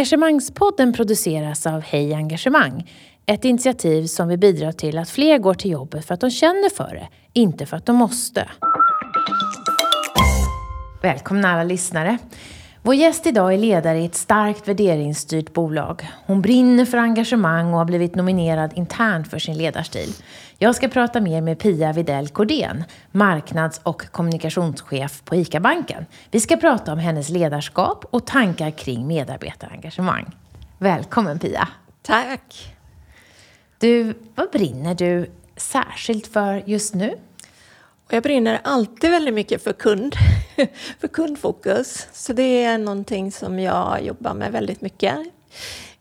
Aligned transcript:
Engagemangspodden 0.00 0.92
produceras 0.92 1.66
av 1.66 1.80
Hej 1.80 2.14
Engagemang. 2.14 2.90
Ett 3.26 3.44
initiativ 3.44 4.06
som 4.06 4.28
vill 4.28 4.38
bidra 4.38 4.72
till 4.72 4.98
att 4.98 5.10
fler 5.10 5.38
går 5.38 5.54
till 5.54 5.70
jobbet 5.70 6.04
för 6.04 6.14
att 6.14 6.20
de 6.20 6.30
känner 6.30 6.70
för 6.70 6.94
det, 6.94 7.08
inte 7.32 7.66
för 7.66 7.76
att 7.76 7.86
de 7.86 7.96
måste. 7.96 8.48
Välkomna 11.02 11.52
alla 11.52 11.64
lyssnare. 11.64 12.18
Vår 12.82 12.94
gäst 12.94 13.26
idag 13.26 13.54
är 13.54 13.58
ledare 13.58 13.98
i 13.98 14.04
ett 14.04 14.14
starkt 14.14 14.68
värderingsstyrt 14.68 15.52
bolag. 15.52 16.08
Hon 16.26 16.42
brinner 16.42 16.84
för 16.84 16.98
engagemang 16.98 17.72
och 17.72 17.78
har 17.78 17.84
blivit 17.84 18.14
nominerad 18.14 18.70
internt 18.74 19.28
för 19.28 19.38
sin 19.38 19.58
ledarstil. 19.58 20.12
Jag 20.62 20.74
ska 20.74 20.88
prata 20.88 21.20
mer 21.20 21.40
med 21.40 21.58
Pia 21.58 21.92
Videll 21.92 22.28
Cordén, 22.28 22.84
marknads 23.10 23.80
och 23.82 24.12
kommunikationschef 24.12 25.22
på 25.24 25.36
ICA-banken. 25.36 26.06
Vi 26.30 26.40
ska 26.40 26.56
prata 26.56 26.92
om 26.92 26.98
hennes 26.98 27.28
ledarskap 27.28 28.04
och 28.10 28.26
tankar 28.26 28.70
kring 28.70 29.06
medarbetarengagemang. 29.06 30.36
Välkommen 30.78 31.38
Pia! 31.38 31.68
Tack! 32.02 32.76
Du, 33.78 34.14
vad 34.34 34.50
brinner 34.50 34.94
du 34.94 35.30
särskilt 35.56 36.26
för 36.26 36.62
just 36.66 36.94
nu? 36.94 37.14
Jag 38.10 38.22
brinner 38.22 38.60
alltid 38.64 39.10
väldigt 39.10 39.34
mycket 39.34 39.64
för 39.64 39.72
kund, 39.72 40.14
för 41.00 41.08
kundfokus. 41.08 42.08
Så 42.12 42.32
det 42.32 42.64
är 42.64 42.78
någonting 42.78 43.32
som 43.32 43.60
jag 43.60 44.02
jobbar 44.02 44.34
med 44.34 44.52
väldigt 44.52 44.80
mycket. 44.80 45.18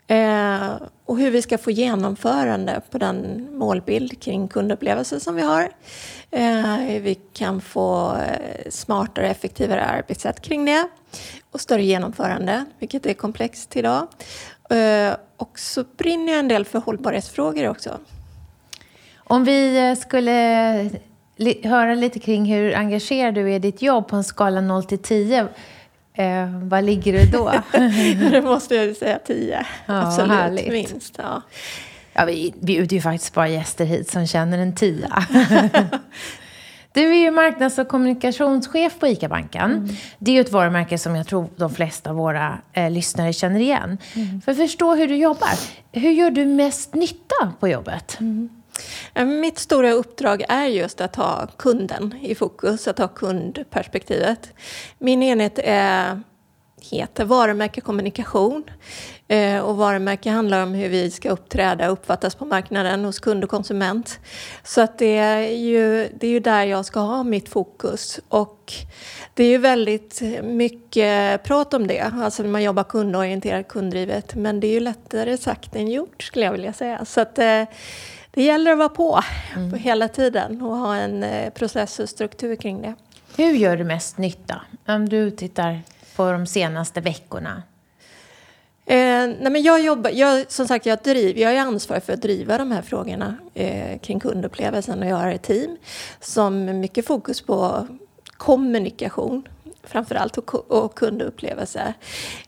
Eh, 0.09 0.81
och 1.05 1.17
hur 1.17 1.31
vi 1.31 1.41
ska 1.41 1.57
få 1.57 1.71
genomförande 1.71 2.81
på 2.91 2.97
den 2.97 3.47
målbild 3.57 4.21
kring 4.21 4.47
kundupplevelse 4.47 5.19
som 5.19 5.35
vi 5.35 5.41
har. 5.41 5.69
Eh, 6.31 7.01
vi 7.01 7.19
kan 7.33 7.61
få 7.61 8.15
eh, 8.15 8.69
smartare 8.69 9.25
och 9.25 9.31
effektivare 9.31 9.85
arbetssätt 9.85 10.41
kring 10.41 10.65
det. 10.65 10.87
Och 11.51 11.61
större 11.61 11.83
genomförande, 11.83 12.65
vilket 12.79 13.05
är 13.05 13.13
komplext 13.13 13.75
idag. 13.75 14.07
Eh, 14.69 15.13
och 15.37 15.59
så 15.59 15.83
brinner 15.97 16.31
jag 16.33 16.39
en 16.39 16.47
del 16.47 16.65
för 16.65 16.79
hållbarhetsfrågor 16.79 17.69
också. 17.69 17.97
Om 19.17 19.43
vi 19.43 19.89
eh, 19.89 19.95
skulle 19.95 20.81
eh, 21.37 21.55
höra 21.63 21.95
lite 21.95 22.19
kring 22.19 22.45
hur 22.45 22.75
engagerad 22.75 23.33
du 23.33 23.41
är 23.51 23.55
i 23.55 23.59
ditt 23.59 23.81
jobb 23.81 24.07
på 24.07 24.15
en 24.15 24.23
skala 24.23 24.61
0 24.61 24.83
till 24.83 24.99
10. 24.99 25.47
Eh, 26.19 26.49
vad 26.63 26.83
ligger 26.83 27.13
du 27.13 27.25
då? 27.25 27.53
det 28.31 28.41
måste 28.41 28.75
jag 28.75 28.95
säga 28.95 29.19
10. 29.19 29.65
Ja, 29.85 30.07
Absolut, 30.07 30.31
härligt. 30.31 30.71
minst. 30.71 31.15
Ja. 31.17 31.41
Ja, 32.13 32.25
vi 32.25 32.53
bjuder 32.61 32.95
ju 32.95 33.01
faktiskt 33.01 33.33
bara 33.33 33.47
gäster 33.47 33.85
hit 33.85 34.11
som 34.11 34.27
känner 34.27 34.57
en 34.57 34.75
tia. 34.75 35.23
Du 36.93 37.09
är 37.09 37.19
ju 37.19 37.31
marknads 37.31 37.77
och 37.77 37.87
kommunikationschef 37.87 38.99
på 38.99 39.07
ICA-banken. 39.07 39.71
Mm. 39.71 39.89
Det 40.19 40.31
är 40.31 40.35
ju 40.35 40.41
ett 40.41 40.51
varumärke 40.51 40.97
som 40.97 41.15
jag 41.15 41.27
tror 41.27 41.49
de 41.55 41.69
flesta 41.69 42.09
av 42.09 42.15
våra 42.15 42.57
eh, 42.73 42.91
lyssnare 42.91 43.33
känner 43.33 43.59
igen. 43.59 43.97
Mm. 44.15 44.41
För 44.41 44.51
att 44.51 44.57
förstå 44.57 44.95
hur 44.95 45.07
du 45.07 45.15
jobbar, 45.15 45.49
hur 45.91 46.11
gör 46.11 46.31
du 46.31 46.45
mest 46.45 46.95
nytta 46.95 47.53
på 47.59 47.67
jobbet? 47.67 48.17
Mm. 48.19 48.49
Eh, 49.13 49.25
mitt 49.25 49.59
stora 49.59 49.91
uppdrag 49.91 50.43
är 50.49 50.65
just 50.65 51.01
att 51.01 51.15
ha 51.15 51.47
kunden 51.57 52.15
i 52.21 52.35
fokus, 52.35 52.87
att 52.87 52.97
ha 52.97 53.07
kundperspektivet. 53.07 54.53
Min 54.97 55.23
enhet 55.23 55.59
är, 55.63 56.21
heter 56.81 57.25
varumärke 57.25 57.81
kommunikation. 57.81 58.63
Eh, 59.31 59.59
och 59.59 59.77
varumärke 59.77 60.29
handlar 60.29 60.63
om 60.63 60.73
hur 60.73 60.89
vi 60.89 61.11
ska 61.11 61.29
uppträda 61.29 61.87
och 61.87 61.93
uppfattas 61.93 62.35
på 62.35 62.45
marknaden 62.45 63.05
hos 63.05 63.19
kund 63.19 63.43
och 63.43 63.49
konsument. 63.49 64.19
Så 64.63 64.81
att 64.81 64.97
det 64.97 65.17
är 65.17 65.41
ju, 65.41 66.09
det 66.19 66.27
är 66.27 66.31
ju 66.31 66.39
där 66.39 66.63
jag 66.63 66.85
ska 66.85 66.99
ha 66.99 67.23
mitt 67.23 67.49
fokus. 67.49 68.19
Och 68.27 68.73
det 69.33 69.43
är 69.43 69.49
ju 69.49 69.57
väldigt 69.57 70.21
mycket 70.43 71.43
prat 71.43 71.73
om 71.73 71.87
det, 71.87 71.99
alltså 72.01 72.43
när 72.43 72.49
man 72.49 72.63
jobbar 72.63 72.83
kundorienterat, 72.83 73.67
kunddrivet. 73.67 74.35
Men 74.35 74.59
det 74.59 74.67
är 74.67 74.73
ju 74.73 74.79
lättare 74.79 75.37
sagt 75.37 75.75
än 75.75 75.87
gjort 75.87 76.23
skulle 76.23 76.45
jag 76.45 76.51
vilja 76.51 76.73
säga. 76.73 77.05
Så 77.05 77.21
att, 77.21 77.39
eh, 77.39 77.63
det 78.31 78.43
gäller 78.43 78.71
att 78.71 78.77
vara 78.77 78.89
på 78.89 79.23
mm. 79.55 79.73
hela 79.73 80.07
tiden 80.07 80.61
och 80.61 80.77
ha 80.77 80.95
en 80.95 81.23
eh, 81.23 81.49
process 81.49 81.99
och 81.99 82.09
struktur 82.09 82.55
kring 82.55 82.81
det. 82.81 82.93
Hur 83.37 83.53
gör 83.53 83.77
du 83.77 83.83
mest 83.83 84.17
nytta 84.17 84.61
om 84.87 85.09
du 85.09 85.31
tittar 85.31 85.81
på 86.15 86.31
de 86.31 86.47
senaste 86.47 87.01
veckorna? 87.01 87.63
Eh, 88.85 89.27
nej 89.39 89.51
men 89.51 89.63
jag 89.63 89.81
jobbar, 89.81 90.09
jag, 90.09 90.51
som 90.51 90.67
sagt, 90.67 90.85
jag, 90.85 90.99
driver, 91.03 91.41
jag 91.41 91.53
är 91.53 91.61
ansvarig 91.61 92.03
för 92.03 92.13
att 92.13 92.21
driva 92.21 92.57
de 92.57 92.71
här 92.71 92.81
frågorna 92.81 93.35
eh, 93.53 93.99
kring 93.99 94.19
kundupplevelsen 94.19 94.99
och 94.99 95.09
jag 95.09 95.15
har 95.15 95.31
ett 95.31 95.43
team 95.43 95.77
som 96.19 96.79
mycket 96.79 97.05
fokus 97.05 97.41
på 97.41 97.87
kommunikation 98.37 99.47
framförallt 99.83 100.37
och, 100.37 100.71
och 100.71 100.95
kundupplevelse. 100.95 101.93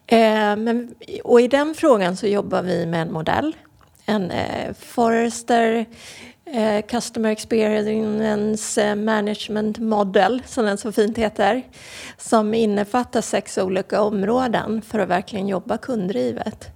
Eh, 0.07 0.55
men, 0.55 0.95
och 1.23 1.41
i 1.41 1.47
den 1.47 1.75
frågan 1.75 2.17
så 2.17 2.27
jobbar 2.27 2.61
vi 2.61 2.85
med 2.85 3.01
en 3.01 3.13
modell 3.13 3.55
en 4.11 4.31
eh, 4.31 4.73
Forrester 4.79 5.85
eh, 6.45 6.85
Customer 6.85 7.29
Experience 7.29 8.83
eh, 8.83 8.95
Management 8.95 9.79
Model, 9.79 10.41
som 10.45 10.65
den 10.65 10.77
så 10.77 10.91
fint 10.91 11.17
heter, 11.17 11.63
som 12.17 12.53
innefattar 12.53 13.21
sex 13.21 13.57
olika 13.57 14.01
områden 14.01 14.81
för 14.81 14.99
att 14.99 15.09
verkligen 15.09 15.47
jobba 15.47 15.77
kunddrivet. 15.77 16.67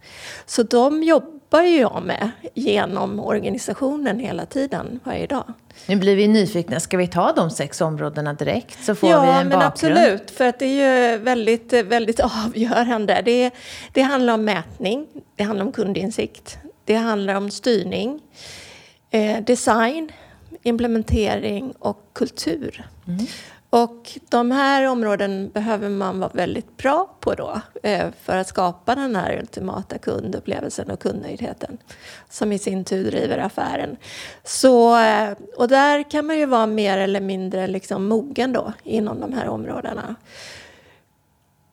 Så 0.46 0.64
de 0.64 1.04
jobbar 1.04 1.62
ju 1.62 1.80
jag 1.80 2.04
med 2.04 2.32
genom 2.54 3.20
organisationen 3.20 4.20
hela 4.20 4.46
tiden, 4.46 5.00
varje 5.04 5.28
dag. 5.28 5.54
Nu 5.88 5.96
blir 5.96 6.16
vi 6.16 6.28
nyfikna. 6.28 6.80
Ska 6.80 6.98
vi 6.98 7.08
ta 7.08 7.32
de 7.32 7.50
sex 7.50 7.82
områdena 7.82 8.34
direkt 8.34 8.86
så 8.86 8.96
får 8.96 9.10
ja, 9.10 9.22
vi 9.22 9.42
en 9.42 9.48
men 9.48 9.62
absolut. 9.62 10.32
För 10.32 10.46
att 10.46 10.60
det 10.60 10.66
är 10.66 11.12
ju 11.12 11.18
väldigt, 11.18 11.74
väldigt 11.74 12.20
avgörande. 12.46 13.22
Det, 13.26 13.52
det 13.94 14.02
handlar 14.02 14.34
om 14.34 14.46
mätning, 14.46 15.08
det 15.36 15.44
handlar 15.44 15.66
om 15.66 15.72
kundinsikt, 15.72 16.58
det 16.86 16.96
handlar 16.96 17.36
om 17.36 17.52
styrning, 17.52 18.22
eh, 19.10 19.44
design, 19.44 20.12
implementering 20.64 21.74
och 21.80 22.10
kultur. 22.14 22.86
Mm. 23.08 23.26
Och 23.70 24.20
de 24.30 24.52
här 24.52 24.88
områden 24.88 25.50
behöver 25.50 25.90
man 25.90 26.20
vara 26.20 26.32
väldigt 26.34 26.78
bra 26.78 27.16
på 27.20 27.34
då 27.34 27.62
eh, 27.84 28.08
för 28.22 28.38
att 28.38 28.48
skapa 28.48 28.96
den 28.96 29.16
här 29.16 29.40
ultimata 29.40 29.98
kundupplevelsen 29.98 30.92
och 30.92 31.00
kundnöjdheten 31.00 31.78
som 32.30 32.52
i 32.52 32.60
sin 32.60 32.86
tur 32.86 33.12
driver 33.12 33.38
affären. 33.38 33.98
Så, 34.44 35.00
eh, 35.00 35.30
och 35.58 35.68
där 35.68 36.12
kan 36.12 36.26
man 36.26 36.38
ju 36.38 36.46
vara 36.46 36.68
mer 36.68 36.98
eller 36.98 37.22
mindre 37.22 37.68
liksom 37.68 38.08
mogen 38.08 38.54
då 38.54 38.74
inom 38.84 39.20
de 39.20 39.34
här 39.34 39.48
områdena. 39.48 40.16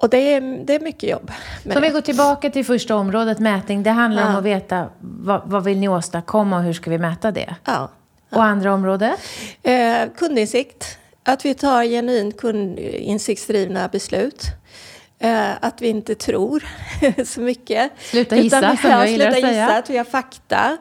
Och 0.03 0.09
det 0.09 0.35
är, 0.35 0.41
det 0.65 0.75
är 0.75 0.81
mycket 0.81 1.11
jobb. 1.11 1.33
Så 1.63 1.77
om 1.77 1.83
vi 1.83 1.89
går 1.89 2.01
tillbaka 2.01 2.51
till 2.51 2.65
första 2.65 2.97
området, 2.97 3.39
mätning. 3.39 3.83
Det 3.83 3.91
handlar 3.91 4.23
ja. 4.23 4.29
om 4.29 4.37
att 4.37 4.45
veta 4.45 4.89
vad, 5.01 5.43
vad 5.45 5.65
vill 5.65 5.79
ni 5.79 5.89
åstadkomma 5.89 6.57
och 6.57 6.63
hur 6.63 6.73
ska 6.73 6.91
vi 6.91 6.99
mäta 6.99 7.31
det? 7.31 7.55
Ja. 7.65 7.91
ja. 8.31 8.37
Och 8.37 8.45
andra 8.45 8.75
området? 8.75 9.21
Eh, 9.63 10.09
kundinsikt. 10.17 10.99
Att 11.25 11.45
vi 11.45 11.55
tar 11.55 11.85
genuint 11.85 12.37
kundinsiktsdrivna 12.37 13.89
beslut. 13.89 14.45
Eh, 15.19 15.51
att 15.61 15.83
vi 15.83 15.89
inte 15.89 16.15
tror 16.15 16.65
så 17.25 17.41
mycket. 17.41 17.93
Sluta 17.99 18.37
gissa, 18.37 18.59
utan, 18.59 18.77
som 18.77 18.91
jag 18.91 19.11
gillar 19.11 19.27
att 19.27 19.35
säga. 19.35 19.51
Gissa, 19.51 19.79
att 19.79 19.91
vi 19.91 19.97
har 19.97 20.05
fakta. 20.05 20.77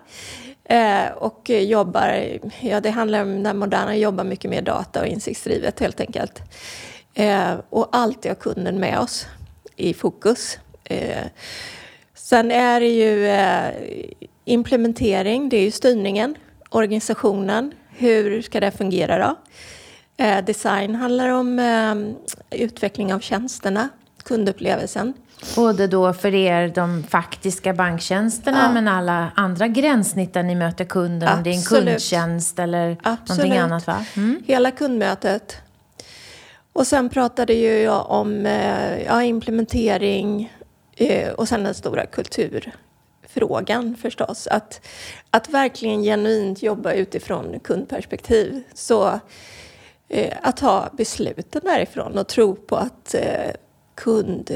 Eh, 0.64 1.12
och 1.16 1.50
jobbar, 1.50 2.40
ja 2.60 2.80
det 2.80 2.90
handlar 2.90 3.22
om 3.22 3.44
när 3.44 3.54
moderna 3.54 3.96
jobbar 3.96 4.24
mycket 4.24 4.52
mer 4.52 4.62
data 4.62 5.02
och 5.02 5.08
insiktsdrivet 5.08 5.80
helt 5.80 6.00
enkelt. 6.00 6.42
Eh, 7.14 7.54
och 7.70 7.90
alltid 7.92 8.32
ha 8.32 8.36
kunden 8.36 8.80
med 8.80 9.00
oss 9.00 9.28
i 9.76 9.94
fokus. 9.94 10.60
Eh, 10.84 11.26
sen 12.14 12.52
är 12.52 12.80
det 12.80 12.88
ju 12.88 13.28
eh, 13.28 13.72
implementering, 14.46 15.50
det 15.50 15.58
är 15.58 15.64
ju 15.64 15.72
styrningen, 15.72 16.36
organisationen. 16.70 17.74
Hur 17.90 18.42
ska 18.42 18.60
det 18.60 18.72
fungera 18.72 19.18
då? 19.18 19.36
Design 20.46 20.96
handlar 20.96 21.30
om 21.30 21.60
utveckling 22.50 23.14
av 23.14 23.20
tjänsterna, 23.20 23.90
kundupplevelsen. 24.24 25.14
Både 25.56 25.88
då 25.88 26.14
för 26.14 26.36
er 26.36 26.68
de 26.68 27.04
faktiska 27.04 27.74
banktjänsterna 27.74 28.58
ja. 28.58 28.74
men 28.74 28.88
alla 28.88 29.32
andra 29.36 29.68
gränssnitt 29.68 30.34
där 30.34 30.44
ni 30.44 30.56
möter 30.56 30.86
kunden. 30.86 31.30
Absolut. 31.30 31.38
Om 31.38 31.44
det 31.44 31.50
är 31.50 31.56
en 31.56 31.88
kundtjänst 31.88 32.60
eller 32.60 32.98
Absolut. 33.04 33.30
någonting 33.30 33.58
annat 33.58 33.88
va? 33.88 34.06
Mm. 34.16 34.44
Hela 34.48 34.72
kundmötet. 34.72 35.58
Och 36.74 36.88
sen 36.88 37.10
pratade 37.10 37.54
ju 37.54 37.78
jag 37.78 38.10
om 38.10 38.46
eh, 38.46 39.04
ja, 39.04 39.24
implementering 39.24 40.54
eh, 40.96 41.34
och 41.34 41.48
sen 41.48 41.64
den 41.64 41.74
stora 41.74 42.06
kulturfrågan 42.06 43.96
förstås. 43.96 44.48
Att, 44.48 44.88
att 45.30 45.50
verkligen 45.50 46.04
genuint 46.04 46.64
jobba 46.64 46.94
utifrån 46.94 47.60
kundperspektiv. 47.60 48.64
Så 48.74 49.20
eh, 50.08 50.38
att 50.42 50.60
ha 50.60 50.90
besluten 50.98 51.62
därifrån 51.64 52.18
och 52.18 52.28
tro 52.28 52.56
på 52.56 52.76
att 52.76 53.16
kund, 53.96 54.52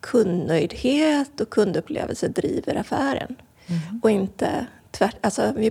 kundnöjdhet 0.00 1.40
och 1.40 1.50
kundupplevelse 1.50 2.28
driver 2.28 2.74
affären. 2.74 3.36
Mm. 3.66 4.00
Och 4.02 4.10
inte 4.10 4.66
tvärt... 4.90 5.16
Alltså, 5.20 5.52
vi, 5.56 5.70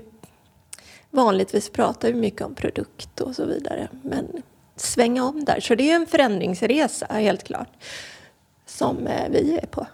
vanligtvis 1.09 1.69
pratar 1.69 2.07
vi 2.07 2.13
mycket 2.13 2.41
om 2.41 2.55
produkt 2.55 3.21
och 3.21 3.35
så 3.35 3.45
vidare. 3.45 3.87
Men 4.01 4.43
svänga 4.75 5.23
om 5.23 5.45
där. 5.45 5.59
Så 5.59 5.75
det 5.75 5.91
är 5.91 5.95
en 5.95 6.07
förändringsresa, 6.07 7.05
helt 7.09 7.43
klart, 7.43 7.69
som 8.65 9.07
eh, 9.07 9.29
vi 9.29 9.59
är 9.61 9.65
på. 9.65 9.87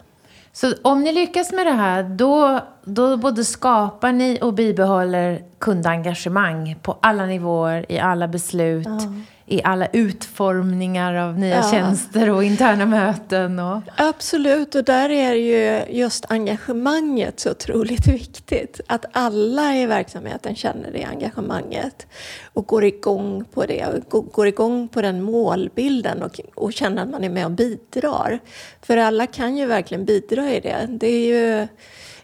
Så 0.51 0.73
om 0.81 1.03
ni 1.03 1.11
lyckas 1.11 1.51
med 1.51 1.65
det 1.65 1.71
här, 1.71 2.03
då, 2.03 2.59
då 2.83 3.17
både 3.17 3.45
skapar 3.45 4.11
ni 4.11 4.39
och 4.41 4.53
bibehåller 4.53 5.43
kundengagemang 5.59 6.75
på 6.81 6.97
alla 7.01 7.25
nivåer, 7.25 7.91
i 7.91 7.99
alla 7.99 8.27
beslut, 8.27 8.87
ja. 8.87 9.13
I 9.50 9.62
alla 9.63 9.88
utformningar 9.94 11.13
av 11.13 11.40
nya 11.40 11.56
ja. 11.56 11.72
tjänster 11.72 12.30
och 12.30 12.44
interna 12.44 12.86
möten. 12.86 13.60
Och... 13.60 13.81
Absolut, 13.96 14.75
och 14.75 14.84
där 14.84 15.10
är 15.10 15.34
ju 15.34 15.84
just 16.00 16.25
engagemanget 16.31 17.40
så 17.40 17.51
otroligt 17.51 18.07
viktigt. 18.13 18.81
Att 18.88 19.06
alla 19.12 19.75
i 19.75 19.86
verksamheten 19.86 20.56
känner 20.56 20.92
det 20.92 21.04
engagemanget 21.04 22.07
och 22.54 22.68
går 22.68 22.84
igång 22.84 23.46
på 23.54 23.66
det, 23.66 23.86
och 24.10 24.25
går 24.25 24.48
igång 24.48 24.88
på 24.88 25.01
den 25.01 25.22
målbilden 25.22 26.24
och, 26.24 26.40
och 26.56 26.74
känner 26.74 27.04
att 27.04 27.10
man 27.10 27.24
är 27.24 27.30
med 27.30 27.46
och 27.46 27.51
bidrar. 27.51 28.40
För 28.81 28.98
alla 28.98 29.28
kan 29.28 29.57
ju 29.57 29.66
verkligen 29.66 30.06
bidra 30.06 30.51
i 30.51 30.60
det. 30.60 30.88
Det 30.90 31.07
är 31.07 31.28
ju, 31.28 31.68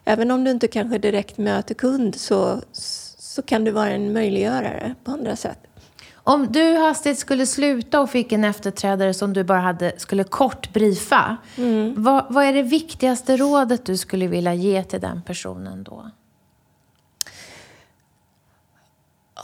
även 0.06 0.32
om 0.32 0.44
du 0.44 0.52
inte 0.52 0.68
kanske 0.68 0.98
direkt 0.98 1.38
möter 1.38 1.76
kund 1.76 2.16
så, 2.16 2.62
så 2.72 3.42
kan 3.42 3.64
du 3.64 3.72
vara 3.72 3.90
en 3.90 4.14
möjliggörare 4.14 4.96
på 5.04 5.12
andra 5.12 5.36
sätt. 5.36 5.60
Om 6.28 6.52
du 6.52 6.78
hastigt 6.78 7.20
skulle 7.20 7.46
sluta 7.46 8.02
och 8.02 8.10
fick 8.10 8.32
en 8.32 8.44
efterträdare 8.44 9.14
som 9.14 9.34
du 9.34 9.44
bara 9.44 9.60
hade, 9.60 9.94
skulle 9.98 10.24
kort 10.24 10.74
briefa, 10.74 11.38
mm. 11.58 11.94
vad, 11.98 12.26
vad 12.30 12.46
är 12.46 12.54
det 12.54 12.64
viktigaste 12.64 13.38
rådet 13.38 13.86
du 13.86 13.98
skulle 13.98 14.28
vilja 14.28 14.54
ge 14.54 14.84
till 14.84 15.02
den 15.02 15.22
personen 15.22 15.84
då? 15.84 16.12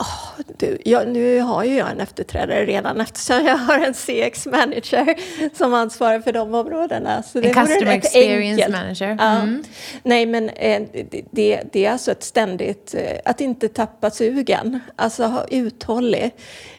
Oh, 0.02 0.44
du, 0.58 0.78
jag, 0.84 1.08
nu 1.08 1.40
har 1.40 1.64
ju 1.64 1.76
jag 1.76 1.90
en 1.90 2.00
efterträdare 2.00 2.66
redan 2.66 3.00
eftersom 3.00 3.46
jag 3.46 3.56
har 3.56 3.78
en 3.78 3.94
CX-manager 3.94 5.14
som 5.56 5.74
ansvarar 5.74 6.20
för 6.20 6.32
de 6.32 6.54
områdena. 6.54 7.22
Så 7.22 7.40
det 7.40 7.48
en 7.48 7.54
customer 7.54 7.92
experience 7.92 8.64
enkelt. 8.64 8.82
manager. 8.82 9.06
Mm. 9.06 9.62
Ja. 9.62 9.68
Nej, 10.02 10.26
men 10.26 10.48
eh, 10.48 10.82
det, 11.30 11.62
det, 11.72 11.84
är 11.86 11.92
alltså 11.92 12.10
ett 12.10 12.22
ständigt, 12.22 12.94
eh, 12.94 13.18
att 13.24 13.40
inte 13.40 13.68
tappa 13.68 14.10
sugen. 14.10 14.80
Alltså 14.96 15.24
ha 15.24 15.46
uthållig. 15.50 16.30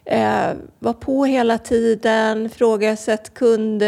Eh, 0.05 0.49
var 0.79 0.93
på 0.93 1.25
hela 1.25 1.57
tiden, 1.57 2.49
frågasätt 2.49 3.33
kund, 3.33 3.83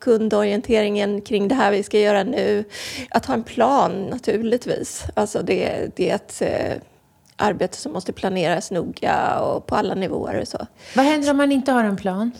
kundorienteringen 0.00 1.20
kring 1.20 1.48
det 1.48 1.54
här 1.54 1.70
vi 1.70 1.82
ska 1.82 1.98
göra 1.98 2.22
nu. 2.22 2.64
Att 3.10 3.26
ha 3.26 3.34
en 3.34 3.42
plan 3.42 4.06
naturligtvis. 4.10 5.04
Alltså 5.14 5.42
det, 5.42 5.90
det 5.96 6.10
är 6.10 6.14
ett 6.14 6.42
arbete 7.40 7.76
som 7.76 7.92
måste 7.92 8.12
planeras 8.12 8.70
noga 8.70 9.40
och 9.40 9.66
på 9.66 9.76
alla 9.76 9.94
nivåer 9.94 10.40
och 10.40 10.48
så. 10.48 10.66
Vad 10.96 11.04
händer 11.04 11.30
om 11.30 11.36
man 11.36 11.52
inte 11.52 11.72
har 11.72 11.84
en 11.84 11.96
plan? 11.96 12.32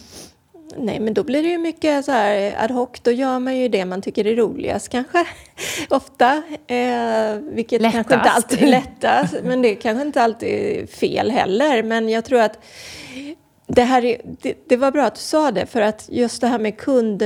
Nej, 0.77 1.01
men 1.01 1.15
då 1.15 1.25
blir 1.25 1.43
det 1.43 1.49
ju 1.49 1.59
mycket 1.59 2.05
så 2.05 2.13
här 2.13 2.65
ad 2.65 2.75
hoc. 2.75 2.89
Då 3.03 3.11
gör 3.11 3.39
man 3.39 3.57
ju 3.57 3.69
det 3.69 3.85
man 3.85 4.03
tycker 4.03 4.27
är 4.27 4.37
roligast 4.37 4.89
kanske. 4.89 5.27
Ofta. 5.89 6.43
Eh, 6.67 7.35
vilket 7.41 7.83
lättast. 7.83 7.95
kanske 7.95 8.15
inte 8.15 8.31
alltid 8.31 8.63
är 8.63 8.67
lättast. 8.67 9.35
Men 9.45 9.63
det 9.63 9.71
är 9.71 9.75
kanske 9.75 10.07
inte 10.07 10.23
alltid 10.23 10.49
är 10.49 10.87
fel 10.87 11.31
heller. 11.31 11.83
Men 11.83 12.09
jag 12.09 12.25
tror 12.25 12.41
att 12.41 12.59
det, 13.67 13.83
här 13.83 14.05
är, 14.05 14.21
det, 14.43 14.55
det, 14.69 14.77
var 14.77 14.91
bra 14.91 15.05
att 15.05 15.15
du 15.15 15.21
sa 15.21 15.51
det. 15.51 15.67
För 15.67 15.81
att 15.81 16.09
just 16.13 16.41
det 16.41 16.47
här 16.47 16.59
med 16.59 16.79
kund 16.79 17.23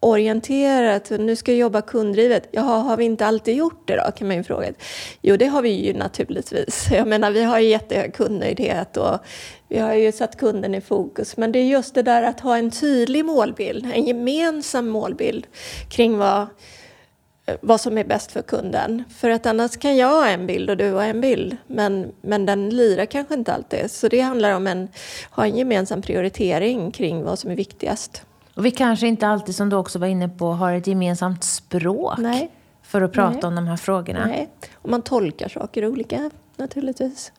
orienterat, 0.00 1.10
nu 1.10 1.36
ska 1.36 1.52
jag 1.52 1.58
jobba 1.58 1.82
kunddrivet. 1.82 2.48
Jaha, 2.50 2.78
har 2.78 2.96
vi 2.96 3.04
inte 3.04 3.26
alltid 3.26 3.56
gjort 3.56 3.88
det 3.88 3.96
då, 3.96 4.10
kan 4.10 4.28
man 4.28 4.36
ju 4.36 4.42
fråga. 4.42 4.72
Jo, 5.22 5.36
det 5.36 5.46
har 5.46 5.62
vi 5.62 5.86
ju 5.86 5.94
naturligtvis. 5.94 6.88
Jag 6.92 7.08
menar, 7.08 7.30
vi 7.30 7.42
har 7.42 7.58
ju 7.58 7.68
jättehög 7.68 8.14
kundnöjdhet 8.14 8.96
och 8.96 9.18
vi 9.68 9.78
har 9.78 9.94
ju 9.94 10.12
satt 10.12 10.36
kunden 10.36 10.74
i 10.74 10.80
fokus. 10.80 11.36
Men 11.36 11.52
det 11.52 11.58
är 11.58 11.64
just 11.64 11.94
det 11.94 12.02
där 12.02 12.22
att 12.22 12.40
ha 12.40 12.56
en 12.56 12.70
tydlig 12.70 13.24
målbild, 13.24 13.90
en 13.94 14.04
gemensam 14.04 14.88
målbild 14.88 15.46
kring 15.88 16.18
vad, 16.18 16.40
eh, 17.46 17.56
vad 17.60 17.80
som 17.80 17.98
är 17.98 18.04
bäst 18.04 18.32
för 18.32 18.42
kunden. 18.42 19.04
För 19.18 19.30
att 19.30 19.46
annars 19.46 19.76
kan 19.76 19.96
jag 19.96 20.08
ha 20.08 20.28
en 20.28 20.46
bild 20.46 20.70
och 20.70 20.76
du 20.76 20.92
har 20.92 21.04
en 21.04 21.20
bild, 21.20 21.56
men, 21.66 22.12
men 22.22 22.46
den 22.46 22.70
lirar 22.70 23.06
kanske 23.06 23.34
inte 23.34 23.52
alltid. 23.52 23.90
Så 23.90 24.08
det 24.08 24.20
handlar 24.20 24.54
om 24.54 24.66
att 24.66 24.98
ha 25.30 25.44
en 25.44 25.56
gemensam 25.56 26.02
prioritering 26.02 26.90
kring 26.90 27.22
vad 27.22 27.38
som 27.38 27.50
är 27.50 27.56
viktigast. 27.56 28.22
Och 28.54 28.66
vi 28.66 28.70
kanske 28.70 29.06
inte 29.06 29.28
alltid, 29.28 29.54
som 29.54 29.68
du 29.68 29.76
också 29.76 29.98
var 29.98 30.06
inne 30.06 30.28
på, 30.28 30.52
har 30.52 30.72
ett 30.72 30.86
gemensamt 30.86 31.44
språk 31.44 32.18
Nej. 32.18 32.50
för 32.82 33.02
att 33.02 33.12
prata 33.12 33.36
Nej. 33.36 33.44
om 33.44 33.54
de 33.54 33.66
här 33.66 33.76
frågorna. 33.76 34.26
Nej, 34.26 34.48
och 34.74 34.90
man 34.90 35.02
tolkar 35.02 35.48
saker 35.48 35.86
olika 35.86 36.30
naturligtvis. 36.56 37.32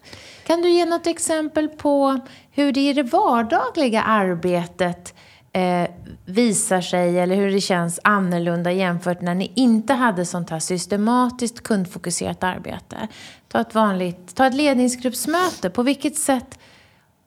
Kan 0.48 0.62
du 0.62 0.70
ge 0.70 0.86
något 0.86 1.08
exempel 1.08 1.68
på 1.68 2.20
hur 2.52 2.72
det 2.72 2.90
i 2.90 2.94
det 2.94 3.04
vardagliga 3.04 4.02
arbetet 4.02 5.14
eh, 5.54 5.90
visar 6.26 6.82
sig 6.82 7.20
eller 7.20 7.36
hur 7.36 7.52
det 7.52 7.62
känns 7.62 8.00
annorlunda 8.04 8.72
jämfört 8.72 9.22
när 9.22 9.36
ni 9.36 9.52
inte 9.56 9.94
hade 9.94 10.26
sånt 10.26 10.50
här 10.50 10.60
systematiskt 10.60 11.64
kundfokuserat 11.64 12.44
arbete? 12.44 13.08
Ta 13.48 13.62
ett 13.62 13.76
vanligt, 13.76 14.36
ta 14.36 14.46
ett 14.46 14.54
ledningsgruppsmöte. 14.54 15.70
På 15.70 15.84
vilket 15.84 16.18
sätt 16.18 16.60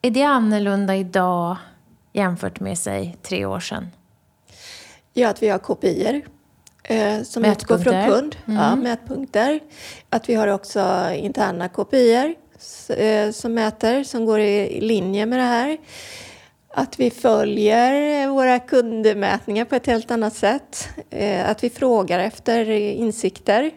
är 0.03 0.11
det 0.11 0.23
annorlunda 0.23 0.97
idag 0.97 1.57
jämfört 2.15 2.61
med 2.61 2.79
sig 2.79 3.17
tre 3.23 3.45
år 3.45 3.61
sedan? 3.61 3.89
Ja, 5.13 5.29
att 5.29 5.43
vi 5.43 5.49
har 5.49 5.59
kopior 5.59 6.23
eh, 6.85 7.23
som 7.23 7.45
utgår 7.45 7.79
från 7.79 8.07
kund. 8.07 8.37
Mm. 8.47 8.61
Ja, 8.61 8.77
mätpunkter. 8.77 9.61
Att 10.11 10.29
vi 10.29 10.35
har 10.35 10.49
också 10.49 11.11
interna 11.15 11.69
kopior 11.69 12.35
eh, 12.89 13.31
som 13.31 13.55
mäter, 13.55 14.05
som 14.05 14.27
går 14.27 14.41
i, 14.41 14.81
linje 14.81 15.27
med 15.27 15.39
det 15.39 15.45
här. 15.45 15.79
Att 16.69 17.01
vi 17.01 17.11
följer 17.11 18.29
våra 18.29 18.59
kundmätningar 18.59 19.65
på 19.65 19.75
ett 19.75 19.87
helt 19.87 20.11
annat 20.11 20.35
sätt. 20.35 20.89
Eh, 21.11 21.51
att 21.51 21.65
vi 21.65 21.71
frågar 21.71 22.19
efter 22.19 22.71
insikter. 22.71 23.71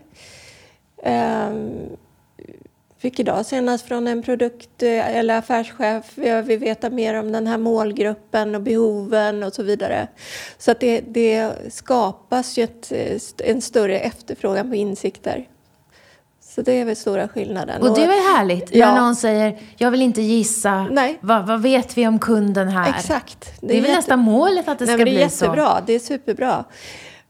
Ehm, 1.04 1.98
fick 3.00 3.20
idag 3.20 3.46
senast 3.46 3.88
från 3.88 4.08
en 4.08 4.24
produkt 4.24 4.84
eh, 4.84 5.18
eller 5.18 5.38
affärschef. 5.38 6.06
Jag 6.16 6.44
vill 6.44 6.60
veta 6.60 6.90
mer 6.90 7.14
om 7.14 7.32
den 7.32 7.48
här 7.48 7.58
målgruppen 7.58 8.56
och 8.56 8.62
behoven 8.62 9.44
och 9.44 9.54
så 9.54 9.64
vidare. 9.64 10.08
Så 10.58 10.72
att 10.72 10.80
det, 10.80 11.02
det 11.08 11.52
skapas 11.70 12.58
ju 12.58 12.64
ett, 12.64 12.92
en 13.44 13.62
större 13.62 14.00
efterfrågan 14.00 14.70
på 14.70 14.76
insikter. 14.76 15.48
Så 16.58 16.62
det 16.62 16.72
är 16.72 16.86
väl 16.86 16.96
stora 16.96 17.28
skillnaden. 17.28 17.82
Och 17.82 17.96
det 17.96 18.04
är 18.04 18.08
väl 18.08 18.38
härligt 18.38 18.76
ja. 18.76 18.94
när 18.94 19.02
någon 19.02 19.16
säger, 19.16 19.60
jag 19.78 19.92
vill 19.92 20.02
inte 20.02 20.22
gissa, 20.22 20.84
Nej. 20.84 21.18
Vad, 21.22 21.48
vad 21.48 21.62
vet 21.62 21.98
vi 21.98 22.08
om 22.08 22.20
kunden 22.20 22.68
här? 22.68 22.90
Exakt. 22.90 23.54
Det 23.62 23.66
är, 23.66 23.70
det 23.70 23.78
är 23.78 23.82
väl 23.82 23.90
jätte... 23.90 23.98
nästan 23.98 24.20
målet 24.20 24.68
att 24.68 24.80
det 24.80 24.86
Nej, 24.86 24.96
ska 24.96 25.04
bli 25.04 25.14
så? 25.14 25.16
Det 25.16 25.22
är 25.22 25.24
jättebra, 25.24 25.84
det 25.86 25.94
är 25.94 26.00
superbra. 26.00 26.66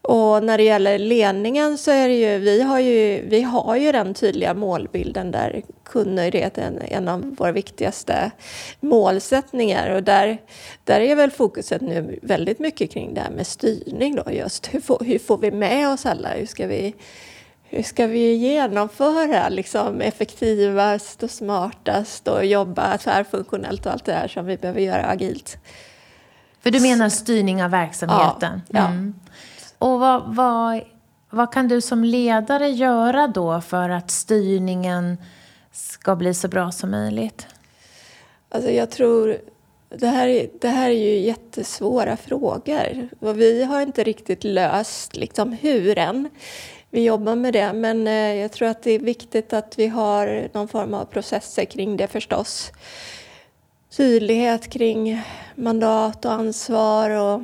Och 0.07 0.43
när 0.43 0.57
det 0.57 0.63
gäller 0.63 0.99
ledningen 0.99 1.77
så 1.77 1.91
är 1.91 2.07
det 2.07 2.13
ju, 2.13 2.37
vi 2.37 2.61
har 2.61 2.79
ju, 2.79 3.21
vi 3.29 3.41
har 3.41 3.75
ju 3.75 3.91
den 3.91 4.13
tydliga 4.13 4.53
målbilden 4.53 5.31
där 5.31 5.61
kundnöjdhet 5.85 6.57
är 6.57 6.61
en, 6.61 6.81
en 6.81 7.07
av 7.07 7.35
våra 7.35 7.51
viktigaste 7.51 8.31
målsättningar. 8.79 9.89
Och 9.89 10.03
där, 10.03 10.37
där 10.83 10.99
är 10.99 11.15
väl 11.15 11.31
fokuset 11.31 11.81
nu 11.81 12.19
väldigt 12.21 12.59
mycket 12.59 12.91
kring 12.91 13.13
det 13.13 13.21
här 13.21 13.29
med 13.29 13.47
styrning 13.47 14.15
då 14.15 14.31
just. 14.31 14.73
Hur 14.73 14.81
får, 14.81 15.03
hur 15.05 15.19
får 15.19 15.37
vi 15.37 15.51
med 15.51 15.89
oss 15.89 16.05
alla? 16.05 16.29
Hur 16.29 16.45
ska 16.45 16.67
vi, 16.67 16.95
hur 17.63 17.83
ska 17.83 18.07
vi 18.07 18.33
genomföra 18.33 19.49
liksom 19.49 20.01
effektivast 20.01 21.23
och 21.23 21.31
smartast 21.31 22.27
och 22.27 22.45
jobba 22.45 22.97
tvärfunktionellt 22.97 23.85
och 23.85 23.91
allt 23.91 24.05
det 24.05 24.11
där 24.11 24.27
som 24.27 24.45
vi 24.45 24.57
behöver 24.57 24.81
göra 24.81 25.05
agilt. 25.05 25.57
För 26.59 26.71
du 26.71 26.79
menar 26.79 27.09
styrning 27.09 27.63
av 27.63 27.71
verksamheten? 27.71 28.61
Ja. 28.69 28.87
Mm. 28.87 29.13
Och 29.79 29.99
vad, 29.99 30.35
vad, 30.35 30.81
vad 31.29 31.53
kan 31.53 31.67
du 31.67 31.81
som 31.81 32.03
ledare 32.03 32.69
göra 32.69 33.27
då 33.27 33.61
för 33.61 33.89
att 33.89 34.11
styrningen 34.11 35.17
ska 35.71 36.15
bli 36.15 36.33
så 36.33 36.47
bra 36.47 36.71
som 36.71 36.91
möjligt? 36.91 37.47
Alltså 38.49 38.71
jag 38.71 38.91
tror 38.91 39.37
det 39.89 40.07
här, 40.07 40.49
det 40.61 40.67
här 40.67 40.89
är 40.89 40.93
ju 40.93 41.19
jättesvåra 41.19 42.17
frågor 42.17 43.09
och 43.19 43.39
vi 43.39 43.63
har 43.63 43.81
inte 43.81 44.03
riktigt 44.03 44.43
löst 44.43 45.15
liksom 45.15 45.53
hur 45.53 45.97
än. 45.97 46.29
Vi 46.89 47.03
jobbar 47.03 47.35
med 47.35 47.53
det, 47.53 47.73
men 47.73 48.07
eh, 48.07 48.13
jag 48.13 48.51
tror 48.51 48.67
att 48.67 48.83
det 48.83 48.91
är 48.91 48.99
viktigt 48.99 49.53
att 49.53 49.79
vi 49.79 49.87
har 49.87 50.49
någon 50.53 50.67
form 50.67 50.93
av 50.93 51.05
processer 51.05 51.65
kring 51.65 51.97
det 51.97 52.07
förstås. 52.07 52.71
Tydlighet 53.97 54.69
kring 54.69 55.21
mandat 55.55 56.25
och 56.25 56.31
ansvar 56.31 57.09
och 57.09 57.41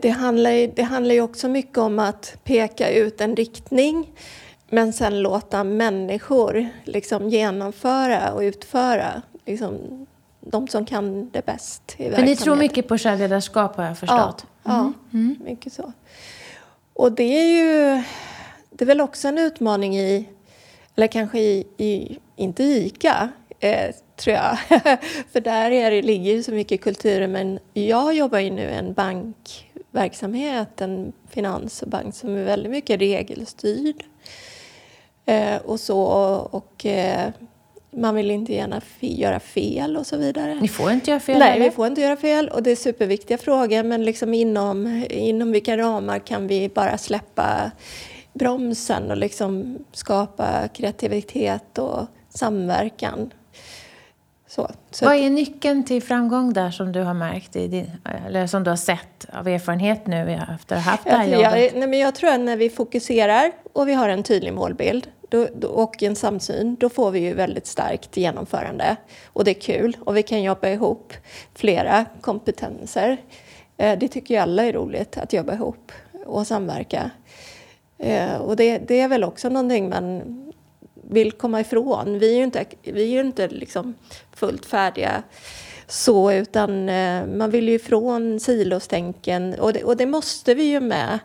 det 0.00 0.08
handlar, 0.08 0.74
det 0.74 0.82
handlar 0.82 1.14
ju 1.14 1.20
också 1.20 1.48
mycket 1.48 1.78
om 1.78 1.98
att 1.98 2.36
peka 2.44 2.90
ut 2.90 3.20
en 3.20 3.36
riktning 3.36 4.12
men 4.68 4.92
sen 4.92 5.22
låta 5.22 5.64
människor 5.64 6.68
liksom 6.84 7.28
genomföra 7.28 8.32
och 8.32 8.40
utföra 8.40 9.22
liksom, 9.44 9.76
de 10.40 10.68
som 10.68 10.86
kan 10.86 11.30
det 11.30 11.46
bäst 11.46 11.94
i 11.96 12.10
För 12.10 12.22
ni 12.22 12.36
tror 12.36 12.56
mycket 12.56 12.88
på 12.88 12.98
självledarskap 12.98 13.76
har 13.76 13.84
jag 13.84 13.98
förstått? 13.98 14.46
Ja, 14.62 14.74
mm. 14.74 14.92
ja 15.12 15.18
mm. 15.18 15.36
mycket 15.44 15.72
så. 15.72 15.92
Och 16.92 17.12
det 17.12 17.38
är 17.38 17.46
ju 17.46 18.02
det 18.76 18.84
är 18.84 18.86
väl 18.86 19.00
också 19.00 19.28
en 19.28 19.38
utmaning 19.38 19.96
i, 19.96 20.28
eller 20.96 21.06
kanske 21.06 21.38
i, 21.38 21.66
i 21.76 22.18
inte 22.36 22.62
ICA, 22.62 23.28
eh, 23.60 23.94
tror 24.16 24.36
jag. 24.36 24.58
För 25.32 25.40
där 25.40 25.70
är 25.70 25.90
det, 25.90 26.02
ligger 26.02 26.32
ju 26.32 26.42
så 26.42 26.52
mycket 26.52 26.80
kulturer 26.80 27.26
men 27.26 27.58
jag 27.72 28.14
jobbar 28.14 28.38
ju 28.38 28.50
nu 28.50 28.62
i 28.62 28.74
en 28.74 28.92
bank 28.92 29.70
verksamhet, 29.94 30.80
en 30.80 31.12
finans 31.28 31.82
och 31.82 31.88
bank 31.88 32.14
som 32.14 32.36
är 32.36 32.44
väldigt 32.44 32.72
mycket 32.72 33.00
regelstyrd. 33.00 34.04
Eh, 35.26 35.56
och 35.56 35.80
så, 35.80 36.00
och 36.50 36.86
eh, 36.86 37.30
man 37.90 38.14
vill 38.14 38.30
inte 38.30 38.54
gärna 38.54 38.80
göra 39.00 39.40
fel 39.40 39.96
och 39.96 40.06
så 40.06 40.16
vidare. 40.16 40.54
Ni 40.54 40.68
får 40.68 40.92
inte 40.92 41.10
göra 41.10 41.20
fel? 41.20 41.38
Nej, 41.38 41.56
eller? 41.56 41.64
vi 41.64 41.70
får 41.70 41.86
inte 41.86 42.00
göra 42.00 42.16
fel 42.16 42.48
och 42.48 42.62
det 42.62 42.70
är 42.70 42.76
superviktiga 42.76 43.38
frågor 43.38 43.82
men 43.82 44.04
liksom 44.04 44.34
inom, 44.34 45.04
inom 45.10 45.52
vilka 45.52 45.76
ramar 45.76 46.18
kan 46.18 46.46
vi 46.46 46.68
bara 46.68 46.98
släppa 46.98 47.70
bromsen 48.32 49.10
och 49.10 49.16
liksom 49.16 49.78
skapa 49.92 50.68
kreativitet 50.68 51.78
och 51.78 52.06
samverkan. 52.28 53.30
Så, 54.54 54.70
så 54.90 55.04
Vad 55.04 55.16
är 55.16 55.30
nyckeln 55.30 55.84
till 55.84 56.02
framgång 56.02 56.52
där 56.52 56.70
som 56.70 56.92
du 56.92 57.02
har 57.02 57.14
märkt, 57.14 57.56
i 57.56 57.68
din, 57.68 57.90
eller 58.26 58.46
som 58.46 58.64
du 58.64 58.70
har 58.70 58.76
sett 58.76 59.26
av 59.32 59.48
erfarenhet 59.48 60.06
nu 60.06 60.40
efter 60.54 60.76
att 60.76 60.84
ha 60.84 60.90
haft 60.90 61.04
det 61.04 61.10
här 61.10 61.24
jobbet? 61.24 61.62
Jag, 61.62 61.80
nej 61.80 61.88
men 61.88 61.98
jag 61.98 62.14
tror 62.14 62.30
att 62.30 62.40
när 62.40 62.56
vi 62.56 62.70
fokuserar 62.70 63.52
och 63.72 63.88
vi 63.88 63.94
har 63.94 64.08
en 64.08 64.22
tydlig 64.22 64.52
målbild 64.52 65.08
då, 65.28 65.46
då, 65.54 65.68
och 65.68 66.02
en 66.02 66.16
samsyn, 66.16 66.76
då 66.80 66.88
får 66.88 67.10
vi 67.10 67.20
ju 67.20 67.34
väldigt 67.34 67.66
starkt 67.66 68.16
genomförande. 68.16 68.96
Och 69.26 69.44
det 69.44 69.50
är 69.50 69.60
kul 69.60 69.96
och 70.00 70.16
vi 70.16 70.22
kan 70.22 70.42
jobba 70.42 70.68
ihop 70.68 71.12
flera 71.54 72.04
kompetenser. 72.20 73.16
Eh, 73.76 73.98
det 73.98 74.08
tycker 74.08 74.34
ju 74.34 74.40
alla 74.40 74.64
är 74.64 74.72
roligt, 74.72 75.18
att 75.18 75.32
jobba 75.32 75.52
ihop 75.54 75.92
och 76.26 76.46
samverka. 76.46 77.10
Eh, 77.98 78.34
och 78.34 78.56
det, 78.56 78.78
det 78.78 79.00
är 79.00 79.08
väl 79.08 79.24
också 79.24 79.48
någonting 79.48 79.88
man 79.88 80.43
vill 81.10 81.32
komma 81.32 81.60
ifrån. 81.60 82.18
Vi 82.18 82.32
är 82.32 82.36
ju 82.36 82.44
inte, 82.44 82.64
vi 82.82 83.02
är 83.02 83.08
ju 83.08 83.20
inte 83.20 83.48
liksom 83.48 83.94
fullt 84.32 84.66
färdiga 84.66 85.22
så, 85.86 86.32
utan 86.32 86.88
eh, 86.88 87.26
man 87.26 87.50
vill 87.50 87.68
ju 87.68 87.74
ifrån 87.74 88.40
silostänken 88.40 89.54
och 89.54 89.72
det, 89.72 89.84
och 89.84 89.96
det 89.96 90.06
måste 90.06 90.54
vi 90.54 90.64
ju 90.64 90.80
med. 90.80 91.18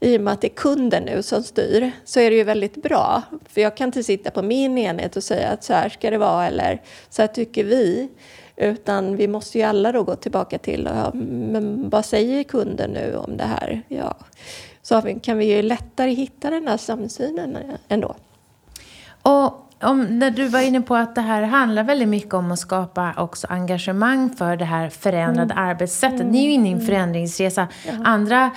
I 0.00 0.18
och 0.18 0.20
med 0.20 0.32
att 0.32 0.40
det 0.40 0.46
är 0.46 0.54
kunden 0.54 1.02
nu 1.02 1.22
som 1.22 1.42
styr 1.42 1.92
så 2.04 2.20
är 2.20 2.30
det 2.30 2.36
ju 2.36 2.44
väldigt 2.44 2.82
bra. 2.82 3.22
För 3.48 3.60
jag 3.60 3.76
kan 3.76 3.88
inte 3.88 4.02
sitta 4.02 4.30
på 4.30 4.42
min 4.42 4.78
enhet 4.78 5.16
och 5.16 5.24
säga 5.24 5.48
att 5.48 5.64
så 5.64 5.72
här 5.72 5.88
ska 5.88 6.10
det 6.10 6.18
vara 6.18 6.46
eller 6.46 6.82
så 7.10 7.22
här 7.22 7.26
tycker 7.26 7.64
vi. 7.64 8.08
Utan 8.56 9.16
vi 9.16 9.28
måste 9.28 9.58
ju 9.58 9.64
alla 9.64 9.92
då 9.92 10.02
gå 10.02 10.16
tillbaka 10.16 10.58
till, 10.58 10.88
ja, 10.94 11.10
men 11.14 11.90
vad 11.90 12.04
säger 12.04 12.42
kunden 12.42 12.90
nu 12.90 13.16
om 13.16 13.36
det 13.36 13.44
här? 13.44 13.82
Ja. 13.88 14.16
Så 14.82 15.02
kan 15.22 15.38
vi 15.38 15.44
ju 15.44 15.62
lättare 15.62 16.10
hitta 16.10 16.50
den 16.50 16.68
här 16.68 16.76
samsynen 16.76 17.56
eh, 17.56 17.74
ändå. 17.88 18.14
Och 19.24 19.70
om, 19.82 20.18
när 20.18 20.30
du 20.30 20.48
var 20.48 20.60
inne 20.60 20.80
på 20.80 20.96
att 20.96 21.14
det 21.14 21.20
här 21.20 21.42
handlar 21.42 21.84
väldigt 21.84 22.08
mycket 22.08 22.34
om 22.34 22.52
att 22.52 22.58
skapa 22.58 23.14
också 23.16 23.46
engagemang 23.50 24.30
för 24.36 24.56
det 24.56 24.64
här 24.64 24.88
förändrade 24.88 25.54
mm. 25.54 25.68
arbetssättet. 25.68 26.20
Mm. 26.20 26.32
Ni 26.32 26.38
är 26.38 26.44
ju 26.44 26.52
inne 26.52 26.68
i 26.68 26.72
en 26.72 26.78
mm. 26.78 26.86
förändringsresa. 26.86 27.68
Mm. 27.88 28.02
Andra 28.06 28.50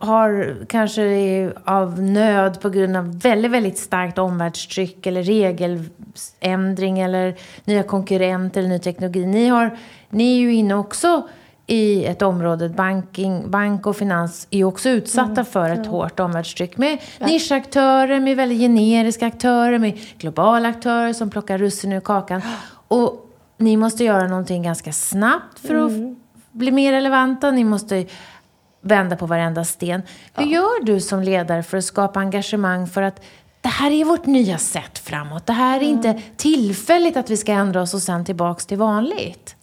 har 0.00 0.56
kanske 0.68 1.52
av 1.64 2.02
nöd 2.02 2.60
på 2.60 2.70
grund 2.70 2.96
av 2.96 3.20
väldigt, 3.20 3.50
väldigt 3.50 3.78
starkt 3.78 4.18
omvärldstryck 4.18 5.06
eller 5.06 5.22
regeländring 5.22 7.00
eller 7.00 7.34
nya 7.64 7.82
konkurrenter 7.82 8.60
eller 8.60 8.70
ny 8.70 8.78
teknologi. 8.78 9.26
Ni, 9.26 9.48
har, 9.48 9.78
ni 10.10 10.36
är 10.36 10.40
ju 10.40 10.54
inne 10.54 10.74
också 10.74 11.28
i 11.70 12.04
ett 12.04 12.22
område, 12.22 12.68
banking, 12.68 13.50
bank 13.50 13.86
och 13.86 13.96
finans, 13.96 14.46
är 14.50 14.64
också 14.64 14.88
utsatta 14.88 15.32
mm. 15.32 15.44
för 15.44 15.70
ett 15.70 15.80
ja. 15.84 15.90
hårt 15.90 16.20
omvärldstryck 16.20 16.76
med 16.76 16.98
ja. 17.18 17.26
nischaktörer, 17.26 18.20
med 18.20 18.36
väldigt 18.36 18.58
generiska 18.58 19.26
aktörer, 19.26 19.78
med 19.78 19.98
globala 20.18 20.68
aktörer 20.68 21.12
som 21.12 21.30
plockar 21.30 21.58
russin 21.58 21.92
ur 21.92 22.00
kakan. 22.00 22.42
Och 22.88 23.26
ni 23.56 23.76
måste 23.76 24.04
göra 24.04 24.28
någonting 24.28 24.62
ganska 24.62 24.92
snabbt 24.92 25.58
för 25.58 25.74
mm. 25.74 26.10
att 26.10 26.16
bli 26.52 26.70
mer 26.70 26.92
relevanta. 26.92 27.50
Ni 27.50 27.64
måste 27.64 28.06
vända 28.80 29.16
på 29.16 29.26
varenda 29.26 29.64
sten. 29.64 30.02
Hur 30.34 30.44
ja. 30.44 30.52
gör 30.52 30.84
du 30.84 31.00
som 31.00 31.22
ledare 31.22 31.62
för 31.62 31.78
att 31.78 31.84
skapa 31.84 32.20
engagemang 32.20 32.86
för 32.86 33.02
att 33.02 33.22
det 33.60 33.68
här 33.68 33.90
är 33.90 34.04
vårt 34.04 34.26
nya 34.26 34.58
sätt 34.58 34.98
framåt. 34.98 35.46
Det 35.46 35.52
här 35.52 35.76
är 35.76 35.82
mm. 35.82 35.96
inte 35.96 36.22
tillfälligt 36.36 37.16
att 37.16 37.30
vi 37.30 37.36
ska 37.36 37.52
ändra 37.52 37.82
oss 37.82 37.94
och 37.94 38.02
sen 38.02 38.24
tillbaks 38.24 38.66
till 38.66 38.78
vanligt. 38.78 39.56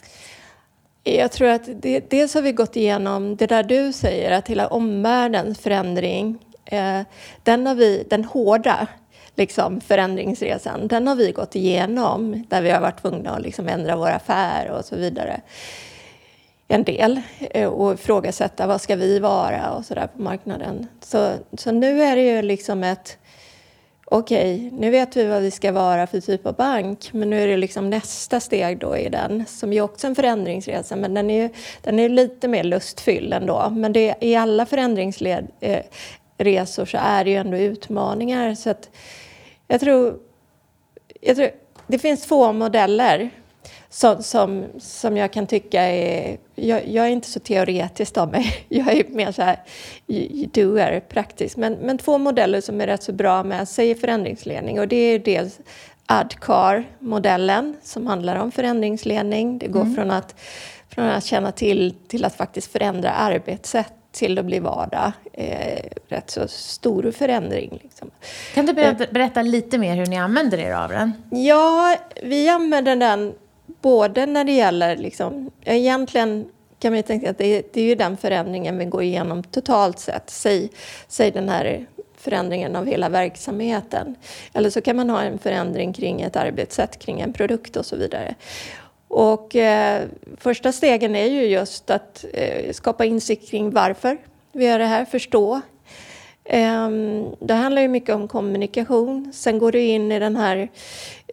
Jag 1.15 1.31
tror 1.31 1.47
att 1.47 1.69
det, 1.81 2.09
dels 2.09 2.33
har 2.33 2.41
vi 2.41 2.51
gått 2.51 2.75
igenom 2.75 3.35
det 3.35 3.45
där 3.45 3.63
du 3.63 3.93
säger, 3.93 4.31
att 4.31 4.47
hela 4.47 4.67
omvärldens 4.67 5.59
förändring, 5.59 6.37
eh, 6.65 7.01
den, 7.43 7.67
har 7.67 7.75
vi, 7.75 8.03
den 8.09 8.25
hårda 8.25 8.87
liksom, 9.35 9.81
förändringsresan, 9.81 10.87
den 10.87 11.07
har 11.07 11.15
vi 11.15 11.31
gått 11.31 11.55
igenom, 11.55 12.45
där 12.49 12.61
vi 12.61 12.69
har 12.69 12.81
varit 12.81 13.01
tvungna 13.01 13.29
att 13.29 13.41
liksom, 13.41 13.67
ändra 13.67 13.95
vår 13.95 14.09
affär 14.09 14.71
och 14.71 14.85
så 14.85 14.95
vidare. 14.95 15.41
En 16.67 16.83
del 16.83 17.21
eh, 17.39 17.67
och 17.67 17.93
ifrågasätta 17.93 18.67
vad 18.67 18.81
ska 18.81 18.95
vi 18.95 19.19
vara 19.19 19.71
och 19.71 19.85
så 19.85 19.93
där 19.93 20.07
på 20.07 20.21
marknaden. 20.21 20.87
Så, 21.01 21.33
så 21.57 21.71
nu 21.71 22.03
är 22.03 22.15
det 22.15 22.21
ju 22.21 22.41
liksom 22.41 22.83
ett 22.83 23.17
okej, 24.11 24.69
nu 24.73 24.89
vet 24.89 25.17
vi 25.17 25.25
vad 25.25 25.41
vi 25.41 25.51
ska 25.51 25.71
vara 25.71 26.07
för 26.07 26.21
typ 26.21 26.45
av 26.45 26.55
bank, 26.55 27.09
men 27.13 27.29
nu 27.29 27.43
är 27.43 27.47
det 27.47 27.57
liksom 27.57 27.89
nästa 27.89 28.39
steg 28.39 28.77
då 28.77 28.97
i 28.97 29.09
den, 29.09 29.45
som 29.47 29.73
ju 29.73 29.81
också 29.81 30.07
är 30.07 30.09
en 30.09 30.15
förändringsresa, 30.15 30.95
men 30.95 31.13
den 31.13 31.29
är 31.29 31.41
ju 31.41 31.49
den 31.81 31.99
är 31.99 32.09
lite 32.09 32.47
mer 32.47 32.63
lustfylld 32.63 33.33
ändå. 33.33 33.69
Men 33.69 33.93
det, 33.93 34.15
i 34.21 34.35
alla 34.35 34.65
förändringsresor 34.65 35.47
eh, 36.39 36.65
så 36.65 36.97
är 36.97 37.23
det 37.23 37.29
ju 37.29 37.35
ändå 37.35 37.57
utmaningar. 37.57 38.55
Så 38.55 38.69
att 38.69 38.89
jag 39.67 39.79
tror, 39.79 40.19
jag 41.21 41.35
tror 41.35 41.49
det 41.87 41.99
finns 41.99 42.21
två 42.21 42.53
modeller 42.53 43.29
som, 43.89 44.23
som, 44.23 44.65
som 44.79 45.17
jag 45.17 45.33
kan 45.33 45.47
tycka 45.47 45.81
är... 45.81 46.37
Jag, 46.55 46.87
jag 46.87 47.05
är 47.05 47.09
inte 47.09 47.27
så 47.27 47.39
teoretisk 47.39 48.17
av 48.17 48.31
mig. 48.31 48.65
Jag 48.69 48.87
är 48.87 49.03
mer 49.09 49.31
så 49.31 49.41
här 49.41 49.59
doer, 50.53 50.99
praktisk. 51.09 51.57
Men, 51.57 51.73
men 51.73 51.97
två 51.97 52.17
modeller 52.17 52.61
som 52.61 52.81
är 52.81 52.87
rätt 52.87 53.03
så 53.03 53.11
bra 53.11 53.43
med 53.43 53.69
sig 53.69 53.89
i 53.89 53.95
förändringsledning. 53.95 54.79
Och 54.79 54.87
det 54.87 54.95
är 54.95 55.19
dels 55.19 55.59
ADCAR-modellen 56.05 57.75
som 57.83 58.07
handlar 58.07 58.35
om 58.35 58.51
förändringsledning. 58.51 59.57
Det 59.57 59.67
går 59.67 59.81
mm. 59.81 59.95
från, 59.95 60.11
att, 60.11 60.35
från 60.89 61.05
att 61.05 61.25
känna 61.25 61.51
till 61.51 61.95
till 62.07 62.25
att 62.25 62.35
faktiskt 62.35 62.71
förändra 62.71 63.11
arbetssätt 63.11 63.93
till 64.11 64.39
att 64.39 64.45
bli 64.45 64.59
vardag. 64.59 65.11
Eh, 65.33 65.83
rätt 66.07 66.29
så 66.29 66.47
stor 66.47 67.11
förändring. 67.11 67.79
Liksom. 67.83 68.11
Kan 68.53 68.65
du 68.65 68.73
berätta, 68.73 69.05
berätta, 69.11 69.41
lite 69.41 69.77
mer 69.77 69.95
hur 69.95 70.05
ni 70.05 70.17
använder 70.17 70.57
er 70.57 70.73
av 70.73 70.89
den? 70.89 71.13
Ja, 71.31 71.95
vi 72.23 72.49
använder 72.49 72.95
den 72.95 73.33
både 73.81 74.25
när 74.25 74.43
det 74.43 74.51
gäller, 74.51 74.97
liksom, 74.97 75.51
egentligen 75.65 76.49
kan 76.79 76.91
man 76.91 76.97
ju 76.97 77.03
tänka 77.03 77.29
att 77.29 77.37
det, 77.37 77.73
det 77.73 77.81
är 77.81 77.85
ju 77.85 77.95
den 77.95 78.17
förändringen 78.17 78.77
vi 78.77 78.85
går 78.85 79.03
igenom 79.03 79.43
totalt 79.43 79.99
sett. 79.99 80.29
Säg, 80.29 80.69
säg 81.07 81.31
den 81.31 81.49
här 81.49 81.85
förändringen 82.17 82.75
av 82.75 82.85
hela 82.85 83.09
verksamheten. 83.09 84.15
Eller 84.53 84.69
så 84.69 84.81
kan 84.81 84.95
man 84.95 85.09
ha 85.09 85.21
en 85.21 85.39
förändring 85.39 85.93
kring 85.93 86.21
ett 86.21 86.35
arbetssätt, 86.35 86.99
kring 86.99 87.21
en 87.21 87.33
produkt 87.33 87.75
och 87.75 87.85
så 87.85 87.95
vidare. 87.95 88.35
Och 89.07 89.55
eh, 89.55 90.03
första 90.37 90.71
stegen 90.71 91.15
är 91.15 91.25
ju 91.25 91.45
just 91.45 91.89
att 91.89 92.25
eh, 92.33 92.71
skapa 92.73 93.05
insikt 93.05 93.49
kring 93.49 93.71
varför 93.71 94.17
vi 94.51 94.65
gör 94.65 94.79
det 94.79 94.85
här, 94.85 95.05
förstå 95.05 95.61
Eh, 96.49 96.89
det 97.39 97.53
handlar 97.53 97.81
ju 97.81 97.87
mycket 97.87 98.15
om 98.15 98.27
kommunikation. 98.27 99.31
Sen 99.33 99.59
går 99.59 99.71
du 99.71 99.81
in 99.81 100.11
i 100.11 100.19
den 100.19 100.35
här 100.35 100.69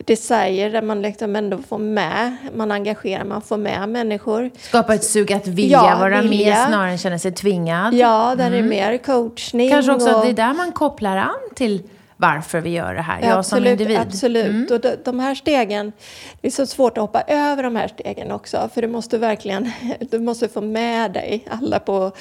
desire 0.00 0.68
där 0.68 0.82
man 0.82 1.02
liksom 1.02 1.36
ändå 1.36 1.58
får 1.58 1.78
med, 1.78 2.36
man 2.54 2.70
engagerar, 2.70 3.24
man 3.24 3.42
får 3.42 3.56
med 3.56 3.88
människor. 3.88 4.50
Skapa 4.58 4.94
ett 4.94 5.04
sug 5.04 5.32
att 5.32 5.46
vilja 5.46 5.78
ja, 5.78 5.96
vara 5.98 6.22
vilja. 6.22 6.54
med 6.54 6.68
snarare 6.68 6.90
än 6.90 6.98
känna 6.98 7.18
sig 7.18 7.32
tvingad. 7.32 7.94
Ja, 7.94 8.34
där 8.38 8.46
mm. 8.46 8.64
är 8.64 8.68
mer 8.68 8.98
coachning. 8.98 9.70
Kanske 9.70 9.92
också 9.92 10.10
och... 10.10 10.16
att 10.16 10.22
det 10.22 10.28
är 10.30 10.48
där 10.48 10.54
man 10.54 10.72
kopplar 10.72 11.16
an 11.16 11.50
till 11.54 11.82
varför 12.16 12.60
vi 12.60 12.70
gör 12.70 12.94
det 12.94 13.02
här, 13.02 13.20
ja, 13.20 13.28
jag 13.28 13.38
absolut, 13.38 13.64
som 13.64 13.72
individ. 13.72 13.98
Absolut, 13.98 14.46
mm. 14.46 14.66
och 14.70 14.80
de, 14.80 14.96
de 15.04 15.20
här 15.20 15.34
stegen, 15.34 15.92
det 16.40 16.46
är 16.46 16.52
så 16.52 16.66
svårt 16.66 16.98
att 16.98 17.02
hoppa 17.02 17.22
över 17.22 17.62
de 17.62 17.76
här 17.76 17.88
stegen 17.88 18.30
också, 18.30 18.70
för 18.74 18.82
du 18.82 18.88
måste 18.88 19.18
verkligen, 19.18 19.72
du 20.10 20.18
måste 20.18 20.48
få 20.48 20.60
med 20.60 21.12
dig 21.12 21.46
alla 21.50 21.78
på 21.78 22.12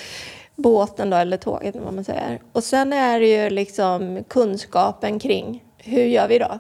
båten 0.55 1.09
då, 1.09 1.17
eller 1.17 1.37
tåget, 1.37 1.75
vad 1.75 1.93
man 1.93 2.03
säger. 2.03 2.41
Och 2.51 2.63
sen 2.63 2.93
är 2.93 3.19
det 3.19 3.43
ju 3.43 3.49
liksom 3.49 4.23
kunskapen 4.27 5.19
kring 5.19 5.63
hur 5.77 6.03
gör 6.03 6.27
vi 6.27 6.39
då? 6.39 6.59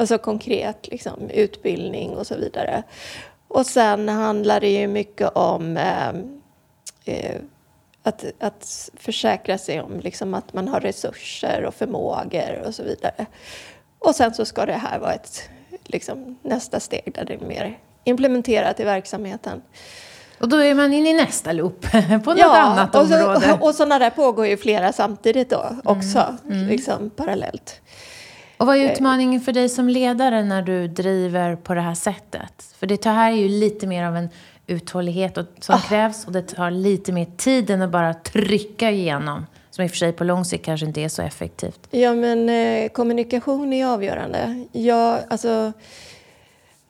Alltså 0.00 0.18
konkret, 0.18 0.88
liksom, 0.88 1.30
utbildning 1.30 2.16
och 2.16 2.26
så 2.26 2.36
vidare. 2.36 2.82
Och 3.48 3.66
sen 3.66 4.08
handlar 4.08 4.60
det 4.60 4.70
ju 4.70 4.86
mycket 4.86 5.28
om 5.28 5.76
eh, 5.76 6.08
eh, 7.04 7.40
att, 8.02 8.24
att 8.38 8.90
försäkra 8.96 9.58
sig 9.58 9.80
om 9.80 10.00
liksom, 10.00 10.34
att 10.34 10.52
man 10.52 10.68
har 10.68 10.80
resurser 10.80 11.64
och 11.64 11.74
förmågor 11.74 12.62
och 12.66 12.74
så 12.74 12.82
vidare. 12.82 13.26
Och 13.98 14.14
sen 14.14 14.34
så 14.34 14.44
ska 14.44 14.66
det 14.66 14.72
här 14.72 14.98
vara 14.98 15.12
ett 15.12 15.42
liksom, 15.84 16.38
nästa 16.42 16.80
steg 16.80 17.12
där 17.14 17.24
det 17.24 17.34
är 17.34 17.38
mer 17.38 17.78
implementerat 18.04 18.80
i 18.80 18.84
verksamheten. 18.84 19.62
Och 20.40 20.48
då 20.48 20.56
är 20.56 20.74
man 20.74 20.92
inne 20.92 21.10
i 21.10 21.14
nästa 21.14 21.52
loop 21.52 21.86
på 22.24 22.30
något 22.30 22.38
ja, 22.38 22.56
annat 22.56 22.94
och 22.94 23.02
område. 23.02 23.52
Och, 23.52 23.68
och 23.68 23.74
sådana 23.74 23.98
där 23.98 24.10
pågår 24.10 24.46
ju 24.46 24.56
flera 24.56 24.92
samtidigt 24.92 25.50
då 25.50 25.76
också, 25.84 26.18
mm. 26.18 26.58
Mm. 26.58 26.68
liksom 26.68 27.10
parallellt. 27.10 27.80
Och 28.58 28.66
vad 28.66 28.76
är 28.76 28.84
eh. 28.84 28.92
utmaningen 28.92 29.40
för 29.40 29.52
dig 29.52 29.68
som 29.68 29.88
ledare 29.88 30.44
när 30.44 30.62
du 30.62 30.88
driver 30.88 31.56
på 31.56 31.74
det 31.74 31.80
här 31.80 31.94
sättet? 31.94 32.74
För 32.78 32.86
det 32.86 33.04
här 33.04 33.32
är 33.32 33.36
ju 33.36 33.48
lite 33.48 33.86
mer 33.86 34.04
av 34.04 34.16
en 34.16 34.28
uthållighet 34.66 35.38
och, 35.38 35.46
som 35.60 35.74
oh. 35.74 35.88
krävs 35.88 36.26
och 36.26 36.32
det 36.32 36.42
tar 36.42 36.70
lite 36.70 37.12
mer 37.12 37.26
tid 37.36 37.70
än 37.70 37.82
att 37.82 37.90
bara 37.90 38.14
trycka 38.14 38.90
igenom. 38.90 39.46
Som 39.70 39.84
i 39.84 39.86
och 39.86 39.90
för 39.90 39.98
sig 39.98 40.12
på 40.12 40.24
lång 40.24 40.44
sikt 40.44 40.64
kanske 40.64 40.86
inte 40.86 41.00
är 41.00 41.08
så 41.08 41.22
effektivt. 41.22 41.88
Ja, 41.90 42.14
men 42.14 42.48
eh, 42.48 42.88
kommunikation 42.88 43.72
är 43.72 43.86
avgörande. 43.86 44.66
Ja, 44.72 45.20
alltså, 45.28 45.72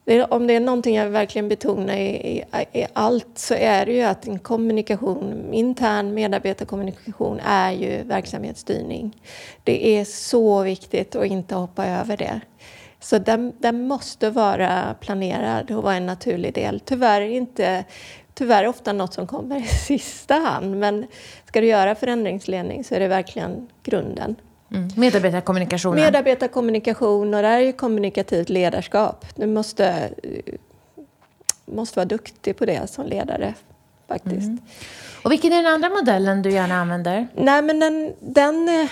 det, 0.09 0.25
om 0.25 0.47
det 0.47 0.55
är 0.55 0.61
någonting 0.61 0.97
jag 0.97 1.11
verkligen 1.11 1.49
betonar 1.49 1.95
i, 1.97 2.09
i, 2.09 2.45
i, 2.73 2.87
allt 2.93 3.39
så 3.39 3.55
är 3.55 3.87
det 3.87 3.93
ju 3.93 4.03
att 4.03 4.27
en 4.27 4.39
kommunikation, 4.39 5.55
intern 5.55 6.15
medarbetarkommunikation 6.15 7.41
är 7.45 7.73
ju 7.73 8.03
verksamhetsstyrning. 8.03 9.23
Det 9.65 9.99
är 9.99 10.05
så 10.05 10.63
viktigt 10.63 11.17
att 11.17 11.27
inte 11.27 11.55
hoppa 11.55 11.87
över 11.87 12.17
det. 12.17 12.41
Så 13.01 13.19
den, 13.19 13.53
den 13.59 13.89
måste 13.89 14.31
vara 14.31 14.97
planerad 15.01 15.71
och 15.71 15.83
vara 15.83 15.95
en 15.95 16.07
naturlig 16.07 16.55
del. 16.55 16.81
Tyvärr 16.81 17.21
inte 17.21 17.85
tyvärr 18.35 18.67
ofta 18.67 18.93
något 18.93 19.15
som 19.15 19.27
kommer 19.27 19.57
i 19.65 19.67
sista 19.67 20.35
hand. 20.35 20.79
Men 20.79 21.07
ska 21.45 21.61
du 21.61 21.67
göra 21.67 21.95
förändringsledning 21.95 22.85
så 22.85 22.95
är 22.95 23.01
det 23.01 23.09
verkligen 23.09 23.69
grunden. 23.83 24.37
Mm. 24.71 24.89
Medarbetarkommunikation. 24.97 25.95
Medarbetarkommunikation 25.95 27.35
och 27.35 27.43
det 27.43 27.49
här 27.49 27.61
är 27.61 27.65
ju 27.65 27.73
kommunikativt 27.73 28.49
ledarskap. 28.49 29.27
Du 29.35 29.47
måste, 29.47 30.11
måste 31.67 31.99
vara 31.99 32.07
duktig 32.07 32.57
på 32.57 32.67
det 32.67 32.91
som 32.91 33.07
ledare 33.07 33.55
faktiskt. 34.09 34.47
Mm. 34.47 34.59
Och 35.25 35.33
vilken 35.33 35.53
är 35.53 35.57
den 35.57 35.73
andra 35.73 35.89
modellen 35.89 36.43
du 36.43 36.51
gärna 36.51 36.75
använder? 36.75 37.29
Nej, 37.35 37.63
men 37.63 37.81
den, 37.81 38.13
den, 38.21 38.89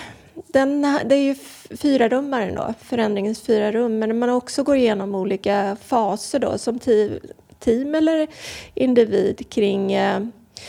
den, 0.47 0.99
det 1.05 1.15
är 1.15 1.23
ju 1.23 1.35
fyra 1.77 2.09
rummaren 2.09 2.55
då, 2.55 2.75
förändringens 2.83 3.43
fyra 3.43 3.73
rum. 3.73 3.99
Men 3.99 4.19
man 4.19 4.31
också 4.31 4.63
går 4.63 4.77
igenom 4.77 5.15
olika 5.15 5.77
faser 5.85 6.39
då, 6.39 6.59
som 6.59 6.79
team 7.59 7.95
eller 7.95 8.27
individ 8.75 9.51
kring... 9.51 9.93
Eh, 9.93 10.27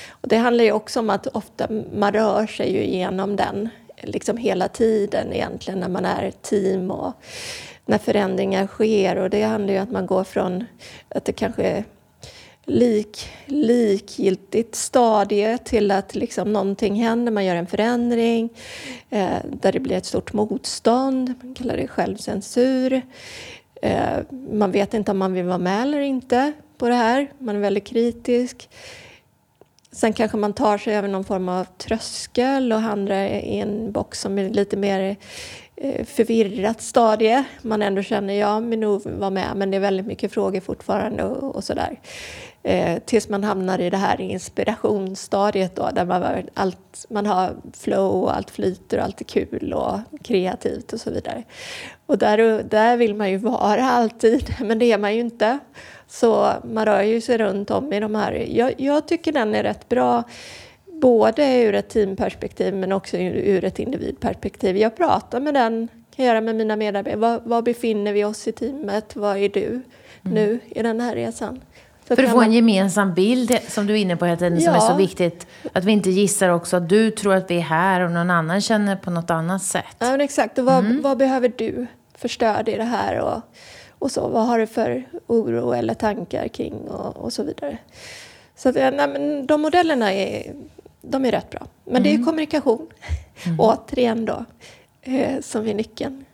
och 0.09 0.27
det 0.27 0.37
handlar 0.37 0.63
ju 0.63 0.71
också 0.71 0.99
om 0.99 1.09
att 1.09 1.27
ofta 1.27 1.67
man 1.93 2.13
rör 2.13 2.47
sig 2.47 2.73
ju 2.73 2.83
igenom 2.83 3.35
den 3.35 3.69
liksom 4.04 4.38
hela 4.38 4.68
tiden 4.68 5.34
egentligen 5.34 5.80
när 5.80 5.89
man 5.89 6.06
är 6.06 6.32
team 6.32 6.92
och 6.92 7.13
när 7.86 7.98
förändringar 7.98 8.68
sker. 8.68 9.16
Och 9.16 9.30
det 9.30 9.44
handlar 9.44 9.74
ju 9.74 9.80
om 9.80 9.84
att 9.84 9.92
man 9.92 10.06
går 10.06 10.24
från 10.24 10.66
att 11.10 11.25
det 11.25 11.34
kanske 11.34 11.63
är 11.63 11.84
lik, 12.66 13.30
likgiltigt 13.46 14.75
stadie 14.75 15.58
till 15.58 15.92
att 15.92 16.16
liksom 16.16 16.54
någonting 16.54 16.96
händer, 16.96 17.32
man 17.32 17.46
gör 17.46 17.56
en 17.56 17.68
förändring 17.68 18.50
eh, 19.10 19.38
där 19.62 19.72
det 19.72 19.80
blir 19.80 19.98
ett 19.98 20.06
stort 20.06 20.34
motstånd, 20.34 21.34
man 21.42 21.54
kallar 21.54 21.77
det 21.77 21.88
självcensur. 21.88 23.01
Eh, 23.82 24.18
man 24.51 24.72
vet 24.72 24.94
inte 24.94 25.12
om 25.12 25.18
man 25.18 25.34
vill 25.34 25.46
vara 25.46 25.58
med 25.58 25.82
eller 25.82 26.00
inte 26.00 26.54
på 26.77 26.89
det 26.89 26.96
här, 26.96 27.32
man 27.38 27.56
är 27.56 27.60
väldigt 27.60 27.88
kritisk. 27.88 28.70
Sen 29.91 30.13
kanske 30.13 30.38
man 30.38 30.53
tar 30.53 30.77
sig 30.77 30.96
över 30.96 31.08
någon 31.08 31.24
form 31.24 31.50
av 31.50 31.65
tröskel 31.77 32.74
och 32.74 32.82
hamnar 32.82 33.25
i 33.25 33.60
en 33.60 33.91
box 33.91 34.22
som 34.22 34.39
är 34.39 34.50
lite 34.50 34.77
mer 34.77 35.15
eh, 35.75 36.06
förvirrat 36.06 36.82
stadie. 36.82 37.44
Man 37.62 37.82
ändå 37.82 38.01
känner, 38.01 38.34
ja, 38.34 38.60
min 38.60 38.79
nog 38.79 39.01
var 39.06 39.29
med, 39.29 39.56
men 39.56 39.72
det 39.72 39.77
är 39.77 39.82
väldigt 39.82 40.06
mycket 40.06 40.32
frågor 40.32 40.60
fortfarande 40.60 41.24
och, 41.24 41.56
och 41.56 41.63
sådär. 41.63 42.00
Eh, 42.63 43.00
tills 43.06 43.29
man 43.29 43.44
hamnar 43.44 43.79
i 43.79 43.89
det 43.89 43.98
här 43.98 44.22
inspirationsstadiet 44.22 45.75
då, 45.75 45.89
där 45.94 46.06
man, 46.06 46.24
allt, 46.53 47.06
man 47.10 47.25
har 47.25 47.56
flow 47.74 48.24
och 48.24 48.36
allt 48.36 48.51
flyter 48.51 48.98
och 48.98 49.03
allt 49.03 49.22
är 49.22 49.25
kul 49.25 49.74
och 49.74 50.00
kreativt 50.24 50.94
och 50.94 51.01
så 51.01 51.12
vidare. 51.12 51.44
Och 52.06 52.17
där, 52.17 52.63
där 52.63 52.98
vill 52.98 53.15
man 53.15 53.29
ju 53.29 53.38
vara 53.38 53.84
alltid, 53.89 54.56
men 54.62 54.79
det 54.79 54.91
är 54.91 54.98
man 54.98 55.13
ju 55.15 55.20
inte. 55.20 55.60
Så 56.07 56.53
man 56.63 56.85
rör 56.85 57.01
ju 57.01 57.22
sig 57.22 57.37
runt 57.37 57.72
om 57.72 57.93
i 57.93 58.00
de 58.00 58.15
här. 58.15 58.48
Jag, 58.50 58.74
jag 58.77 59.07
tycker 59.07 59.31
den 59.31 59.55
är 59.55 59.63
rätt 59.63 59.89
bra 59.89 60.24
både 61.01 61.61
ur 61.61 61.75
ett 61.75 61.89
teamperspektiv 61.89 62.75
men 62.75 62.91
också 62.91 63.17
ur 63.17 63.63
ett 63.63 63.79
individperspektiv. 63.79 64.77
Jag 64.77 64.96
pratar 64.96 65.39
med 65.39 65.53
den, 65.53 65.87
kan 66.15 66.25
göra 66.25 66.41
med 66.41 66.55
mina 66.55 66.75
medarbetare. 66.75 67.20
Var, 67.20 67.41
var 67.43 67.61
befinner 67.61 68.13
vi 68.13 68.25
oss 68.25 68.48
i 68.48 68.51
teamet? 68.51 69.15
Var 69.15 69.35
är 69.35 69.50
du 69.50 69.67
mm. 69.67 69.83
nu 70.22 70.59
i 70.70 70.83
den 70.83 71.01
här 71.01 71.15
resan? 71.15 71.61
Så 72.07 72.15
För 72.15 72.24
att 72.24 72.31
få 72.31 72.41
en 72.41 72.53
gemensam 72.53 73.13
bild, 73.13 73.59
som 73.67 73.87
du 73.87 73.93
är 73.93 73.98
inne 73.98 74.17
på 74.17 74.25
hela 74.25 74.37
tiden, 74.37 74.59
ja. 74.59 74.63
som 74.63 74.74
är 74.74 74.79
så 74.79 74.96
viktigt. 74.96 75.48
Att 75.74 75.85
vi 75.85 75.91
inte 75.91 76.09
gissar 76.09 76.50
också 76.50 76.77
att 76.77 76.89
du 76.89 77.11
tror 77.11 77.33
att 77.33 77.51
vi 77.51 77.57
är 77.57 77.61
här 77.61 78.01
och 78.01 78.11
någon 78.11 78.29
annan 78.29 78.61
känner 78.61 78.96
på 78.96 79.11
något 79.11 79.29
annat 79.29 79.63
sätt. 79.63 79.85
Ja, 80.00 80.11
men 80.11 80.22
exakt. 80.22 80.57
Och 80.57 80.65
vad, 80.65 80.79
mm. 80.79 81.01
vad 81.01 81.17
behöver 81.17 81.53
du 81.55 81.87
för 82.17 82.27
stöd 82.27 82.70
i 82.70 82.75
det 82.75 82.83
här? 82.83 83.20
Och, 83.20 83.41
och 84.00 84.12
så. 84.12 84.27
Vad 84.27 84.48
har 84.48 84.60
du 84.60 84.68
för 84.68 85.03
oro 85.27 85.72
eller 85.72 85.94
tankar 85.94 86.48
kring 86.48 86.74
och, 86.74 87.18
och 87.18 87.33
så 87.33 87.44
vidare. 87.44 87.77
Så 88.55 88.70
att, 88.70 88.75
nej, 88.75 89.07
men 89.07 89.48
de 89.48 89.62
modellerna 89.62 90.14
är, 90.14 90.53
de 91.01 91.25
är 91.25 91.31
rätt 91.31 91.50
bra. 91.50 91.68
Men 91.83 91.92
mm. 91.92 92.03
det 92.03 92.10
är 92.10 92.14
mm. 92.14 92.25
kommunikation, 92.25 92.88
mm. 93.46 93.60
återigen 93.60 94.25
då, 94.25 94.46
eh, 95.01 95.42
som 95.42 95.68
är 95.68 95.74
nyckeln. 95.74 96.25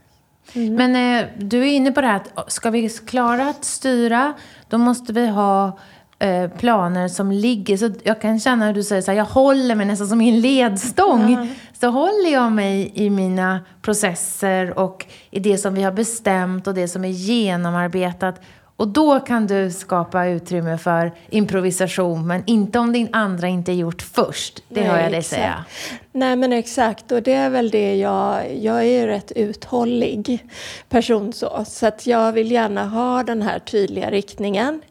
Mm. 0.54 0.76
Men 0.76 1.20
eh, 1.20 1.30
du 1.38 1.60
är 1.60 1.72
inne 1.72 1.92
på 1.92 2.02
det 2.02 2.08
här 2.08 2.22
att 2.34 2.52
ska 2.52 2.70
vi 2.70 2.90
klara 2.90 3.50
att 3.50 3.66
styra, 3.66 4.34
då 4.70 4.78
måste 4.78 5.14
vi 5.14 5.28
ha 5.28 5.78
eh, 6.24 6.50
planer 6.50 7.08
som 7.08 7.32
ligger. 7.32 7.78
Så 7.78 7.92
jag 8.04 8.22
kan 8.22 8.40
känna 8.40 8.66
hur 8.68 8.74
du 8.74 8.84
säger 8.84 9.02
så 9.02 9.12
här, 9.12 9.18
jag 9.18 9.26
håller 9.26 9.76
mig 9.76 9.86
nästan 9.86 10.08
som 10.08 10.22
i 10.22 10.30
en 10.30 10.42
ledstång. 10.42 11.32
Ja. 11.32 11.48
Så 11.80 11.88
håller 11.88 12.34
jag 12.34 12.52
mig 12.52 12.92
i 12.96 13.10
mina 13.10 13.60
processer 13.82 14.80
och 14.80 15.06
i 15.32 15.40
det 15.40 15.58
som 15.58 15.76
vi 15.76 15.84
har 15.84 15.92
bestämt 15.92 16.68
och 16.68 16.74
det 16.74 16.88
som 16.88 17.06
är 17.06 17.10
genomarbetat. 17.10 18.42
Och 18.76 18.88
då 18.88 19.20
kan 19.20 19.48
du 19.48 19.72
skapa 19.72 20.26
utrymme 20.26 20.78
för 20.78 21.12
improvisation, 21.30 22.28
men 22.28 22.44
inte 22.46 22.80
om 22.80 22.94
din 22.94 23.10
andra 23.12 23.48
inte 23.48 23.72
är 23.72 23.76
gjort 23.76 24.02
först. 24.02 24.64
Det 24.70 24.80
Nej, 24.80 24.90
hör 24.90 25.00
jag 25.00 25.12
dig 25.12 25.20
exakt. 25.20 25.36
säga. 25.36 25.66
Nej, 26.12 26.36
men 26.36 26.54
exakt. 26.54 27.12
Och 27.12 27.24
det 27.24 27.34
är 27.34 27.50
väl 27.50 27.70
det 27.70 27.96
jag... 27.96 28.58
Jag 28.62 28.78
är 28.78 29.02
ju 29.02 29.08
rätt 29.08 29.32
uthållig 29.32 30.48
person 30.90 31.34
så. 31.34 31.66
Så 31.68 31.88
att 31.88 32.08
jag 32.08 32.32
vill 32.32 32.52
gärna 32.52 32.86
ha 32.86 33.24
den 33.24 33.42
här 33.42 33.60
tydliga 33.60 34.12
riktningen 34.12 34.82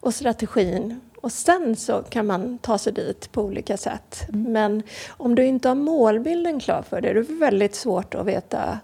och 0.00 0.14
strategin. 0.14 1.00
Och 1.20 1.32
sen 1.32 1.76
så 1.76 2.02
kan 2.02 2.26
man 2.26 2.58
ta 2.58 2.78
sig 2.78 2.92
dit 2.92 3.32
på 3.32 3.42
olika 3.42 3.76
sätt. 3.76 4.26
Mm. 4.28 4.52
Men 4.52 4.82
om 5.08 5.34
du 5.34 5.44
inte 5.44 5.68
har 5.68 5.74
målbilden 5.74 6.60
klar 6.60 6.82
för 6.88 7.00
dig, 7.00 7.14
då 7.14 7.20
är 7.20 7.24
det 7.24 7.32
väldigt 7.32 7.74
svårt 7.74 8.14
att 8.14 8.26
veta 8.26 8.78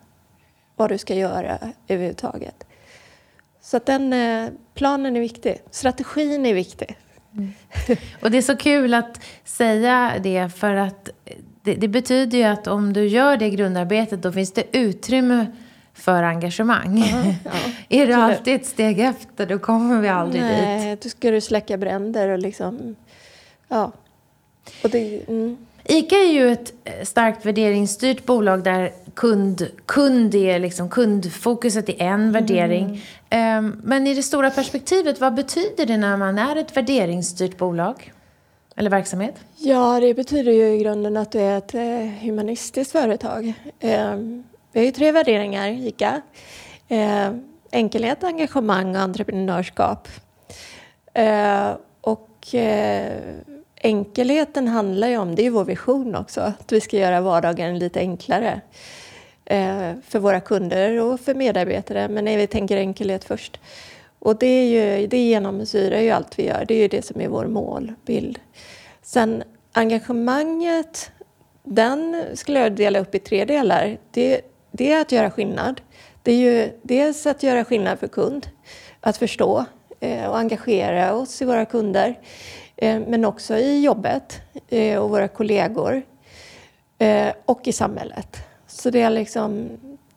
vad 0.76 0.90
du 0.90 0.98
ska 0.98 1.14
göra 1.14 1.58
överhuvudtaget. 1.88 2.66
Så 3.60 3.76
att 3.76 3.86
den 3.86 4.12
eh, 4.12 4.50
planen 4.74 5.16
är 5.16 5.20
viktig. 5.20 5.58
Strategin 5.70 6.46
är 6.46 6.54
viktig. 6.54 6.96
Mm. 7.32 7.52
Och 8.22 8.30
det 8.30 8.38
är 8.38 8.42
så 8.42 8.56
kul 8.56 8.94
att 8.94 9.20
säga 9.44 10.12
det, 10.22 10.48
för 10.56 10.74
att 10.74 11.10
det, 11.62 11.74
det, 11.74 11.88
betyder 11.88 12.38
ju 12.38 12.44
att 12.44 12.66
om 12.66 12.92
du 12.92 13.06
gör 13.06 13.36
det 13.36 13.50
grundarbetet, 13.50 14.22
då 14.22 14.32
finns 14.32 14.52
det 14.52 14.76
utrymme 14.76 15.46
för 15.94 16.22
engagemang. 16.22 17.02
Uh 17.02 17.34
ja. 17.44 17.50
är 17.88 18.06
du 18.06 18.12
alltid 18.12 18.54
ett 18.54 18.66
steg 18.66 19.00
efter, 19.00 19.46
då 19.46 19.58
kommer 19.58 20.00
vi 20.00 20.08
aldrig 20.08 20.42
Nej, 20.42 20.56
dit. 20.56 20.84
Nej, 20.84 20.98
då 21.02 21.08
ska 21.08 21.30
du 21.30 21.40
släcka 21.40 21.76
bränder 21.76 22.28
och 22.28 22.38
liksom... 22.38 22.96
Ja. 23.68 23.92
Och 24.82 24.90
det, 24.90 25.28
mm. 25.28 25.56
ICA 25.84 26.16
är 26.16 26.32
ju 26.32 26.52
ett 26.52 26.72
eh, 26.84 27.04
starkt 27.04 27.46
värderingsstyrt 27.46 28.26
bolag 28.26 28.64
där 28.64 28.92
kund, 29.14 29.68
kund 29.86 30.34
är 30.34 30.58
liksom, 30.58 30.88
kundfokuset 30.88 31.88
är 31.88 32.00
en 32.00 32.32
värdering. 32.32 33.02
Mm. 33.30 33.64
Um, 33.64 33.80
men 33.84 34.06
i 34.06 34.14
det 34.14 34.22
stora 34.22 34.50
perspektivet, 34.50 35.20
vad 35.20 35.34
betyder 35.34 35.86
det 35.86 35.96
när 35.96 36.16
man 36.16 36.38
är 36.38 36.56
ett 36.56 36.76
värderingsstyrt 36.76 37.56
bolag? 37.56 38.12
Eller 38.76 38.90
verksamhet? 38.90 39.34
Ja, 39.56 40.00
det 40.00 40.14
betyder 40.14 40.52
ju 40.52 40.74
i 40.74 40.78
grunden 40.78 41.16
att 41.16 41.32
du 41.32 41.40
är 41.40 41.58
ett 41.58 41.74
eh, 41.74 42.22
humanistiskt 42.22 42.92
företag. 42.92 43.52
Um, 43.80 44.44
vi 44.74 44.80
har 44.80 44.84
ju 44.84 44.92
tre 44.92 45.12
värderingar, 45.12 45.68
ICA. 45.68 46.22
Eh, 46.88 47.30
enkelhet, 47.72 48.24
engagemang 48.24 48.96
och 48.96 49.02
entreprenörskap. 49.02 50.08
Eh, 51.14 51.72
och 52.00 52.54
eh, 52.54 53.12
enkelheten 53.82 54.68
handlar 54.68 55.08
ju 55.08 55.16
om, 55.16 55.34
det 55.34 55.46
är 55.46 55.50
vår 55.50 55.64
vision 55.64 56.14
också, 56.14 56.40
att 56.40 56.72
vi 56.72 56.80
ska 56.80 56.96
göra 56.96 57.20
vardagen 57.20 57.78
lite 57.78 58.00
enklare 58.00 58.60
eh, 59.44 59.92
för 60.06 60.18
våra 60.18 60.40
kunder 60.40 61.00
och 61.00 61.20
för 61.20 61.34
medarbetare. 61.34 62.08
Men 62.08 62.24
nej, 62.24 62.36
vi 62.36 62.46
tänker 62.46 62.76
enkelhet 62.76 63.24
först. 63.24 63.60
Och 64.18 64.38
det, 64.38 64.46
är 64.46 64.98
ju, 64.98 65.06
det 65.06 65.18
genomsyrar 65.18 66.00
ju 66.00 66.10
allt 66.10 66.38
vi 66.38 66.46
gör. 66.46 66.64
Det 66.68 66.74
är 66.74 66.78
ju 66.78 66.88
det 66.88 67.04
som 67.04 67.20
är 67.20 67.28
vår 67.28 67.46
målbild. 67.46 68.38
Sen 69.02 69.42
engagemanget, 69.72 71.10
den 71.62 72.24
skulle 72.34 72.60
jag 72.60 72.72
dela 72.72 72.98
upp 72.98 73.14
i 73.14 73.18
tre 73.18 73.44
delar. 73.44 73.98
Det, 74.10 74.53
det 74.76 74.92
är 74.92 75.00
att 75.00 75.12
göra 75.12 75.30
skillnad. 75.30 75.80
Det 76.22 76.32
är 76.32 76.36
ju 76.36 76.72
dels 76.82 77.26
att 77.26 77.42
göra 77.42 77.64
skillnad 77.64 77.98
för 77.98 78.08
kund, 78.08 78.48
att 79.00 79.16
förstå 79.16 79.64
eh, 80.00 80.26
och 80.26 80.38
engagera 80.38 81.14
oss 81.14 81.42
i 81.42 81.44
våra 81.44 81.64
kunder. 81.64 82.18
Eh, 82.76 83.00
men 83.00 83.24
också 83.24 83.56
i 83.56 83.80
jobbet 83.84 84.40
eh, 84.68 84.98
och 84.98 85.10
våra 85.10 85.28
kollegor 85.28 86.02
eh, 86.98 87.32
och 87.44 87.68
i 87.68 87.72
samhället. 87.72 88.36
Så 88.66 88.90
det 88.90 89.00
är 89.00 89.10
liksom 89.10 89.68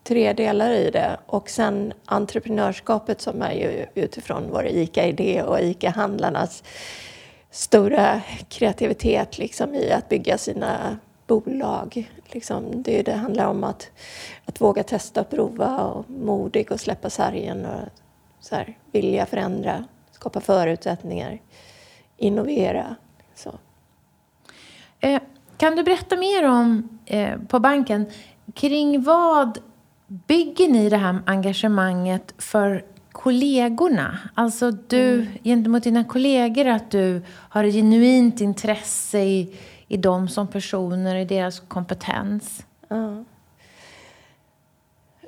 tre 0.04 0.32
delar 0.32 0.70
i 0.70 0.90
det. 0.90 1.16
Och 1.26 1.50
sen 1.50 1.92
entreprenörskapet 2.04 3.20
som 3.20 3.42
är 3.42 3.52
ju 3.52 3.86
utifrån 3.94 4.50
vår 4.50 4.66
ICA-idé 4.66 5.42
och 5.42 5.60
ICA-handlarnas 5.60 6.64
stora 7.50 8.20
kreativitet 8.48 9.38
liksom, 9.38 9.74
i 9.74 9.92
att 9.92 10.08
bygga 10.08 10.38
sina 10.38 10.98
bolag. 11.28 12.10
Liksom, 12.26 12.82
det, 12.82 13.02
det 13.02 13.12
handlar 13.12 13.46
om 13.46 13.64
att, 13.64 13.90
att 14.44 14.60
våga 14.60 14.82
testa 14.82 15.20
och 15.20 15.30
prova 15.30 15.84
och 15.84 16.10
modig 16.10 16.72
och 16.72 16.80
släppa 16.80 17.10
sargen 17.10 17.66
och 17.66 17.88
så 18.40 18.54
här, 18.54 18.78
vilja 18.92 19.26
förändra, 19.26 19.84
skapa 20.12 20.40
förutsättningar, 20.40 21.40
innovera. 22.16 22.96
Så. 23.34 23.52
Eh, 25.00 25.20
kan 25.56 25.76
du 25.76 25.82
berätta 25.82 26.16
mer 26.16 26.48
om, 26.48 26.98
eh, 27.06 27.38
på 27.48 27.58
banken, 27.58 28.06
kring 28.54 29.02
vad 29.02 29.58
bygger 30.06 30.68
ni 30.68 30.88
det 30.88 30.96
här 30.96 31.18
engagemanget 31.26 32.34
för 32.38 32.84
kollegorna? 33.12 34.18
Alltså 34.34 34.70
du, 34.70 35.14
mm. 35.14 35.26
gentemot 35.44 35.82
dina 35.82 36.04
kollegor, 36.04 36.66
att 36.66 36.90
du 36.90 37.22
har 37.28 37.64
ett 37.64 37.74
genuint 37.74 38.40
intresse 38.40 39.18
i, 39.18 39.56
i 39.88 39.96
dem 39.96 40.28
som 40.28 40.48
personer, 40.48 41.16
i 41.16 41.24
deras 41.24 41.60
kompetens? 41.60 42.66
Ja. 42.88 43.24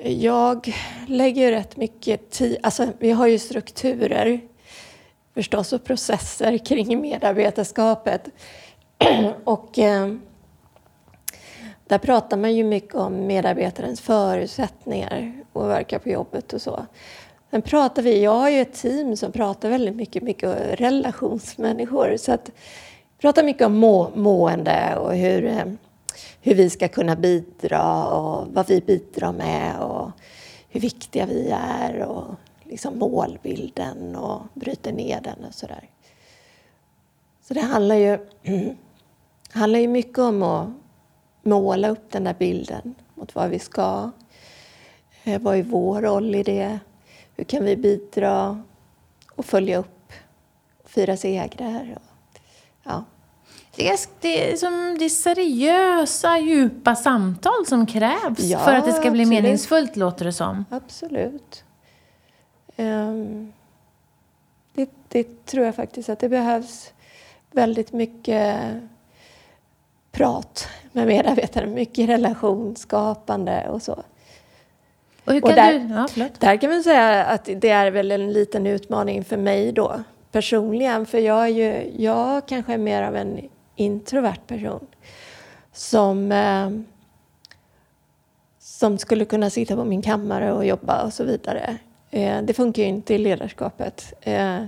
Jag 0.02 0.74
lägger 1.06 1.52
rätt 1.52 1.76
mycket 1.76 2.30
tid, 2.30 2.56
alltså 2.62 2.86
vi 2.98 3.10
har 3.10 3.26
ju 3.26 3.38
strukturer 3.38 4.40
förstås 5.34 5.72
och 5.72 5.84
processer 5.84 6.58
kring 6.58 7.00
medarbetarskapet. 7.00 8.28
och 9.44 9.78
eh, 9.78 10.14
där 11.86 11.98
pratar 11.98 12.36
man 12.36 12.56
ju 12.56 12.64
mycket 12.64 12.94
om 12.94 13.26
medarbetarens 13.26 14.00
förutsättningar 14.00 15.32
att 15.52 15.62
verka 15.62 15.98
på 15.98 16.08
jobbet 16.08 16.52
och 16.52 16.62
så. 16.62 16.86
Sen 17.50 17.62
pratar 17.62 18.02
vi, 18.02 18.22
jag 18.22 18.30
har 18.30 18.50
ju 18.50 18.60
ett 18.60 18.74
team 18.74 19.16
som 19.16 19.32
pratar 19.32 19.70
väldigt 19.70 19.96
mycket, 19.96 20.22
mycket 20.22 20.80
relationsmänniskor. 20.80 22.16
Så 22.16 22.32
att 22.32 22.50
pratar 23.20 23.44
mycket 23.44 23.66
om 23.66 23.78
må, 23.78 24.10
mående 24.14 24.96
och 24.96 25.14
hur, 25.14 25.44
eh, 25.44 25.64
hur 26.40 26.54
vi 26.54 26.70
ska 26.70 26.88
kunna 26.88 27.16
bidra 27.16 28.06
och 28.06 28.46
vad 28.52 28.68
vi 28.68 28.80
bidrar 28.80 29.32
med 29.32 29.80
och 29.80 30.10
hur 30.68 30.80
viktiga 30.80 31.26
vi 31.26 31.50
är 31.50 32.02
och 32.02 32.34
liksom 32.64 32.98
målbilden 32.98 34.16
och 34.16 34.42
bryter 34.54 34.92
ner 34.92 35.20
den 35.20 35.44
och 35.44 35.54
sådär. 35.54 35.90
Så 37.42 37.54
det 37.54 37.60
handlar 37.60 37.96
ju, 37.96 38.18
handlar 39.52 39.78
ju 39.78 39.88
mycket 39.88 40.18
om 40.18 40.42
att 40.42 40.68
måla 41.42 41.88
upp 41.88 42.10
den 42.10 42.24
där 42.24 42.34
bilden 42.38 42.94
mot 43.14 43.34
vad 43.34 43.50
vi 43.50 43.58
ska. 43.58 44.10
Eh, 45.24 45.40
vad 45.40 45.56
är 45.56 45.62
vår 45.62 46.02
roll 46.02 46.34
i 46.34 46.42
det? 46.42 46.78
Hur 47.36 47.44
kan 47.44 47.64
vi 47.64 47.76
bidra 47.76 48.62
och 49.34 49.44
följa 49.44 49.78
upp 49.78 50.12
och 50.82 50.90
fira 50.90 51.16
segrar? 51.16 51.98
Ja. 52.90 53.04
Det 53.76 53.88
är, 53.88 53.98
det, 54.20 54.52
är 54.52 54.56
som, 54.56 54.96
det 54.98 55.04
är 55.04 55.08
seriösa, 55.08 56.38
djupa 56.38 56.96
samtal 56.96 57.66
som 57.66 57.86
krävs 57.86 58.40
ja, 58.40 58.58
för 58.58 58.74
att 58.74 58.84
det 58.84 58.92
ska 58.92 59.10
bli 59.10 59.22
absolut. 59.22 59.28
meningsfullt, 59.28 59.96
låter 59.96 60.24
det 60.24 60.32
som. 60.32 60.64
Absolut. 60.70 61.64
Um, 62.76 63.52
det, 64.74 64.90
det, 65.08 65.46
tror 65.46 65.66
jag 65.66 65.74
faktiskt 65.74 66.08
att 66.08 66.18
det 66.18 66.28
behövs 66.28 66.92
väldigt 67.50 67.92
mycket 67.92 68.60
prat 70.12 70.68
med 70.92 71.06
medarbetare, 71.06 71.66
mycket 71.66 72.08
relationsskapande 72.08 73.68
och 73.68 73.82
så. 73.82 73.92
Och 75.24 75.34
och 75.34 75.54
där, 75.54 75.78
du, 75.78 75.94
ja, 76.20 76.28
där 76.38 76.56
kan 76.56 76.70
man 76.70 76.82
säga 76.82 77.24
att 77.24 77.48
det 77.56 77.68
är 77.68 77.90
väl 77.90 78.12
en 78.12 78.32
liten 78.32 78.66
utmaning 78.66 79.24
för 79.24 79.36
mig 79.36 79.72
då 79.72 80.02
personligen. 80.32 81.06
För 81.06 81.18
jag, 81.18 81.42
är 81.42 81.48
ju, 81.48 81.92
jag 81.98 82.48
kanske 82.48 82.74
är 82.74 82.78
mer 82.78 83.02
av 83.02 83.16
en 83.16 83.48
introvert 83.76 84.40
person 84.46 84.86
som, 85.72 86.32
eh, 86.32 86.70
som 88.58 88.98
skulle 88.98 89.24
kunna 89.24 89.50
sitta 89.50 89.76
på 89.76 89.84
min 89.84 90.02
kammare 90.02 90.52
och 90.52 90.66
jobba 90.66 91.02
och 91.04 91.12
så 91.12 91.24
vidare. 91.24 91.76
Eh, 92.10 92.42
det 92.42 92.54
funkar 92.54 92.82
ju 92.82 92.88
inte 92.88 93.14
i 93.14 93.18
ledarskapet. 93.18 94.12
Eh, 94.20 94.64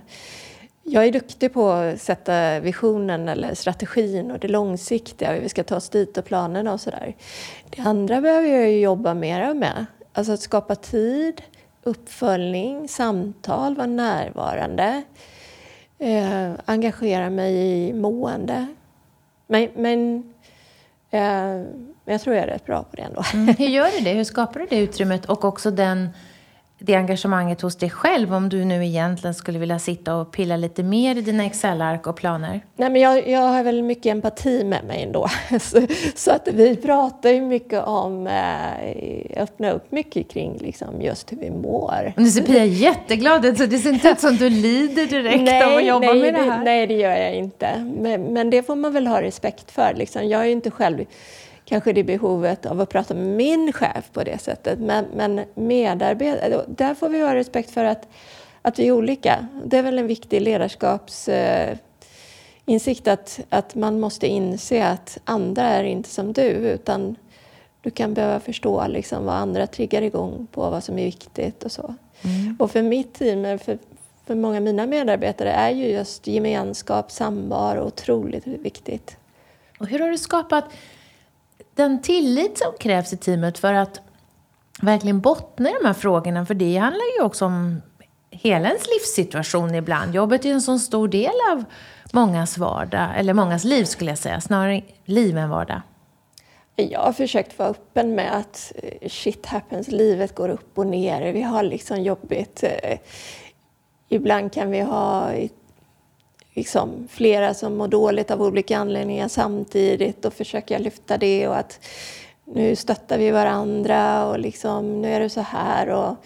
jag 0.84 1.06
är 1.06 1.12
duktig 1.12 1.52
på 1.52 1.70
att 1.70 2.00
sätta 2.00 2.60
visionen 2.60 3.28
eller 3.28 3.54
strategin 3.54 4.30
och 4.30 4.38
det 4.38 4.48
långsiktiga, 4.48 5.32
hur 5.32 5.40
vi 5.40 5.48
ska 5.48 5.64
ta 5.64 5.76
oss 5.76 5.88
dit 5.88 6.18
och 6.18 6.24
planerna 6.24 6.72
och 6.72 6.80
sådär. 6.80 7.16
Det 7.70 7.82
andra 7.82 8.20
behöver 8.20 8.48
jag 8.48 8.70
ju 8.70 8.80
jobba 8.80 9.14
mera 9.14 9.54
med. 9.54 9.86
Alltså 10.12 10.32
att 10.32 10.40
skapa 10.40 10.74
tid, 10.74 11.42
uppföljning, 11.82 12.88
samtal, 12.88 13.76
vara 13.76 13.86
närvarande, 13.86 15.02
eh, 16.02 16.52
engagera 16.64 17.30
mig 17.30 17.54
i 17.54 17.92
mående. 17.92 18.66
Men, 19.46 19.68
men 19.76 20.32
eh, 21.10 21.66
jag 22.04 22.20
tror 22.20 22.36
jag 22.36 22.44
är 22.44 22.48
rätt 22.48 22.66
bra 22.66 22.82
på 22.82 22.96
det 22.96 23.02
ändå. 23.02 23.22
Mm. 23.34 23.54
Hur 23.58 23.66
gör 23.66 23.98
du 23.98 24.04
det? 24.04 24.10
Hur 24.10 24.24
skapar 24.24 24.60
du 24.60 24.66
det 24.66 24.78
utrymmet 24.78 25.24
och 25.24 25.44
också 25.44 25.70
den 25.70 26.08
det 26.84 26.94
engagemanget 26.94 27.60
hos 27.60 27.76
dig 27.76 27.90
själv 27.90 28.34
om 28.34 28.48
du 28.48 28.64
nu 28.64 28.86
egentligen 28.86 29.34
skulle 29.34 29.58
vilja 29.58 29.78
sitta 29.78 30.14
och 30.14 30.32
pilla 30.32 30.56
lite 30.56 30.82
mer 30.82 31.16
i 31.16 31.20
dina 31.20 31.44
Excel-ark 31.44 32.06
och 32.06 32.16
planer? 32.16 32.60
Nej, 32.76 32.90
men 32.90 33.00
jag, 33.00 33.28
jag 33.28 33.40
har 33.40 33.64
väl 33.64 33.82
mycket 33.82 34.06
empati 34.10 34.64
med 34.64 34.84
mig 34.84 35.02
ändå. 35.02 35.28
så, 35.60 35.86
så 36.14 36.30
att 36.30 36.48
vi 36.52 36.76
pratar 36.76 37.30
ju 37.30 37.40
mycket 37.40 37.82
om, 37.84 38.26
eh, 38.26 39.42
öppna 39.42 39.70
upp 39.70 39.92
mycket 39.92 40.30
kring 40.30 40.56
liksom, 40.60 41.02
just 41.02 41.32
hur 41.32 41.36
vi 41.36 41.50
mår. 41.50 42.12
Nu 42.16 42.30
ser 42.30 42.42
Pia 42.42 42.64
jätteglad 42.64 43.44
ut, 43.44 43.58
så 43.58 43.66
det 43.66 43.78
ser 43.78 43.92
inte 43.92 44.08
ut 44.08 44.20
som 44.20 44.36
du 44.36 44.50
lider 44.50 45.06
direkt 45.06 45.42
nej, 45.42 45.62
av 45.64 45.76
att 45.76 45.86
jobba 45.86 46.12
nej, 46.12 46.20
med 46.20 46.34
det 46.34 46.40
här. 46.40 46.58
Det, 46.58 46.64
nej, 46.64 46.86
det 46.86 46.94
gör 46.94 47.16
jag 47.16 47.34
inte. 47.34 47.92
Men, 47.98 48.22
men 48.22 48.50
det 48.50 48.62
får 48.62 48.76
man 48.76 48.92
väl 48.92 49.06
ha 49.06 49.22
respekt 49.22 49.70
för. 49.70 49.94
Liksom. 49.94 50.28
Jag 50.28 50.40
är 50.40 50.46
ju 50.46 50.52
inte 50.52 50.70
själv 50.70 51.04
kanske 51.64 51.92
det 51.92 52.04
behovet 52.04 52.66
av 52.66 52.80
att 52.80 52.88
prata 52.88 53.14
med 53.14 53.26
min 53.26 53.72
chef 53.72 54.10
på 54.12 54.24
det 54.24 54.38
sättet. 54.38 54.78
Men, 54.78 55.04
men 55.14 55.44
medarbetare, 55.54 56.64
där 56.68 56.94
får 56.94 57.08
vi 57.08 57.20
ha 57.20 57.34
respekt 57.34 57.70
för 57.70 57.84
att, 57.84 58.08
att 58.62 58.78
vi 58.78 58.88
är 58.88 58.92
olika. 58.92 59.46
Det 59.64 59.78
är 59.78 59.82
väl 59.82 59.98
en 59.98 60.06
viktig 60.06 60.40
ledarskapsinsikt 60.40 63.06
eh, 63.06 63.12
att, 63.12 63.40
att 63.48 63.74
man 63.74 64.00
måste 64.00 64.26
inse 64.26 64.86
att 64.86 65.18
andra 65.24 65.62
är 65.62 65.84
inte 65.84 66.08
som 66.08 66.32
du 66.32 66.42
utan 66.42 67.16
du 67.82 67.90
kan 67.90 68.14
behöva 68.14 68.40
förstå 68.40 68.86
liksom 68.86 69.24
vad 69.24 69.34
andra 69.34 69.66
triggar 69.66 70.02
igång 70.02 70.46
på, 70.52 70.70
vad 70.70 70.84
som 70.84 70.98
är 70.98 71.04
viktigt 71.04 71.64
och 71.64 71.72
så. 71.72 71.94
Mm. 72.24 72.56
Och 72.58 72.70
för 72.70 72.82
mitt 72.82 73.14
team, 73.14 73.58
för, 73.58 73.78
för 74.26 74.34
många 74.34 74.56
av 74.56 74.62
mina 74.62 74.86
medarbetare 74.86 75.52
är 75.52 75.70
ju 75.70 75.86
just 75.86 76.26
gemenskap, 76.26 77.10
samvaro 77.10 77.86
otroligt 77.86 78.46
viktigt. 78.46 79.16
Och 79.78 79.86
hur 79.86 79.98
har 79.98 80.10
du 80.10 80.18
skapat 80.18 80.64
den 81.74 82.02
tillit 82.02 82.58
som 82.58 82.72
krävs 82.80 83.12
i 83.12 83.16
teamet 83.16 83.58
för 83.58 83.74
att 83.74 84.00
verkligen 84.82 85.20
bottna 85.20 85.70
i 85.70 85.74
de 85.80 85.86
här 85.86 85.94
frågorna. 85.94 86.46
För 86.46 86.54
det 86.54 86.76
handlar 86.76 87.18
ju 87.18 87.24
också 87.24 87.44
om 87.44 87.82
hela 88.30 88.68
ens 88.68 88.86
livssituation 88.86 89.74
ibland. 89.74 90.14
Jobbet 90.14 90.44
är 90.44 90.48
ju 90.48 90.54
en 90.54 90.62
så 90.62 90.78
stor 90.78 91.08
del 91.08 91.32
av 91.52 91.64
mångas 92.12 92.58
vardag, 92.58 93.08
eller 93.16 93.34
mångas 93.34 93.64
liv 93.64 93.84
skulle 93.84 94.10
jag 94.10 94.18
säga, 94.18 94.40
snarare 94.40 94.82
liv 95.04 95.38
än 95.38 95.50
vardag. 95.50 95.80
Jag 96.76 97.00
har 97.00 97.12
försökt 97.12 97.58
vara 97.58 97.68
öppen 97.68 98.14
med 98.14 98.36
att 98.36 98.72
eh, 98.82 99.08
shit 99.08 99.46
happens, 99.46 99.88
livet 99.88 100.34
går 100.34 100.48
upp 100.48 100.78
och 100.78 100.86
ner, 100.86 101.32
vi 101.32 101.42
har 101.42 101.62
liksom 101.62 102.02
jobbigt. 102.02 102.62
Eh, 102.62 102.98
ibland 104.08 104.52
kan 104.52 104.70
vi 104.70 104.80
ha 104.80 105.32
liksom 106.54 107.08
flera 107.10 107.54
som 107.54 107.76
mår 107.76 107.88
dåligt 107.88 108.30
av 108.30 108.42
olika 108.42 108.78
anledningar 108.78 109.28
samtidigt 109.28 110.24
och 110.24 110.32
försöka 110.32 110.78
lyfta 110.78 111.18
det 111.18 111.48
och 111.48 111.56
att 111.56 111.80
nu 112.44 112.76
stöttar 112.76 113.18
vi 113.18 113.30
varandra 113.30 114.26
och 114.26 114.38
liksom 114.38 115.02
nu 115.02 115.14
är 115.14 115.20
det 115.20 115.28
så 115.28 115.40
här 115.40 115.88
och 115.88 116.16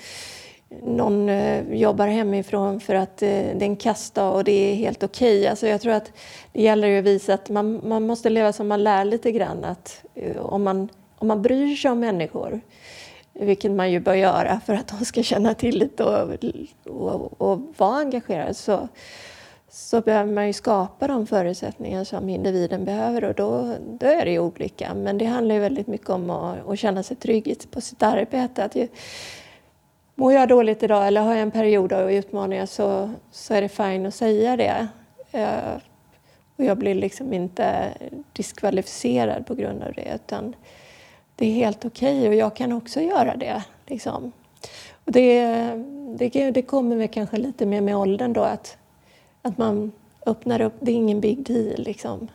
någon 0.82 1.28
eh, 1.28 1.74
jobbar 1.74 2.06
hemifrån 2.06 2.80
för 2.80 2.94
att 2.94 3.22
eh, 3.22 3.28
det 3.28 3.62
är 3.62 3.62
en 3.62 3.76
kasta 3.76 4.30
och 4.30 4.44
det 4.44 4.72
är 4.72 4.74
helt 4.74 5.02
okej. 5.02 5.38
Okay. 5.38 5.50
Alltså 5.50 5.66
jag 5.66 5.80
tror 5.80 5.92
att 5.92 6.12
det 6.52 6.62
gäller 6.62 6.98
att 6.98 7.04
visa 7.04 7.34
att 7.34 7.48
man, 7.48 7.88
man 7.88 8.06
måste 8.06 8.30
leva 8.30 8.52
som 8.52 8.68
man 8.68 8.84
lär 8.84 9.04
lite 9.04 9.32
grann. 9.32 9.64
Att 9.64 10.04
eh, 10.14 10.36
om, 10.36 10.62
man, 10.62 10.88
om 11.18 11.28
man 11.28 11.42
bryr 11.42 11.76
sig 11.76 11.90
om 11.90 12.00
människor, 12.00 12.60
vilket 13.32 13.70
man 13.70 13.92
ju 13.92 14.00
bör 14.00 14.14
göra 14.14 14.60
för 14.66 14.74
att 14.74 14.88
de 14.98 15.04
ska 15.04 15.22
känna 15.22 15.54
tillit 15.54 16.00
och, 16.00 16.28
och, 16.84 17.40
och 17.40 17.60
vara 17.76 17.96
engagerade, 17.96 18.54
så, 18.54 18.88
så 19.68 20.00
behöver 20.00 20.32
man 20.32 20.46
ju 20.46 20.52
skapa 20.52 21.06
de 21.06 21.26
förutsättningar 21.26 22.04
som 22.04 22.28
individen 22.28 22.84
behöver 22.84 23.24
och 23.24 23.34
då, 23.34 23.74
då 23.88 24.06
är 24.06 24.24
det 24.24 24.30
ju 24.30 24.38
olika. 24.38 24.94
Men 24.94 25.18
det 25.18 25.24
handlar 25.24 25.54
ju 25.54 25.60
väldigt 25.60 25.86
mycket 25.86 26.10
om 26.10 26.30
att, 26.30 26.68
att 26.68 26.78
känna 26.78 27.02
sig 27.02 27.16
trygg 27.16 27.70
på 27.70 27.80
sitt 27.80 28.02
arbete. 28.02 28.64
Att 28.64 28.76
ju, 28.76 28.88
mår 30.14 30.32
jag 30.32 30.48
dåligt 30.48 30.82
idag 30.82 31.06
eller 31.06 31.20
har 31.20 31.32
jag 31.32 31.42
en 31.42 31.50
period 31.50 31.92
av 31.92 32.12
utmaningar 32.12 32.66
så, 32.66 33.10
så 33.30 33.54
är 33.54 33.62
det 33.62 33.68
fint 33.68 34.06
att 34.06 34.14
säga 34.14 34.56
det. 34.56 34.88
Eh, 35.32 35.80
och 36.56 36.64
jag 36.64 36.78
blir 36.78 36.94
liksom 36.94 37.32
inte 37.32 37.88
diskvalificerad 38.32 39.46
på 39.46 39.54
grund 39.54 39.82
av 39.82 39.92
det 39.92 40.12
utan 40.14 40.54
det 41.36 41.46
är 41.46 41.52
helt 41.52 41.84
okej 41.84 42.18
okay 42.18 42.28
och 42.28 42.34
jag 42.34 42.56
kan 42.56 42.72
också 42.72 43.00
göra 43.00 43.36
det. 43.36 43.62
Liksom. 43.86 44.32
Och 45.04 45.12
det, 45.12 45.44
det, 46.18 46.50
det 46.50 46.62
kommer 46.62 46.96
väl 46.96 47.08
kanske 47.08 47.36
lite 47.36 47.66
mer 47.66 47.80
med 47.80 47.96
åldern 47.96 48.32
då 48.32 48.40
att 48.40 48.76
att 49.46 49.58
man 49.58 49.92
öppnar 50.26 50.60
upp, 50.60 50.74
det 50.80 50.90
är 50.90 50.94
ingen 50.94 51.20
big 51.20 51.46
deal 51.46 51.82
liksom. 51.82 52.28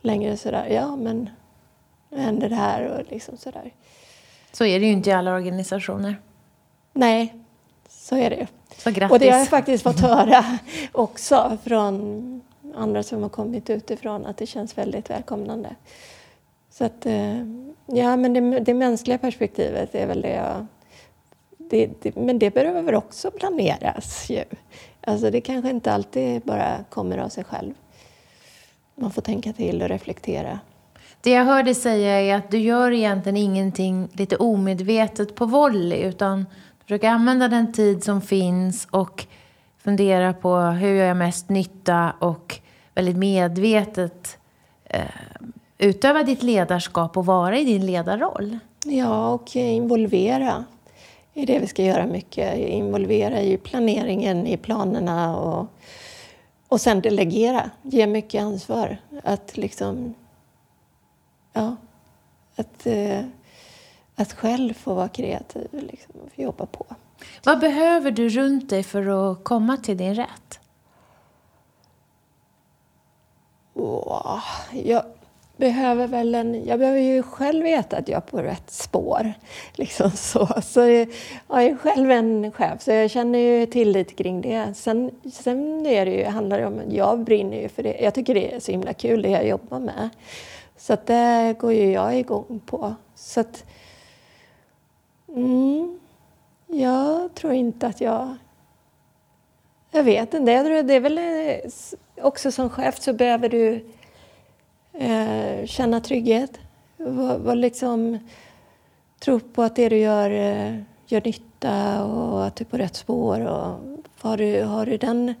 Längre 0.00 0.36
sådär, 0.36 0.66
ja 0.66 0.96
men 0.96 1.30
nu 2.08 2.18
händer 2.18 2.48
det 2.48 2.54
här 2.54 2.86
och 2.86 3.12
liksom 3.12 3.36
sådär. 3.36 3.70
Så 4.52 4.64
är 4.64 4.80
det 4.80 4.86
ju 4.86 4.92
inte 4.92 5.10
i 5.10 5.12
alla 5.12 5.34
organisationer. 5.34 6.16
Nej, 6.92 7.34
så 7.88 8.16
är 8.16 8.30
det 8.30 8.36
ju. 8.36 8.46
Så 8.76 8.90
grattis. 8.90 9.12
Och 9.12 9.18
det 9.18 9.30
har 9.30 9.38
jag 9.38 9.48
faktiskt 9.48 9.82
fått 9.82 10.00
höra 10.00 10.58
också 10.92 11.58
från 11.64 12.42
andra 12.74 13.02
som 13.02 13.22
har 13.22 13.28
kommit 13.28 13.70
utifrån 13.70 14.26
att 14.26 14.36
det 14.36 14.46
känns 14.46 14.78
väldigt 14.78 15.10
välkomnande. 15.10 15.76
Så 16.70 16.84
att, 16.84 17.06
eh, 17.06 17.38
ja 17.86 18.16
men 18.16 18.32
det, 18.32 18.60
det 18.60 18.74
mänskliga 18.74 19.18
perspektivet 19.18 19.94
är 19.94 20.06
väl 20.06 20.22
det 20.22 20.34
jag... 20.34 20.66
Det, 21.56 21.90
det, 22.02 22.16
men 22.16 22.38
det 22.38 22.50
behöver 22.50 22.94
också 22.94 23.30
planeras 23.30 24.30
ju. 24.30 24.44
Alltså 25.06 25.30
det 25.30 25.40
kanske 25.40 25.70
inte 25.70 25.92
alltid 25.92 26.42
bara 26.42 26.84
kommer 26.90 27.18
av 27.18 27.28
sig 27.28 27.44
själv. 27.44 27.74
Man 28.94 29.10
får 29.10 29.22
tänka 29.22 29.52
till 29.52 29.82
och 29.82 29.88
reflektera. 29.88 30.58
Det 31.20 31.30
jag 31.30 31.44
hör 31.44 31.62
dig 31.62 31.74
säga 31.74 32.20
är 32.20 32.34
att 32.34 32.50
du 32.50 32.58
gör 32.58 32.90
egentligen 32.90 33.36
ingenting 33.36 34.08
lite 34.12 34.36
omedvetet 34.36 35.34
på 35.34 35.46
volley 35.46 36.02
utan 36.02 36.38
du 36.78 36.84
försöker 36.84 37.08
använda 37.08 37.48
den 37.48 37.72
tid 37.72 38.04
som 38.04 38.20
finns 38.20 38.88
och 38.90 39.26
fundera 39.78 40.32
på 40.32 40.56
hur 40.56 40.88
gör 40.88 41.04
jag 41.04 41.16
mest 41.16 41.48
nytta 41.48 42.12
och 42.18 42.60
väldigt 42.94 43.16
medvetet 43.16 44.38
eh, 44.84 45.02
utöva 45.78 46.22
ditt 46.22 46.42
ledarskap 46.42 47.16
och 47.16 47.26
vara 47.26 47.58
i 47.58 47.64
din 47.64 47.86
ledarroll. 47.86 48.58
Ja, 48.84 49.28
och 49.28 49.56
involvera 49.56 50.64
är 51.34 51.46
det 51.46 51.58
vi 51.58 51.66
ska 51.66 51.82
göra 51.82 52.06
mycket. 52.06 52.58
Involvera 52.58 53.40
i 53.40 53.56
planeringen, 53.56 54.46
i 54.46 54.56
planerna 54.56 55.36
och, 55.36 55.66
och 56.68 56.80
sen 56.80 57.00
delegera. 57.00 57.70
Ge 57.82 58.06
mycket 58.06 58.42
ansvar. 58.42 58.96
Att 59.22 59.56
liksom... 59.56 60.14
Ja. 61.52 61.76
Att, 62.56 62.86
eh, 62.86 63.20
att 64.14 64.32
själv 64.32 64.74
få 64.74 64.94
vara 64.94 65.08
kreativ 65.08 65.68
liksom, 65.72 66.14
och 66.24 66.32
få 66.34 66.42
jobba 66.42 66.66
på. 66.66 66.86
Vad 67.44 67.60
behöver 67.60 68.10
du 68.10 68.28
runt 68.28 68.70
dig 68.70 68.82
för 68.82 69.32
att 69.32 69.44
komma 69.44 69.76
till 69.76 69.96
din 69.96 70.14
rätt? 70.14 70.60
Åh, 73.74 74.44
jag 74.72 75.04
behöver 75.62 76.06
väl 76.06 76.34
en... 76.34 76.66
Jag 76.66 76.78
behöver 76.78 77.00
ju 77.00 77.22
själv 77.22 77.64
veta 77.64 77.96
att 77.96 78.08
jag 78.08 78.16
är 78.16 78.20
på 78.20 78.42
rätt 78.42 78.70
spår. 78.70 79.32
Liksom 79.74 80.10
så. 80.10 80.48
så 80.62 80.80
jag, 80.80 81.08
jag 81.48 81.64
är 81.64 81.76
själv 81.76 82.10
en 82.10 82.52
chef, 82.52 82.82
så 82.82 82.90
jag 82.90 83.10
känner 83.10 83.38
ju 83.38 83.66
tillit 83.66 84.16
kring 84.16 84.40
det. 84.40 84.74
Sen, 84.74 85.10
sen 85.32 85.86
är 85.86 86.06
det 86.06 86.12
ju, 86.12 86.24
handlar 86.24 86.58
det 86.58 86.66
om... 86.66 86.80
Jag 86.88 87.18
brinner 87.18 87.60
ju 87.60 87.68
för 87.68 87.82
det. 87.82 87.96
Jag 88.00 88.14
tycker 88.14 88.34
det 88.34 88.54
är 88.54 88.60
så 88.60 88.72
himla 88.72 88.92
kul, 88.92 89.22
det 89.22 89.28
jag 89.28 89.46
jobbar 89.46 89.78
med. 89.78 90.08
Så 90.76 90.92
att 90.92 91.06
det 91.06 91.54
går 91.58 91.72
ju 91.72 91.92
jag 91.92 92.18
igång 92.18 92.60
på. 92.66 92.94
Så 93.14 93.40
att... 93.40 93.64
Mm, 95.28 96.00
jag 96.66 97.34
tror 97.34 97.52
inte 97.52 97.86
att 97.86 98.00
jag... 98.00 98.34
Jag 99.90 100.02
vet 100.02 100.34
inte. 100.34 100.52
Jag 100.52 100.66
tror 100.66 100.82
det 100.82 100.94
är 100.94 101.00
väl 101.00 101.18
eh, 101.18 102.24
också 102.26 102.52
som 102.52 102.70
chef 102.70 103.00
så 103.00 103.12
behöver 103.12 103.48
du 103.48 103.84
eh, 104.92 105.66
känna 105.66 106.00
trygghet. 106.00 106.58
Var, 106.96 107.38
var 107.38 107.54
liksom, 107.54 108.18
tro 109.18 109.40
på 109.40 109.62
att 109.62 109.76
det 109.76 109.88
du 109.88 109.96
gör 109.96 110.30
eh, 110.30 110.76
gör 111.06 111.22
nytta 111.24 112.04
och 112.04 112.46
att 112.46 112.56
du 112.56 112.64
är 112.64 112.68
på 112.68 112.76
rätt 112.76 112.96
spår. 112.96 113.40
Och 113.40 113.78
har, 114.20 114.36
du, 114.36 114.62
har 114.62 114.86
du 114.86 114.96
den 114.96 115.34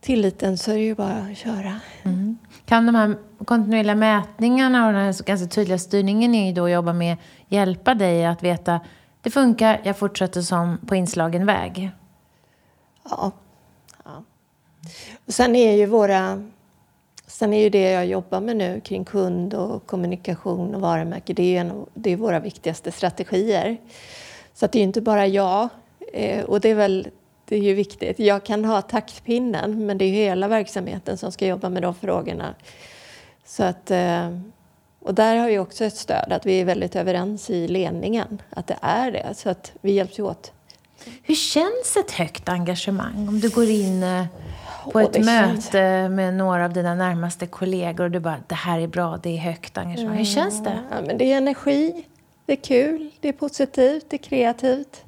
tilliten 0.00 0.58
så 0.58 0.70
är 0.70 0.74
det 0.74 0.82
ju 0.82 0.94
bara 0.94 1.16
att 1.30 1.36
köra. 1.36 1.80
Mm. 2.02 2.38
Kan 2.64 2.86
de 2.86 2.94
här 2.94 3.16
kontinuerliga 3.44 3.94
mätningarna 3.94 4.86
och 4.86 4.92
den 4.92 5.02
här 5.02 5.24
ganska 5.24 5.46
tydliga 5.46 5.78
styrningen 5.78 6.32
ni 6.32 6.52
då 6.52 6.68
jobbar 6.68 6.92
med 6.92 7.16
hjälpa 7.48 7.94
dig 7.94 8.26
att 8.26 8.42
veta 8.42 8.80
det 9.22 9.30
funkar, 9.30 9.80
jag 9.84 9.98
fortsätter 9.98 10.42
som 10.42 10.78
på 10.86 10.94
inslagen 10.94 11.46
väg? 11.46 11.90
Ja. 13.10 13.32
ja. 14.04 14.22
Och 15.26 15.34
sen 15.34 15.56
är 15.56 15.72
ju 15.72 15.86
våra 15.86 16.42
Sen 17.28 17.52
är 17.52 17.62
ju 17.62 17.70
det 17.70 17.90
jag 17.90 18.06
jobbar 18.06 18.40
med 18.40 18.56
nu 18.56 18.80
kring 18.80 19.04
kund 19.04 19.54
och 19.54 19.86
kommunikation 19.86 20.74
och 20.74 20.80
varumärke, 20.80 21.32
det 21.32 21.56
är, 21.56 21.60
en, 21.60 21.86
det 21.94 22.10
är 22.10 22.16
våra 22.16 22.40
viktigaste 22.40 22.92
strategier. 22.92 23.76
Så 24.54 24.64
att 24.64 24.72
det 24.72 24.78
är 24.78 24.82
inte 24.82 25.00
bara 25.00 25.26
jag, 25.26 25.68
eh, 26.12 26.44
och 26.44 26.60
det 26.60 26.68
är 26.68 26.74
väl 26.74 27.08
det 27.48 27.56
är 27.56 27.62
ju 27.62 27.74
viktigt. 27.74 28.18
Jag 28.18 28.44
kan 28.44 28.64
ha 28.64 28.82
taktpinnen, 28.82 29.86
men 29.86 29.98
det 29.98 30.04
är 30.04 30.10
hela 30.10 30.48
verksamheten 30.48 31.18
som 31.18 31.32
ska 31.32 31.46
jobba 31.46 31.68
med 31.68 31.82
de 31.82 31.94
frågorna. 31.94 32.54
Så 33.46 33.64
att, 33.64 33.90
eh, 33.90 34.38
och 35.00 35.14
där 35.14 35.36
har 35.36 35.48
vi 35.48 35.58
också 35.58 35.84
ett 35.84 35.96
stöd, 35.96 36.32
att 36.32 36.46
vi 36.46 36.60
är 36.60 36.64
väldigt 36.64 36.96
överens 36.96 37.50
i 37.50 37.68
ledningen, 37.68 38.42
att 38.50 38.66
det 38.66 38.76
är 38.80 39.12
det. 39.12 39.34
Så 39.34 39.50
att 39.50 39.72
vi 39.80 39.92
hjälps 39.92 40.18
åt. 40.18 40.52
Hur 41.22 41.34
känns 41.34 41.96
ett 41.96 42.10
högt 42.10 42.48
engagemang 42.48 43.28
om 43.28 43.40
du 43.40 43.48
går 43.50 43.68
in 43.70 44.02
eh, 44.02 44.24
på 44.92 45.00
ett 45.00 45.24
möte 45.24 45.24
känns... 45.24 45.72
med 46.10 46.34
några 46.34 46.64
av 46.64 46.72
dina 46.72 46.94
närmaste 46.94 47.46
kollegor 47.46 48.04
och 48.04 48.10
du 48.10 48.20
bara, 48.20 48.36
det 48.46 48.54
här 48.54 48.80
är 48.80 48.86
bra, 48.86 49.18
det 49.22 49.30
är 49.30 49.38
högt 49.38 49.78
engagemang. 49.78 50.16
Hur 50.16 50.24
känns 50.24 50.64
det? 50.64 50.78
Ja, 50.90 50.96
men 51.06 51.18
det 51.18 51.32
är 51.32 51.36
energi, 51.36 52.06
det 52.46 52.52
är 52.52 52.56
kul, 52.56 53.10
det 53.20 53.28
är 53.28 53.32
positivt, 53.32 54.04
det 54.08 54.16
är 54.16 54.18
kreativt. 54.18 55.04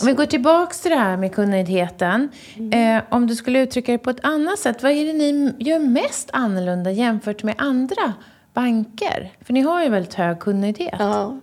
Om 0.00 0.06
vi 0.06 0.12
går 0.12 0.26
tillbaka 0.26 0.74
till 0.74 0.90
det 0.90 0.96
här 0.96 1.16
med 1.16 1.34
kunnigheten. 1.34 2.28
Mm. 2.56 2.96
Eh, 2.96 3.02
om 3.10 3.26
du 3.26 3.36
skulle 3.36 3.58
uttrycka 3.58 3.92
det 3.92 3.98
på 3.98 4.10
ett 4.10 4.24
annat 4.24 4.58
sätt, 4.58 4.82
vad 4.82 4.92
är 4.92 5.04
det 5.04 5.12
ni 5.12 5.54
gör 5.58 5.78
mest 5.78 6.30
annorlunda 6.32 6.90
jämfört 6.90 7.42
med 7.42 7.54
andra 7.58 8.12
banker? 8.52 9.32
För 9.44 9.52
ni 9.52 9.60
har 9.60 9.82
ju 9.82 9.88
väldigt 9.88 10.14
hög 10.14 10.38
kunnighet. 10.38 10.94
Ja, 10.98 11.40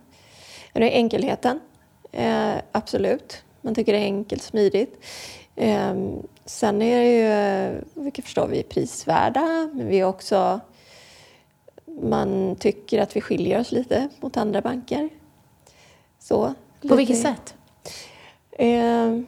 det 0.73 0.93
är 0.93 0.97
enkelheten. 0.97 1.59
Eh, 2.11 2.53
absolut. 2.71 3.43
Man 3.61 3.75
tycker 3.75 3.93
det 3.93 3.99
är 3.99 4.03
enkelt, 4.03 4.41
smidigt. 4.41 5.05
Eh, 5.55 5.93
Sen 6.45 6.81
är 6.81 6.99
det 6.99 7.13
ju, 7.13 7.81
vilket 7.93 8.25
förstår 8.25 8.47
vi, 8.47 8.63
prisvärda, 8.63 9.69
men 9.73 9.87
vi 9.87 9.99
är 9.99 10.05
också... 10.05 10.59
Man 11.85 12.55
tycker 12.55 13.01
att 13.01 13.15
vi 13.15 13.21
skiljer 13.21 13.59
oss 13.59 13.71
lite 13.71 14.09
mot 14.19 14.37
andra 14.37 14.61
banker. 14.61 15.09
Så, 16.19 16.45
På 16.47 16.53
lite. 16.81 16.95
vilket 16.95 17.21
sätt? 17.21 17.55
Eh, 18.51 19.19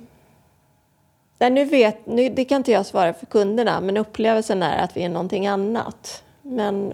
nej, 1.40 1.50
nu 1.50 1.66
vet, 1.66 2.06
nu, 2.06 2.30
det 2.30 2.46
kan 2.46 2.58
inte 2.58 2.72
jag 2.72 2.86
svara 2.86 3.14
för 3.14 3.26
kunderna, 3.26 3.82
men 3.82 3.98
upplevelsen 3.98 4.64
är 4.64 4.84
att 4.84 4.98
vi 4.98 5.04
är 5.04 5.10
någonting 5.10 5.48
annat. 5.48 6.24
Men 6.42 6.94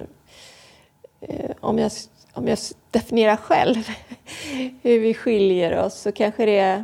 eh, 1.22 1.52
om, 1.60 1.80
jag, 1.80 1.92
om 2.34 2.48
jag 2.48 2.58
definierar 2.92 3.36
själv 3.36 3.78
hur 4.82 5.00
vi 5.00 5.14
skiljer 5.14 5.78
oss 5.78 6.02
så 6.02 6.12
kanske 6.12 6.46
det 6.46 6.58
är 6.60 6.84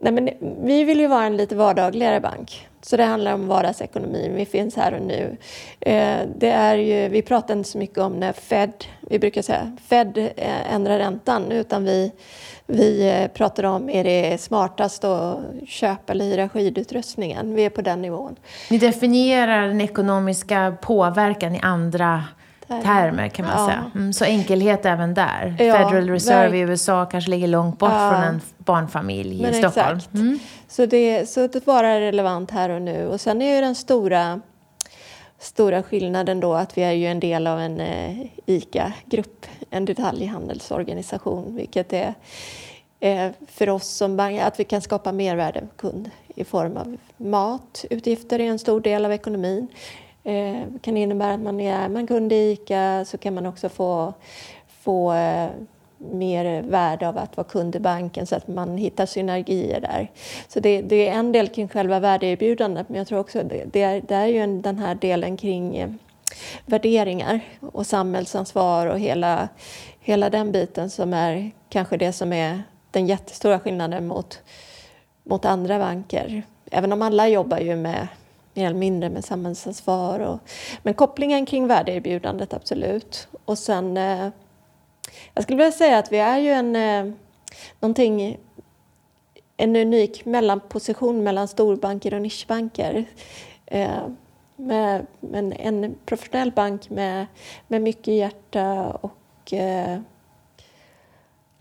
Nej, 0.00 0.12
men 0.12 0.30
vi 0.66 0.84
vill 0.84 1.00
ju 1.00 1.06
vara 1.06 1.24
en 1.24 1.36
lite 1.36 1.56
vardagligare 1.56 2.20
bank. 2.20 2.68
Så 2.82 2.96
det 2.96 3.04
handlar 3.04 3.34
om 3.34 3.48
vardagsekonomin. 3.48 4.34
Vi 4.34 4.46
finns 4.46 4.76
här 4.76 4.94
och 4.94 5.02
nu. 5.02 5.36
Eh, 5.80 6.18
det 6.36 6.50
är 6.50 6.76
ju, 6.76 7.08
vi 7.08 7.22
pratar 7.22 7.54
inte 7.54 7.68
så 7.68 7.78
mycket 7.78 7.98
om 7.98 8.12
när 8.12 8.32
Fed, 8.32 8.84
vi 9.00 9.18
brukar 9.18 9.42
säga 9.42 9.76
Fed 9.88 10.18
eh, 10.18 10.74
ändrar 10.74 10.98
räntan, 10.98 11.52
utan 11.52 11.84
vi, 11.84 12.12
vi 12.66 13.08
eh, 13.08 13.28
pratar 13.28 13.64
om 13.64 13.90
är 13.90 14.04
det 14.04 14.40
smartast 14.40 15.04
att 15.04 15.38
köpa 15.66 16.12
eller 16.12 16.24
hyra 16.24 16.48
skidutrustningen. 16.48 17.54
Vi 17.54 17.64
är 17.64 17.70
på 17.70 17.82
den 17.82 18.02
nivån. 18.02 18.36
Ni 18.70 18.78
definierar 18.78 19.68
den 19.68 19.80
ekonomiska 19.80 20.76
påverkan 20.82 21.54
i 21.54 21.60
andra 21.62 22.24
termer 22.68 23.28
kan 23.28 23.46
man 23.46 23.54
ja. 23.58 23.66
säga. 23.66 23.90
Mm, 23.94 24.12
så 24.12 24.24
enkelhet 24.24 24.86
även 24.86 25.14
där. 25.14 25.56
Ja, 25.58 25.76
Federal 25.76 26.10
Reserve 26.10 26.58
i 26.58 26.60
USA 26.60 27.06
kanske 27.06 27.30
ligger 27.30 27.48
långt 27.48 27.78
bort 27.78 27.90
ja. 27.92 28.10
från 28.10 28.22
en 28.22 28.40
barnfamilj 28.58 29.42
Men 29.42 29.54
i 29.54 29.58
Stockholm. 29.58 30.00
Mm. 30.14 30.38
Så, 30.68 30.86
det, 30.86 31.28
så 31.28 31.46
det 31.46 31.64
bara 31.64 32.00
relevant 32.00 32.50
här 32.50 32.68
och 32.68 32.82
nu. 32.82 33.06
Och 33.06 33.20
sen 33.20 33.42
är 33.42 33.54
ju 33.54 33.60
den 33.60 33.74
stora, 33.74 34.40
stora 35.38 35.82
skillnaden 35.82 36.40
då 36.40 36.54
att 36.54 36.78
vi 36.78 36.82
är 36.82 36.92
ju 36.92 37.06
en 37.06 37.20
del 37.20 37.46
av 37.46 37.60
en 37.60 37.80
eh, 37.80 38.26
ICA-grupp, 38.46 39.46
en 39.70 39.84
detaljhandelsorganisation, 39.84 41.56
vilket 41.56 41.92
är 41.92 42.14
eh, 43.00 43.30
för 43.48 43.68
oss 43.68 43.88
som 43.88 44.16
bank, 44.16 44.40
att 44.40 44.60
vi 44.60 44.64
kan 44.64 44.82
skapa 44.82 45.12
mervärde 45.12 45.60
för 45.60 45.76
kund 45.76 46.10
i 46.34 46.44
form 46.44 46.76
av 46.76 46.96
mat. 47.16 47.84
Utgifter 47.90 48.40
är 48.40 48.44
en 48.44 48.58
stor 48.58 48.80
del 48.80 49.04
av 49.04 49.12
ekonomin. 49.12 49.68
Eh, 50.26 50.62
kan 50.80 50.96
innebära 50.96 51.34
att 51.34 51.40
man 51.40 51.60
är 51.60 51.88
man 51.88 52.06
kund 52.06 52.32
i 52.32 52.52
ICA 52.52 53.04
så 53.04 53.18
kan 53.18 53.34
man 53.34 53.46
också 53.46 53.68
få, 53.68 54.14
få 54.80 55.12
eh, 55.12 55.48
mer 55.98 56.62
värde 56.62 57.08
av 57.08 57.18
att 57.18 57.36
vara 57.36 57.46
kund 57.46 57.76
i 57.76 57.80
banken 57.80 58.26
så 58.26 58.36
att 58.36 58.48
man 58.48 58.76
hittar 58.76 59.06
synergier 59.06 59.80
där. 59.80 60.10
Så 60.48 60.60
det, 60.60 60.82
det 60.82 61.08
är 61.08 61.12
en 61.12 61.32
del 61.32 61.48
kring 61.48 61.68
själva 61.68 62.00
värdeerbjudandet 62.00 62.88
men 62.88 62.98
jag 62.98 63.06
tror 63.06 63.18
också 63.18 63.42
det, 63.42 63.64
det 63.72 63.82
är, 63.82 64.00
det 64.00 64.14
är 64.14 64.26
ju 64.26 64.38
en, 64.38 64.62
den 64.62 64.78
här 64.78 64.94
delen 64.94 65.36
kring 65.36 65.76
eh, 65.76 65.90
värderingar 66.66 67.40
och 67.60 67.86
samhällsansvar 67.86 68.86
och 68.86 68.98
hela, 68.98 69.48
hela 70.00 70.30
den 70.30 70.52
biten 70.52 70.90
som 70.90 71.14
är 71.14 71.50
kanske 71.68 71.96
det 71.96 72.12
som 72.12 72.32
är 72.32 72.62
den 72.90 73.06
jättestora 73.06 73.58
skillnaden 73.58 74.06
mot, 74.06 74.42
mot 75.24 75.44
andra 75.44 75.78
banker. 75.78 76.42
Även 76.70 76.92
om 76.92 77.02
alla 77.02 77.28
jobbar 77.28 77.58
ju 77.58 77.76
med 77.76 78.08
mer 78.56 78.66
eller 78.66 78.78
mindre 78.78 79.10
med 79.10 79.24
samhällsansvar. 79.24 80.20
Och, 80.20 80.38
men 80.82 80.94
kopplingen 80.94 81.46
kring 81.46 81.66
värdeerbjudandet, 81.66 82.54
absolut. 82.54 83.28
Och 83.44 83.58
sen... 83.58 83.96
Eh, 83.96 84.28
jag 85.34 85.44
skulle 85.44 85.56
vilja 85.56 85.72
säga 85.72 85.98
att 85.98 86.12
vi 86.12 86.18
är 86.18 86.38
ju 86.38 86.50
en... 86.50 86.76
Eh, 86.76 87.14
någonting 87.80 88.38
en 89.56 89.76
unik 89.76 90.24
mellanposition 90.24 91.22
mellan 91.22 91.48
storbanker 91.48 92.14
och 92.14 92.22
nischbanker. 92.22 93.04
Eh, 93.66 94.08
med, 94.56 95.06
med 95.20 95.56
en 95.58 95.94
professionell 96.06 96.52
bank 96.52 96.90
med, 96.90 97.26
med 97.68 97.82
mycket 97.82 98.14
hjärta 98.14 98.90
och 98.90 99.52
eh, 99.52 100.00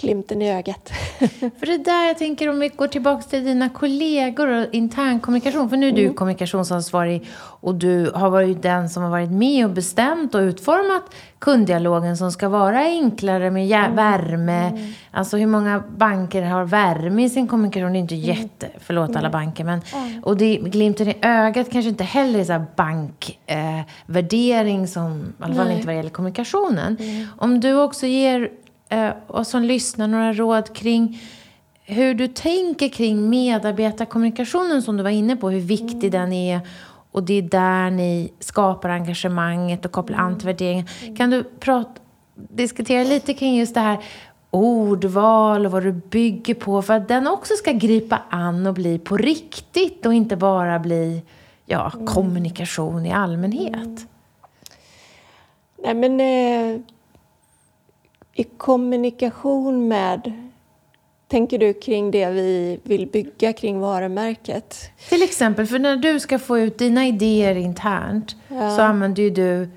glimten 0.01 0.41
i 0.41 0.51
ögat. 0.51 0.91
för 1.59 1.65
det 1.65 1.77
där 1.77 2.07
jag 2.07 2.17
tänker 2.17 2.49
om 2.49 2.59
vi 2.59 2.67
går 2.67 2.87
tillbaka 2.87 3.23
till 3.23 3.45
dina 3.45 3.69
kollegor 3.69 4.47
och 4.47 4.65
intern 4.71 5.19
kommunikation. 5.19 5.69
För 5.69 5.77
nu 5.77 5.87
är 5.87 5.91
du 5.91 6.01
mm. 6.01 6.13
kommunikationsansvarig 6.13 7.27
och 7.37 7.75
du 7.75 8.11
har 8.15 8.29
varit 8.29 8.61
den 8.61 8.89
som 8.89 9.03
har 9.03 9.09
varit 9.09 9.31
med 9.31 9.65
och 9.65 9.71
bestämt 9.71 10.35
och 10.35 10.39
utformat 10.39 11.03
kunddialogen 11.39 12.17
som 12.17 12.31
ska 12.31 12.49
vara 12.49 12.79
enklare 12.79 13.51
med 13.51 13.71
mm. 13.71 13.95
värme. 13.95 14.67
Mm. 14.67 14.93
Alltså 15.11 15.37
hur 15.37 15.47
många 15.47 15.83
banker 15.97 16.41
har 16.41 16.65
värme 16.65 17.23
i 17.23 17.29
sin 17.29 17.47
kommunikation? 17.47 17.93
Det 17.93 17.97
är 17.97 18.01
inte 18.01 18.15
mm. 18.15 18.27
jätte, 18.27 18.69
förlåt 18.79 19.15
alla 19.15 19.29
banker. 19.29 19.63
Men, 19.63 19.81
och 20.23 20.37
det, 20.37 20.55
glimten 20.55 21.07
i 21.07 21.17
ögat 21.21 21.71
kanske 21.71 21.89
inte 21.89 22.03
heller 22.03 22.39
är 22.39 22.43
så 22.43 22.65
bankvärdering 22.75 24.81
eh, 24.81 24.87
som, 24.87 25.33
i 25.39 25.43
alla 25.43 25.55
fall 25.55 25.71
inte 25.71 25.85
vad 25.85 25.95
det 25.95 25.97
gäller 25.97 26.09
kommunikationen. 26.09 26.97
Mm. 26.99 27.27
Om 27.37 27.59
du 27.59 27.73
också 27.73 28.05
ger 28.05 28.49
och 29.27 29.47
som 29.47 29.63
lyssnar 29.63 30.07
några 30.07 30.33
råd 30.33 30.75
kring 30.75 31.21
hur 31.85 32.13
du 32.13 32.27
tänker 32.27 32.89
kring 32.89 33.29
medarbetarkommunikationen 33.29 34.81
som 34.81 34.97
du 34.97 35.03
var 35.03 35.09
inne 35.09 35.35
på, 35.35 35.49
hur 35.49 35.59
viktig 35.59 36.15
mm. 36.15 36.21
den 36.21 36.33
är. 36.33 36.61
Och 37.11 37.23
det 37.23 37.33
är 37.33 37.41
där 37.41 37.91
ni 37.91 38.31
skapar 38.39 38.89
engagemanget 38.89 39.85
och 39.85 39.91
kopplar 39.91 40.17
an 40.17 40.37
till 40.37 40.47
värderingen. 40.47 40.87
Mm. 41.01 41.15
Kan 41.15 41.29
du 41.29 41.43
prata, 41.43 42.01
diskutera 42.35 43.03
lite 43.03 43.33
kring 43.33 43.55
just 43.55 43.73
det 43.73 43.79
här 43.79 43.99
ordval 44.49 45.65
och 45.65 45.71
vad 45.71 45.83
du 45.83 45.91
bygger 45.91 46.53
på 46.53 46.81
för 46.81 46.93
att 46.93 47.07
den 47.07 47.27
också 47.27 47.53
ska 47.53 47.71
gripa 47.71 48.21
an 48.29 48.67
och 48.67 48.73
bli 48.73 48.99
på 48.99 49.17
riktigt 49.17 50.05
och 50.05 50.13
inte 50.13 50.35
bara 50.35 50.79
bli 50.79 51.23
ja, 51.65 51.91
mm. 51.95 52.07
kommunikation 52.07 53.05
i 53.05 53.11
allmänhet? 53.11 54.07
Nej, 55.83 55.93
men 55.93 56.19
eh, 56.19 56.81
i 58.35 58.43
kommunikation 58.43 59.87
med 59.87 60.33
tänker 61.27 61.59
du 61.59 61.73
kring 61.73 62.11
det 62.11 62.29
vi 62.29 62.79
vill 62.83 63.07
bygga 63.07 63.53
kring 63.53 63.79
varumärket? 63.79 64.91
Till 65.09 65.23
exempel, 65.23 65.65
för 65.65 65.79
när 65.79 65.95
du 65.95 66.19
ska 66.19 66.39
få 66.39 66.59
ut 66.59 66.77
dina 66.77 67.05
idéer 67.05 67.55
internt 67.55 68.35
ja. 68.47 68.75
så 68.75 68.81
använder 68.81 69.23
ju 69.23 69.29
du, 69.29 69.69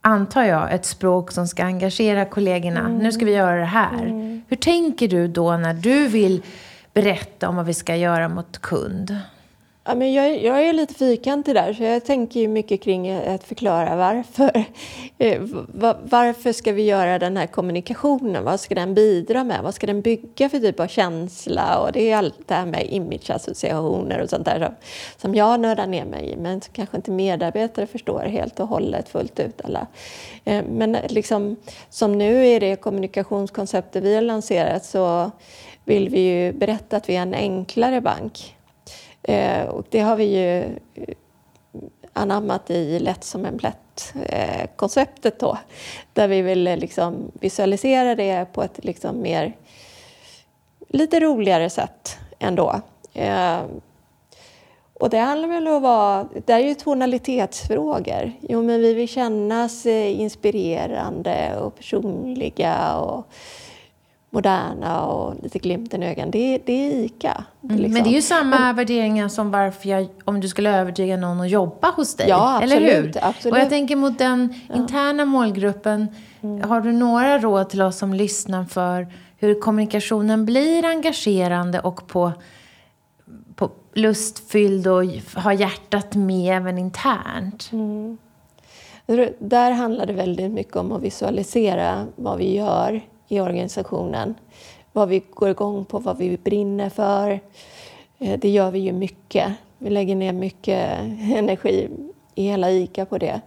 antar 0.00 0.42
jag, 0.42 0.74
ett 0.74 0.86
språk 0.86 1.32
som 1.32 1.48
ska 1.48 1.64
engagera 1.64 2.24
kollegorna. 2.24 2.80
Mm. 2.80 2.98
Nu 2.98 3.12
ska 3.12 3.24
vi 3.24 3.32
göra 3.32 3.56
det 3.56 3.64
här. 3.64 4.02
Mm. 4.02 4.42
Hur 4.48 4.56
tänker 4.56 5.08
du 5.08 5.28
då 5.28 5.56
när 5.56 5.74
du 5.74 6.08
vill 6.08 6.42
berätta 6.92 7.48
om 7.48 7.56
vad 7.56 7.66
vi 7.66 7.74
ska 7.74 7.96
göra 7.96 8.28
mot 8.28 8.58
kund? 8.58 9.16
Ja, 9.88 9.94
men 9.94 10.12
jag, 10.12 10.42
jag 10.42 10.62
är 10.62 10.72
lite 10.72 10.94
fyrkantig 10.94 11.54
där, 11.54 11.72
så 11.72 11.82
jag 11.82 12.04
tänker 12.04 12.40
ju 12.40 12.48
mycket 12.48 12.82
kring 12.82 13.10
att 13.10 13.44
förklara 13.44 13.96
varför. 13.96 14.64
Eh, 15.20 15.42
varför 16.02 16.52
ska 16.52 16.72
vi 16.72 16.82
göra 16.82 17.18
den 17.18 17.36
här 17.36 17.46
kommunikationen? 17.46 18.44
Vad 18.44 18.60
ska 18.60 18.74
den 18.74 18.94
bidra 18.94 19.44
med? 19.44 19.62
Vad 19.62 19.74
ska 19.74 19.86
den 19.86 20.02
bygga 20.02 20.48
för 20.48 20.58
typ 20.58 20.80
av 20.80 20.86
känsla? 20.86 21.78
Och 21.78 21.92
det 21.92 22.10
är 22.10 22.16
allt 22.16 22.48
det 22.48 22.54
här 22.54 22.66
med 22.66 22.86
imageassociationer 22.90 24.22
och 24.22 24.30
sånt 24.30 24.44
där 24.44 24.58
som, 24.58 24.74
som 25.16 25.34
jag 25.34 25.60
nördar 25.60 25.86
ner 25.86 26.04
mig 26.04 26.30
i, 26.30 26.36
men 26.36 26.60
som 26.60 26.72
kanske 26.72 26.96
inte 26.96 27.10
medarbetare 27.10 27.86
förstår 27.86 28.20
helt 28.20 28.60
och 28.60 28.68
hållet 28.68 29.08
fullt 29.08 29.40
ut 29.40 29.60
alla. 29.64 29.86
Eh, 30.44 30.64
men 30.64 30.96
liksom, 31.08 31.56
som 31.90 32.18
nu 32.18 32.46
är 32.46 32.60
det 32.60 32.76
kommunikationskonceptet 32.76 34.04
vi 34.04 34.14
har 34.14 34.22
lanserat 34.22 34.84
så 34.84 35.30
vill 35.84 36.08
vi 36.08 36.20
ju 36.20 36.52
berätta 36.52 36.96
att 36.96 37.08
vi 37.08 37.16
är 37.16 37.22
en 37.22 37.34
enklare 37.34 38.00
bank 38.00 38.57
Eh, 39.22 39.64
och 39.64 39.86
det 39.90 40.00
har 40.00 40.16
vi 40.16 40.24
ju 40.24 40.58
eh, 40.94 41.14
anammat 42.12 42.70
i 42.70 42.98
Lätt 42.98 43.24
som 43.24 43.44
en 43.44 43.58
plätt-konceptet 43.58 45.42
eh, 45.42 45.48
då. 45.48 45.58
Där 46.12 46.28
vi 46.28 46.42
vill 46.42 46.64
liksom 46.64 47.30
visualisera 47.40 48.14
det 48.14 48.52
på 48.52 48.62
ett 48.62 48.84
liksom 48.84 49.22
mer, 49.22 49.56
lite 50.88 51.20
roligare 51.20 51.70
sätt 51.70 52.18
ändå. 52.38 52.80
Eh, 53.14 53.60
och 54.94 55.10
det 55.10 55.18
handlar 55.18 55.48
väl 55.48 55.68
om 55.68 55.76
att 55.76 55.82
vara, 55.82 56.28
det 56.46 56.52
är 56.52 56.58
ju 56.58 56.74
tonalitetsfrågor. 56.74 58.32
Jo, 58.40 58.62
men 58.62 58.80
vi 58.80 58.94
vill 58.94 59.08
kännas 59.08 59.86
inspirerande 59.86 61.56
och 61.60 61.76
personliga 61.76 62.96
och 62.96 63.26
moderna 64.30 65.06
och 65.06 65.42
lite 65.42 65.58
glimten 65.58 66.02
i 66.02 66.06
ögat. 66.06 66.32
Det, 66.32 66.58
det 66.66 66.72
är 66.72 67.04
ICA. 67.04 67.44
Mm, 67.62 67.76
liksom. 67.76 67.92
Men 67.92 68.02
det 68.02 68.10
är 68.10 68.14
ju 68.14 68.22
samma 68.22 68.70
och, 68.70 68.78
värderingar 68.78 69.28
som 69.28 69.50
varför 69.50 69.88
jag, 69.88 70.08
om 70.24 70.40
du 70.40 70.48
skulle 70.48 70.78
övertyga 70.78 71.16
någon 71.16 71.40
att 71.40 71.50
jobba 71.50 71.90
hos 71.90 72.14
dig. 72.14 72.28
Ja, 72.28 72.56
absolut, 72.56 72.76
eller 72.76 73.02
hur? 73.02 73.12
Absolut. 73.22 73.52
Och 73.52 73.60
jag 73.60 73.68
tänker 73.68 73.96
mot 73.96 74.18
den 74.18 74.54
interna 74.74 75.24
målgruppen. 75.24 76.08
Mm. 76.40 76.68
Har 76.68 76.80
du 76.80 76.92
några 76.92 77.38
råd 77.38 77.70
till 77.70 77.82
oss 77.82 77.98
som 77.98 78.14
lyssnar 78.14 78.64
för 78.64 79.06
hur 79.36 79.60
kommunikationen 79.60 80.46
blir 80.46 80.84
engagerande 80.84 81.80
och 81.80 82.08
på, 82.08 82.32
på 83.54 83.70
lustfylld 83.94 84.86
och 84.86 85.04
har 85.34 85.52
hjärtat 85.52 86.14
med 86.14 86.56
även 86.56 86.78
internt? 86.78 87.70
Mm. 87.72 88.18
Där 89.38 89.70
handlar 89.70 90.06
det 90.06 90.12
väldigt 90.12 90.50
mycket 90.50 90.76
om 90.76 90.92
att 90.92 91.02
visualisera 91.02 92.06
vad 92.16 92.38
vi 92.38 92.56
gör 92.56 93.02
i 93.28 93.40
organisationen. 93.40 94.34
Vad 94.92 95.08
vi 95.08 95.22
går 95.30 95.50
igång 95.50 95.84
på, 95.84 95.98
vad 95.98 96.18
vi 96.18 96.36
brinner 96.36 96.90
för. 96.90 97.40
Eh, 98.18 98.38
det 98.38 98.48
gör 98.48 98.70
vi 98.70 98.78
ju 98.78 98.92
mycket. 98.92 99.52
Vi 99.78 99.90
lägger 99.90 100.16
ner 100.16 100.32
mycket 100.32 100.98
energi 101.36 101.88
i 102.34 102.42
hela 102.42 102.70
ICA 102.70 103.06
på 103.06 103.18
det. 103.18 103.40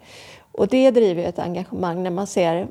Och 0.51 0.67
det 0.67 0.91
driver 0.91 1.23
ett 1.23 1.39
engagemang 1.39 2.03
när 2.03 2.11
man 2.11 2.27
ser 2.27 2.67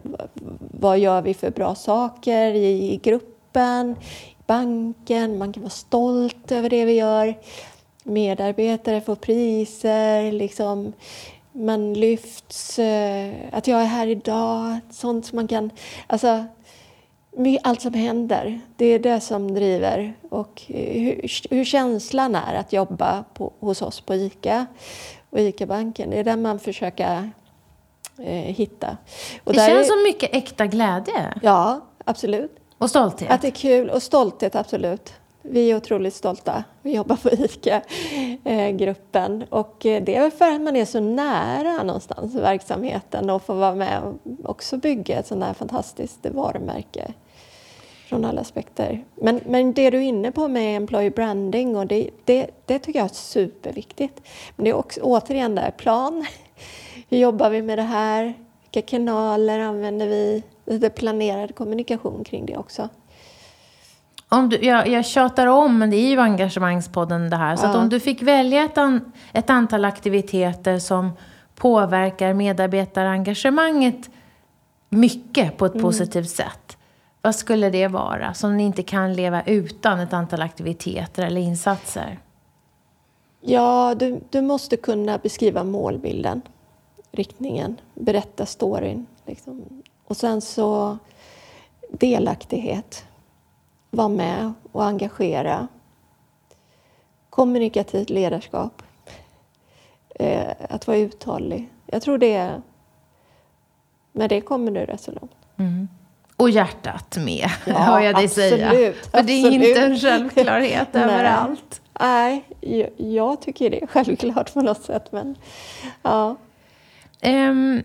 vad 0.80 0.98
gör 0.98 1.22
vi 1.22 1.34
för 1.34 1.50
bra 1.50 1.74
saker 1.74 2.54
i 2.54 3.00
gruppen, 3.02 3.96
i 4.30 4.36
banken. 4.46 5.38
Man 5.38 5.52
kan 5.52 5.62
vara 5.62 5.70
stolt 5.70 6.52
över 6.52 6.70
det 6.70 6.84
vi 6.84 6.92
gör. 6.92 7.34
Medarbetare 8.04 9.00
får 9.00 9.14
priser. 9.14 10.32
Liksom, 10.32 10.92
man 11.52 11.94
lyfts. 11.94 12.78
Eh, 12.78 13.34
att 13.52 13.66
jag 13.66 13.80
är 13.80 13.86
här 13.86 14.06
idag. 14.06 14.78
Sånt 14.90 15.26
som 15.26 15.36
man 15.36 15.48
kan... 15.48 15.70
Alltså, 16.06 16.44
allt 17.62 17.82
som 17.82 17.94
händer, 17.94 18.60
det 18.76 18.86
är 18.86 18.98
det 18.98 19.20
som 19.20 19.54
driver. 19.54 20.14
Och 20.30 20.62
hur, 20.66 21.54
hur 21.54 21.64
känslan 21.64 22.34
är 22.34 22.54
att 22.54 22.72
jobba 22.72 23.24
på, 23.34 23.52
hos 23.60 23.82
oss 23.82 24.00
på 24.00 24.14
ICA 24.14 24.66
och 25.30 25.40
ICA-banken, 25.40 26.10
det 26.10 26.18
är 26.18 26.24
den 26.24 26.42
man 26.42 26.58
försöker 26.58 27.30
eh, 28.18 28.26
hitta. 28.34 28.96
Och 29.44 29.52
det 29.52 29.58
känns 29.58 29.88
är, 29.88 29.92
som 29.92 30.02
mycket 30.02 30.34
äkta 30.34 30.66
glädje. 30.66 31.34
Ja, 31.42 31.80
absolut. 32.04 32.56
Och 32.78 32.90
stolthet. 32.90 33.30
Att 33.30 33.42
det 33.42 33.48
är 33.48 33.52
kul. 33.52 33.90
Och 33.90 34.02
stolthet, 34.02 34.56
absolut. 34.56 35.12
Vi 35.52 35.70
är 35.70 35.76
otroligt 35.76 36.14
stolta. 36.14 36.64
Vi 36.82 36.94
jobbar 36.94 37.16
på 37.16 37.30
ICA-gruppen. 37.30 39.44
Och 39.50 39.86
eh, 39.86 40.02
det 40.02 40.16
är 40.16 40.20
väl 40.20 40.30
för 40.30 40.50
att 40.50 40.60
man 40.60 40.76
är 40.76 40.84
så 40.84 41.00
nära 41.00 41.82
någonstans 41.82 42.34
verksamheten 42.34 43.30
och 43.30 43.42
får 43.42 43.54
vara 43.54 43.74
med 43.74 44.02
och 44.02 44.14
också 44.50 44.76
bygga 44.76 45.18
ett 45.18 45.26
sådant 45.26 45.44
här 45.44 45.54
fantastiskt 45.54 46.26
varumärke 46.26 47.12
från 48.08 48.24
alla 48.24 48.40
aspekter. 48.40 49.04
Men, 49.14 49.40
men 49.46 49.72
det 49.72 49.90
du 49.90 49.98
är 49.98 50.02
inne 50.02 50.32
på 50.32 50.48
med 50.48 50.76
employee 50.76 51.10
branding, 51.10 51.76
och 51.76 51.86
det, 51.86 52.10
det, 52.24 52.50
det 52.66 52.78
tycker 52.78 52.98
jag 52.98 53.10
är 53.10 53.14
superviktigt. 53.14 54.22
Men 54.56 54.64
det 54.64 54.70
är 54.70 54.74
också 54.74 55.00
återigen 55.02 55.54
där, 55.54 55.70
plan. 55.70 56.26
Hur 57.08 57.18
jobbar 57.18 57.50
vi 57.50 57.62
med 57.62 57.78
det 57.78 57.82
här? 57.82 58.34
Vilka 58.62 58.82
kanaler 58.90 59.58
använder 59.58 60.06
vi? 60.06 60.42
Lite 60.66 60.90
planerad 60.90 61.54
kommunikation 61.54 62.24
kring 62.24 62.46
det 62.46 62.56
också. 62.56 62.88
Om 64.32 64.48
du, 64.48 64.56
jag, 64.56 64.88
jag 64.88 65.06
tjatar 65.06 65.46
om, 65.46 65.78
men 65.78 65.90
det 65.90 65.96
är 65.96 66.10
ju 66.10 66.20
engagemangspodden 66.20 67.30
det 67.30 67.36
här. 67.36 67.56
Så 67.56 67.66
ja. 67.66 67.78
om 67.78 67.88
du 67.88 68.00
fick 68.00 68.22
välja 68.22 68.64
ett, 68.64 68.78
an, 68.78 69.12
ett 69.32 69.50
antal 69.50 69.84
aktiviteter 69.84 70.78
som 70.78 71.10
påverkar 71.54 72.34
medarbetarengagemanget 72.34 74.10
mycket 74.88 75.56
på 75.56 75.66
ett 75.66 75.74
mm. 75.74 75.82
positivt 75.82 76.30
sätt. 76.30 76.76
Vad 77.22 77.34
skulle 77.34 77.70
det 77.70 77.88
vara 77.88 78.34
som 78.34 78.56
ni 78.56 78.62
inte 78.62 78.82
kan 78.82 79.14
leva 79.14 79.42
utan 79.42 80.00
ett 80.00 80.12
antal 80.12 80.42
aktiviteter 80.42 81.22
eller 81.22 81.40
insatser? 81.40 82.18
Ja, 83.40 83.94
du, 83.94 84.20
du 84.30 84.40
måste 84.40 84.76
kunna 84.76 85.18
beskriva 85.18 85.64
målbilden, 85.64 86.42
riktningen, 87.12 87.76
berätta 87.94 88.46
storyn. 88.46 89.06
Liksom. 89.26 89.64
Och 90.06 90.16
sen 90.16 90.40
så 90.40 90.98
delaktighet 91.90 93.04
vara 93.90 94.08
med 94.08 94.52
och 94.72 94.84
engagera. 94.84 95.68
Kommunikativt 97.30 98.10
ledarskap. 98.10 98.82
eh, 100.14 100.50
att 100.68 100.86
vara 100.86 100.96
uthållig. 100.98 101.70
Jag 101.86 102.02
tror 102.02 102.18
det, 102.18 102.62
med 104.12 104.28
det 104.30 104.40
kommer 104.40 104.70
du 104.72 104.80
rätt 104.80 105.00
så 105.00 105.12
långt. 105.12 105.32
Mm. 105.56 105.88
Och 106.36 106.50
hjärtat 106.50 107.16
med, 107.16 107.50
Ja, 107.66 107.72
hör 107.74 108.00
jag 108.00 108.14
dig 108.14 108.24
absolut, 108.24 108.50
säga. 108.50 108.70
För 108.70 109.22
det 109.22 109.32
är 109.32 109.46
absolut. 109.46 109.68
inte 109.68 109.82
en 109.82 109.98
självklarhet 109.98 110.88
överallt. 110.96 111.80
Nej, 112.00 112.44
jag, 112.60 112.90
jag 112.96 113.40
tycker 113.42 113.70
det 113.70 113.82
är 113.82 113.86
självklart 113.86 114.54
på 114.54 114.60
något 114.60 114.82
sätt. 114.82 115.12
Men 115.12 115.36
ja. 116.02 116.36
Ehm, 117.20 117.82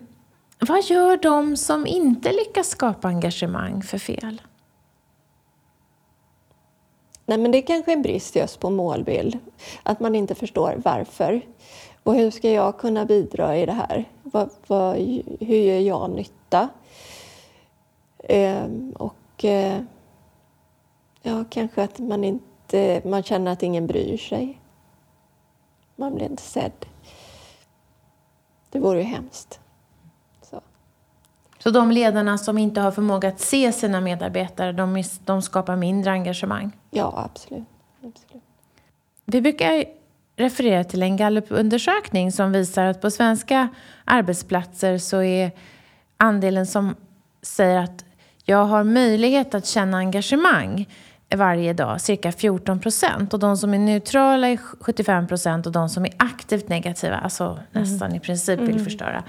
vad 0.59 0.83
gör 0.83 1.17
de 1.17 1.57
som 1.57 1.87
inte 1.87 2.31
lyckas 2.31 2.67
skapa 2.69 3.07
engagemang 3.07 3.81
för 3.83 3.97
fel? 3.97 4.41
Nej, 7.25 7.37
men 7.37 7.51
det 7.51 7.57
är 7.57 7.61
kanske 7.61 7.93
en 7.93 8.01
brist 8.01 8.35
just 8.35 8.59
på 8.59 8.69
målbild. 8.69 9.39
Att 9.83 9.99
man 9.99 10.15
inte 10.15 10.35
förstår 10.35 10.81
varför. 10.85 11.41
Och 12.03 12.15
hur 12.15 12.31
ska 12.31 12.51
jag 12.51 12.77
kunna 12.77 13.05
bidra 13.05 13.57
i 13.57 13.65
det 13.65 13.71
här? 13.71 14.05
Vad, 14.23 14.49
vad, 14.67 14.95
hur 15.39 15.55
gör 15.55 15.79
jag 15.79 16.09
nytta? 16.09 16.69
Ehm, 18.23 18.91
och 18.91 19.45
eh, 19.45 19.81
ja, 21.21 21.45
kanske 21.49 21.83
att 21.83 21.99
man 21.99 22.23
inte 22.23 23.01
man 23.05 23.23
känner 23.23 23.51
att 23.51 23.63
ingen 23.63 23.87
bryr 23.87 24.17
sig. 24.17 24.59
Man 25.95 26.15
blir 26.15 26.25
inte 26.25 26.43
sedd. 26.43 26.85
Det 28.69 28.79
vore 28.79 28.99
ju 28.99 29.05
hemskt. 29.05 29.59
Så. 31.65 31.71
De 31.71 31.91
ledarna 31.91 32.37
som 32.37 32.57
inte 32.57 32.81
har 32.81 32.91
förmåga 32.91 33.29
att 33.29 33.39
se 33.39 33.71
sina 33.71 34.01
medarbetare, 34.01 34.71
de, 34.71 35.03
de 35.25 35.41
skapar 35.41 35.75
mindre 35.75 36.11
engagemang. 36.11 36.71
Ja, 36.91 37.13
absolut. 37.25 37.63
absolut. 38.03 38.43
Vi 39.25 39.41
brukar 39.41 39.85
referera 40.35 40.83
till 40.83 41.03
en 41.03 41.17
Gallup-undersökning 41.17 42.31
som 42.31 42.51
visar 42.51 42.85
att 42.85 43.01
på 43.01 43.11
svenska 43.11 43.67
arbetsplatser 44.05 44.97
så 44.97 45.21
är 45.21 45.51
andelen 46.17 46.67
som 46.67 46.95
säger 47.41 47.77
att 47.77 48.05
jag 48.43 48.65
har 48.65 48.83
möjlighet 48.83 49.55
att 49.55 49.65
känna 49.65 49.97
engagemang 49.97 50.89
varje 51.35 51.73
dag 51.73 52.01
cirka 52.01 52.31
14 52.31 52.79
procent. 52.79 53.33
Och 53.33 53.39
de 53.39 53.57
som 53.57 53.73
är 53.73 53.79
neutrala 53.79 54.47
är 54.47 54.57
75 54.57 55.27
procent 55.27 55.65
och 55.65 55.71
de 55.71 55.89
som 55.89 56.05
är 56.05 56.13
aktivt 56.17 56.69
negativa, 56.69 57.15
alltså 57.15 57.59
nästan 57.71 58.15
i 58.15 58.19
princip 58.19 58.59
vill 58.59 58.83
förstöra 58.83 59.23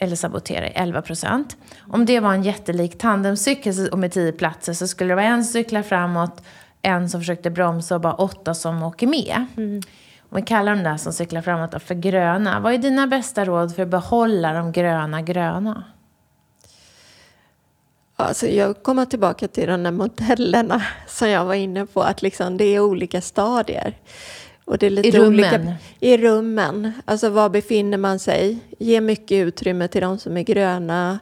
eller 0.00 0.16
sabotera 0.16 0.68
i 0.68 0.72
11 0.74 1.02
procent. 1.02 1.56
Om 1.88 2.06
det 2.06 2.20
var 2.20 2.34
en 2.34 2.42
jättelik 2.42 2.98
tandemcykel 2.98 3.88
och 3.88 3.98
med 3.98 4.12
tio 4.12 4.32
platser 4.32 4.72
så 4.72 4.88
skulle 4.88 5.10
det 5.10 5.14
vara 5.14 5.26
en 5.26 5.44
som 5.44 5.52
cyklar 5.52 5.82
framåt, 5.82 6.42
en 6.82 7.10
som 7.10 7.20
försökte 7.20 7.50
bromsa 7.50 7.94
och 7.94 8.00
bara 8.00 8.14
åtta 8.14 8.54
som 8.54 8.82
åker 8.82 9.06
med. 9.06 9.46
Om 9.56 10.36
vi 10.36 10.42
kallar 10.42 10.76
de 10.76 10.82
där 10.82 10.96
som 10.96 11.12
cyklar 11.12 11.42
framåt 11.42 11.82
för 11.82 11.94
gröna. 11.94 12.60
Vad 12.60 12.72
är 12.74 12.78
dina 12.78 13.06
bästa 13.06 13.44
råd 13.44 13.74
för 13.74 13.82
att 13.82 13.88
behålla 13.88 14.52
de 14.52 14.72
gröna 14.72 15.22
gröna? 15.22 15.84
Alltså 18.16 18.46
jag 18.46 18.82
kommer 18.82 19.04
tillbaka 19.04 19.48
till 19.48 19.68
de 19.68 19.82
där 19.82 19.90
modellerna 19.90 20.82
som 21.06 21.28
jag 21.28 21.44
var 21.44 21.54
inne 21.54 21.86
på, 21.86 22.02
att 22.02 22.22
liksom 22.22 22.56
det 22.56 22.64
är 22.64 22.80
olika 22.80 23.20
stadier. 23.20 23.96
Och 24.70 24.78
det 24.78 24.86
är 24.86 24.90
lite 24.90 25.08
I 25.08 25.10
rummen? 25.10 25.28
Olika, 25.28 25.76
I 26.00 26.16
rummen. 26.16 26.92
Alltså 27.04 27.28
var 27.28 27.48
befinner 27.48 27.98
man 27.98 28.18
sig? 28.18 28.58
Ge 28.78 29.00
mycket 29.00 29.46
utrymme 29.46 29.88
till 29.88 30.00
de 30.00 30.18
som 30.18 30.36
är 30.36 30.42
gröna. 30.42 31.18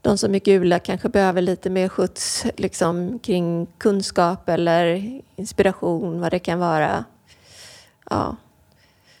De 0.00 0.18
som 0.18 0.34
är 0.34 0.38
gula 0.38 0.78
kanske 0.78 1.08
behöver 1.08 1.42
lite 1.42 1.70
mer 1.70 1.88
skjuts 1.88 2.46
liksom, 2.56 3.18
kring 3.18 3.66
kunskap 3.78 4.48
eller 4.48 5.20
inspiration, 5.36 6.20
vad 6.20 6.30
det 6.30 6.38
kan 6.38 6.58
vara. 6.58 7.04
Ja. 8.10 8.36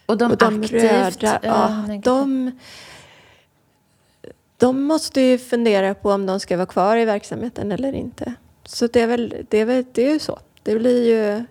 Och 0.06 0.18
de, 0.18 0.30
Och 0.30 0.38
de 0.38 0.62
aktivt 0.62 0.82
röda, 0.82 1.40
ja, 1.42 1.68
negativa? 1.68 2.16
de, 2.16 2.50
de 4.56 4.82
måste 4.82 5.20
ju 5.20 5.38
fundera 5.38 5.94
på 5.94 6.10
om 6.12 6.26
de 6.26 6.40
ska 6.40 6.56
vara 6.56 6.66
kvar 6.66 6.96
i 6.96 7.04
verksamheten 7.04 7.72
eller 7.72 7.92
inte. 7.92 8.34
Så 8.64 8.86
det 8.86 9.00
är 9.00 9.06
väl, 9.06 9.46
det 9.48 9.58
är 9.58 9.64
väl 9.64 9.84
det 9.92 10.06
är 10.06 10.12
ju 10.12 10.18
så. 10.18 10.38
Det 10.62 10.78
blir 10.78 11.08
ju... 11.08 11.44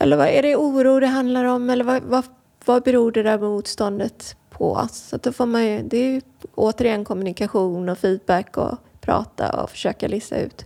Eller 0.00 0.16
vad 0.16 0.28
är 0.28 0.42
det 0.42 0.56
oro 0.56 1.00
det 1.00 1.06
handlar 1.06 1.44
om? 1.44 1.70
Eller 1.70 1.84
vad, 1.84 2.02
vad, 2.02 2.24
vad 2.64 2.82
beror 2.82 3.12
det 3.12 3.22
där 3.22 3.38
motståndet 3.38 4.36
på? 4.50 4.88
Så 4.92 5.16
då 5.16 5.32
får 5.32 5.46
man 5.46 5.66
ju, 5.66 5.82
det 5.82 5.96
är 5.96 6.10
ju 6.10 6.20
återigen 6.54 7.04
kommunikation 7.04 7.88
och 7.88 7.98
feedback 7.98 8.56
och 8.56 8.78
prata 9.00 9.62
och 9.62 9.70
försöka 9.70 10.08
lista 10.08 10.38
ut. 10.38 10.64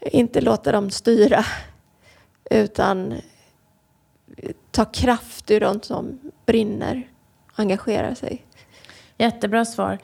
Inte 0.00 0.40
låta 0.40 0.72
dem 0.72 0.90
styra 0.90 1.44
utan 2.50 3.14
ta 4.70 4.84
kraft 4.84 5.50
ur 5.50 5.60
de 5.60 5.82
som 5.82 6.18
brinner, 6.46 7.08
engagerar 7.54 8.14
sig. 8.14 8.46
Jättebra 9.18 9.64
svar. 9.64 9.98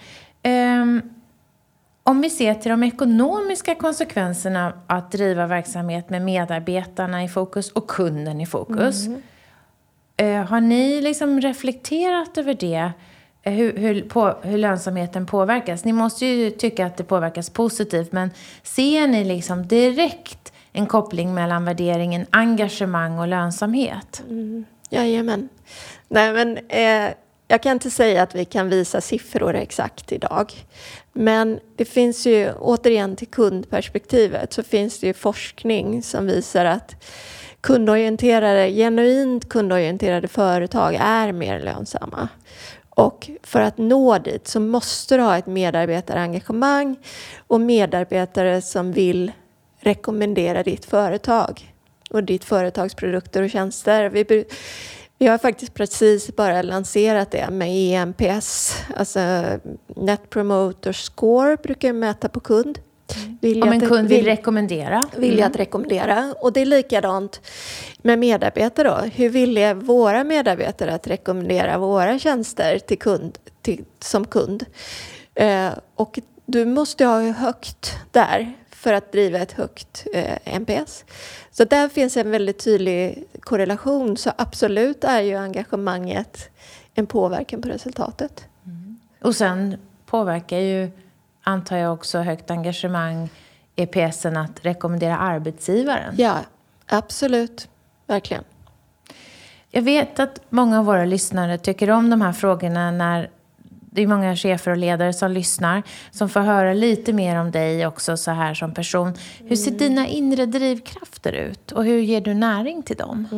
Um 0.44 1.17
om 2.08 2.20
vi 2.20 2.30
ser 2.30 2.54
till 2.54 2.70
de 2.70 2.82
ekonomiska 2.82 3.74
konsekvenserna 3.74 4.72
att 4.86 5.12
driva 5.12 5.46
verksamhet 5.46 6.10
med 6.10 6.22
medarbetarna 6.22 7.24
i 7.24 7.28
fokus 7.28 7.72
och 7.72 7.86
kunden 7.90 8.40
i 8.40 8.46
fokus. 8.46 9.06
Eh, 10.16 10.44
har 10.44 10.60
ni 10.60 11.00
liksom 11.00 11.40
reflekterat 11.40 12.38
över 12.38 12.54
det? 12.54 12.92
Eh, 13.42 13.52
Hur, 13.52 13.76
hur, 13.76 14.02
på, 14.02 14.34
hur 14.42 14.58
lönsamheten 14.58 15.26
påverkas? 15.26 15.84
Ni 15.84 15.92
måste 15.92 16.26
ju 16.26 16.50
tycka 16.50 16.86
att 16.86 16.96
det 16.96 17.04
påverkas 17.04 17.50
positivt, 17.50 18.12
men 18.12 18.30
ser 18.62 19.06
ni 19.06 19.24
liksom 19.24 19.66
direkt 19.66 20.52
en 20.72 20.86
koppling 20.86 21.34
mellan 21.34 21.64
värderingen 21.64 22.26
engagemang 22.30 23.18
och 23.18 23.28
lönsamhet? 23.28 24.22
Jajamän. 24.90 25.48
Nej, 26.08 26.32
men 26.32 26.58
eh, 26.68 27.14
jag 27.48 27.62
kan 27.62 27.72
inte 27.72 27.90
säga 27.90 28.22
att 28.22 28.34
vi 28.34 28.44
kan 28.44 28.68
visa 28.68 29.00
siffror 29.00 29.54
exakt 29.54 30.12
idag. 30.12 30.52
Men 31.12 31.60
det 31.76 31.84
finns 31.84 32.26
ju, 32.26 32.52
återigen 32.52 33.16
till 33.16 33.28
kundperspektivet, 33.28 34.52
så 34.52 34.62
finns 34.62 35.00
det 35.00 35.06
ju 35.06 35.14
forskning 35.14 36.02
som 36.02 36.26
visar 36.26 36.64
att 36.64 37.04
kundorienterade, 37.60 38.70
genuint 38.70 39.48
kundorienterade 39.48 40.28
företag 40.28 40.98
är 41.00 41.32
mer 41.32 41.60
lönsamma. 41.60 42.28
Och 42.90 43.30
för 43.42 43.60
att 43.60 43.78
nå 43.78 44.18
dit 44.18 44.48
så 44.48 44.60
måste 44.60 45.16
du 45.16 45.22
ha 45.22 45.38
ett 45.38 45.46
medarbetarengagemang 45.46 46.96
och 47.46 47.60
medarbetare 47.60 48.62
som 48.62 48.92
vill 48.92 49.32
rekommendera 49.80 50.62
ditt 50.62 50.84
företag 50.84 51.74
och 52.10 52.24
ditt 52.24 52.44
företags 52.44 52.94
produkter 52.94 53.42
och 53.42 53.50
tjänster. 53.50 54.08
Vi, 54.08 54.44
vi 55.18 55.26
har 55.26 55.38
faktiskt 55.38 55.74
precis 55.74 56.36
bara 56.36 56.62
lanserat 56.62 57.30
det 57.30 57.50
med 57.50 57.68
EMPS, 57.70 58.76
alltså 58.96 59.20
Net 59.96 60.30
Promoter 60.30 60.92
Score 60.92 61.56
brukar 61.56 61.88
jag 61.88 61.94
mäta 61.96 62.28
på 62.28 62.40
kund. 62.40 62.78
Vilja 63.40 63.64
Om 63.64 63.72
en 63.72 63.82
att- 63.82 63.88
kund 63.88 64.08
vill 64.08 64.16
vill- 64.16 64.24
rekommendera? 64.26 65.02
vilja 65.16 65.46
att 65.46 65.56
rekommendera. 65.56 66.34
Och 66.40 66.52
det 66.52 66.60
är 66.60 66.66
likadant 66.66 67.40
med 68.02 68.18
medarbetare 68.18 68.88
då. 68.88 68.96
Hur 69.14 69.28
vill 69.28 69.58
är 69.58 69.74
våra 69.74 70.24
medarbetare 70.24 70.94
att 70.94 71.06
rekommendera 71.06 71.78
våra 71.78 72.18
tjänster 72.18 72.78
till 72.78 72.98
kund, 72.98 73.38
till, 73.62 73.84
som 74.00 74.24
kund? 74.24 74.64
Eh, 75.34 75.68
och 75.94 76.18
du 76.46 76.64
måste 76.64 77.04
ha 77.04 77.20
högt 77.20 77.92
där 78.10 78.52
för 78.78 78.92
att 78.92 79.12
driva 79.12 79.38
ett 79.38 79.52
högt 79.52 80.06
eh, 80.14 80.58
NPS. 80.60 81.04
Så 81.50 81.64
där 81.64 81.88
finns 81.88 82.16
en 82.16 82.30
väldigt 82.30 82.64
tydlig 82.64 83.24
korrelation. 83.40 84.16
Så 84.16 84.32
absolut 84.36 85.04
är 85.04 85.20
ju 85.20 85.34
engagemanget 85.34 86.50
en 86.94 87.06
påverkan 87.06 87.62
på 87.62 87.68
resultatet. 87.68 88.44
Och 89.22 89.36
sen 89.36 89.76
påverkar 90.06 90.58
ju, 90.58 90.90
antar 91.42 91.76
jag 91.76 91.92
också, 91.92 92.18
högt 92.18 92.50
engagemang 92.50 93.28
EPSen 93.76 94.36
att 94.36 94.64
rekommendera 94.64 95.18
arbetsgivaren. 95.18 96.14
Ja, 96.18 96.36
absolut. 96.86 97.68
Verkligen. 98.06 98.44
Jag 99.70 99.82
vet 99.82 100.18
att 100.18 100.40
många 100.48 100.78
av 100.78 100.84
våra 100.84 101.04
lyssnare 101.04 101.58
tycker 101.58 101.90
om 101.90 102.10
de 102.10 102.20
här 102.20 102.32
frågorna 102.32 102.90
när 102.90 103.30
det 103.98 104.02
är 104.02 104.06
många 104.06 104.36
chefer 104.36 104.70
och 104.70 104.76
ledare 104.76 105.12
som 105.12 105.30
lyssnar 105.30 105.82
som 106.10 106.28
får 106.28 106.40
höra 106.40 106.72
lite 106.72 107.12
mer 107.12 107.40
om 107.40 107.50
dig 107.50 107.86
också 107.86 108.16
så 108.16 108.30
här 108.30 108.54
som 108.54 108.74
person. 108.74 109.12
Hur 109.38 109.56
ser 109.56 109.70
dina 109.70 110.06
inre 110.06 110.46
drivkrafter 110.46 111.32
ut 111.32 111.72
och 111.72 111.84
hur 111.84 111.98
ger 111.98 112.20
du 112.20 112.34
näring 112.34 112.82
till 112.82 112.96
dem? 112.96 113.28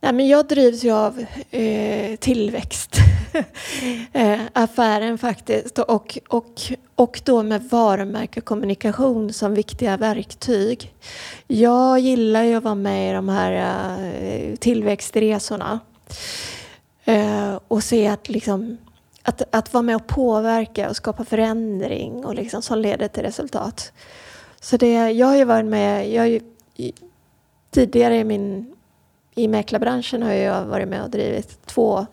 Nej, 0.00 0.12
men 0.12 0.28
jag 0.28 0.46
drivs 0.46 0.84
ju 0.84 0.92
av 0.92 1.24
eh, 1.50 2.16
tillväxt. 2.16 2.96
eh, 4.12 4.40
affären 4.52 5.18
faktiskt. 5.18 5.78
Och, 5.78 6.18
och, 6.28 6.62
och 6.94 7.20
då 7.24 7.42
med 7.42 7.62
varumärkekommunikation 7.62 9.32
som 9.32 9.54
viktiga 9.54 9.96
verktyg. 9.96 10.94
Jag 11.46 11.98
gillar 11.98 12.42
ju 12.42 12.54
att 12.54 12.64
vara 12.64 12.74
med 12.74 13.10
i 13.10 13.14
de 13.14 13.28
här 13.28 13.52
eh, 14.22 14.56
tillväxtresorna. 14.56 15.80
Eh, 17.04 17.58
och 17.68 17.82
se 17.84 18.06
att, 18.06 18.28
liksom, 18.28 18.78
att, 19.22 19.42
att 19.54 19.72
vara 19.72 19.82
med 19.82 19.96
och 19.96 20.06
påverka 20.06 20.88
och 20.90 20.96
skapa 20.96 21.24
förändring 21.24 22.24
och 22.24 22.34
liksom, 22.34 22.62
som 22.62 22.78
leder 22.78 23.08
till 23.08 23.22
resultat. 23.22 23.92
Så 24.60 24.76
det, 24.76 25.10
jag 25.10 25.26
har 25.26 25.36
ju 25.36 25.44
varit 25.44 25.66
med, 25.66 26.10
jag 26.10 26.22
har 26.22 26.26
ju, 26.26 26.40
i- 26.76 26.92
tidigare 27.70 28.16
i 28.18 28.24
min 28.24 28.70
i 29.36 29.48
mäklarbranschen 29.48 30.22
har 30.22 30.32
jag 30.32 30.64
varit 30.64 30.88
med 30.88 31.02
och 31.02 31.10
drivit 31.10 31.66
två 31.66 32.06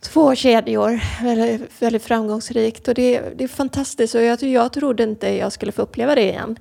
två 0.00 0.34
kedjor, 0.34 1.00
väldigt, 1.24 1.82
väldigt 1.82 2.02
framgångsrikt. 2.02 2.88
Och 2.88 2.94
det, 2.94 3.22
det 3.36 3.44
är 3.44 3.48
fantastiskt 3.48 4.14
och 4.14 4.22
jag, 4.22 4.42
jag 4.42 4.72
trodde 4.72 5.02
inte 5.02 5.28
jag 5.28 5.52
skulle 5.52 5.72
få 5.72 5.82
uppleva 5.82 6.14
det 6.14 6.22
igen. 6.22 6.58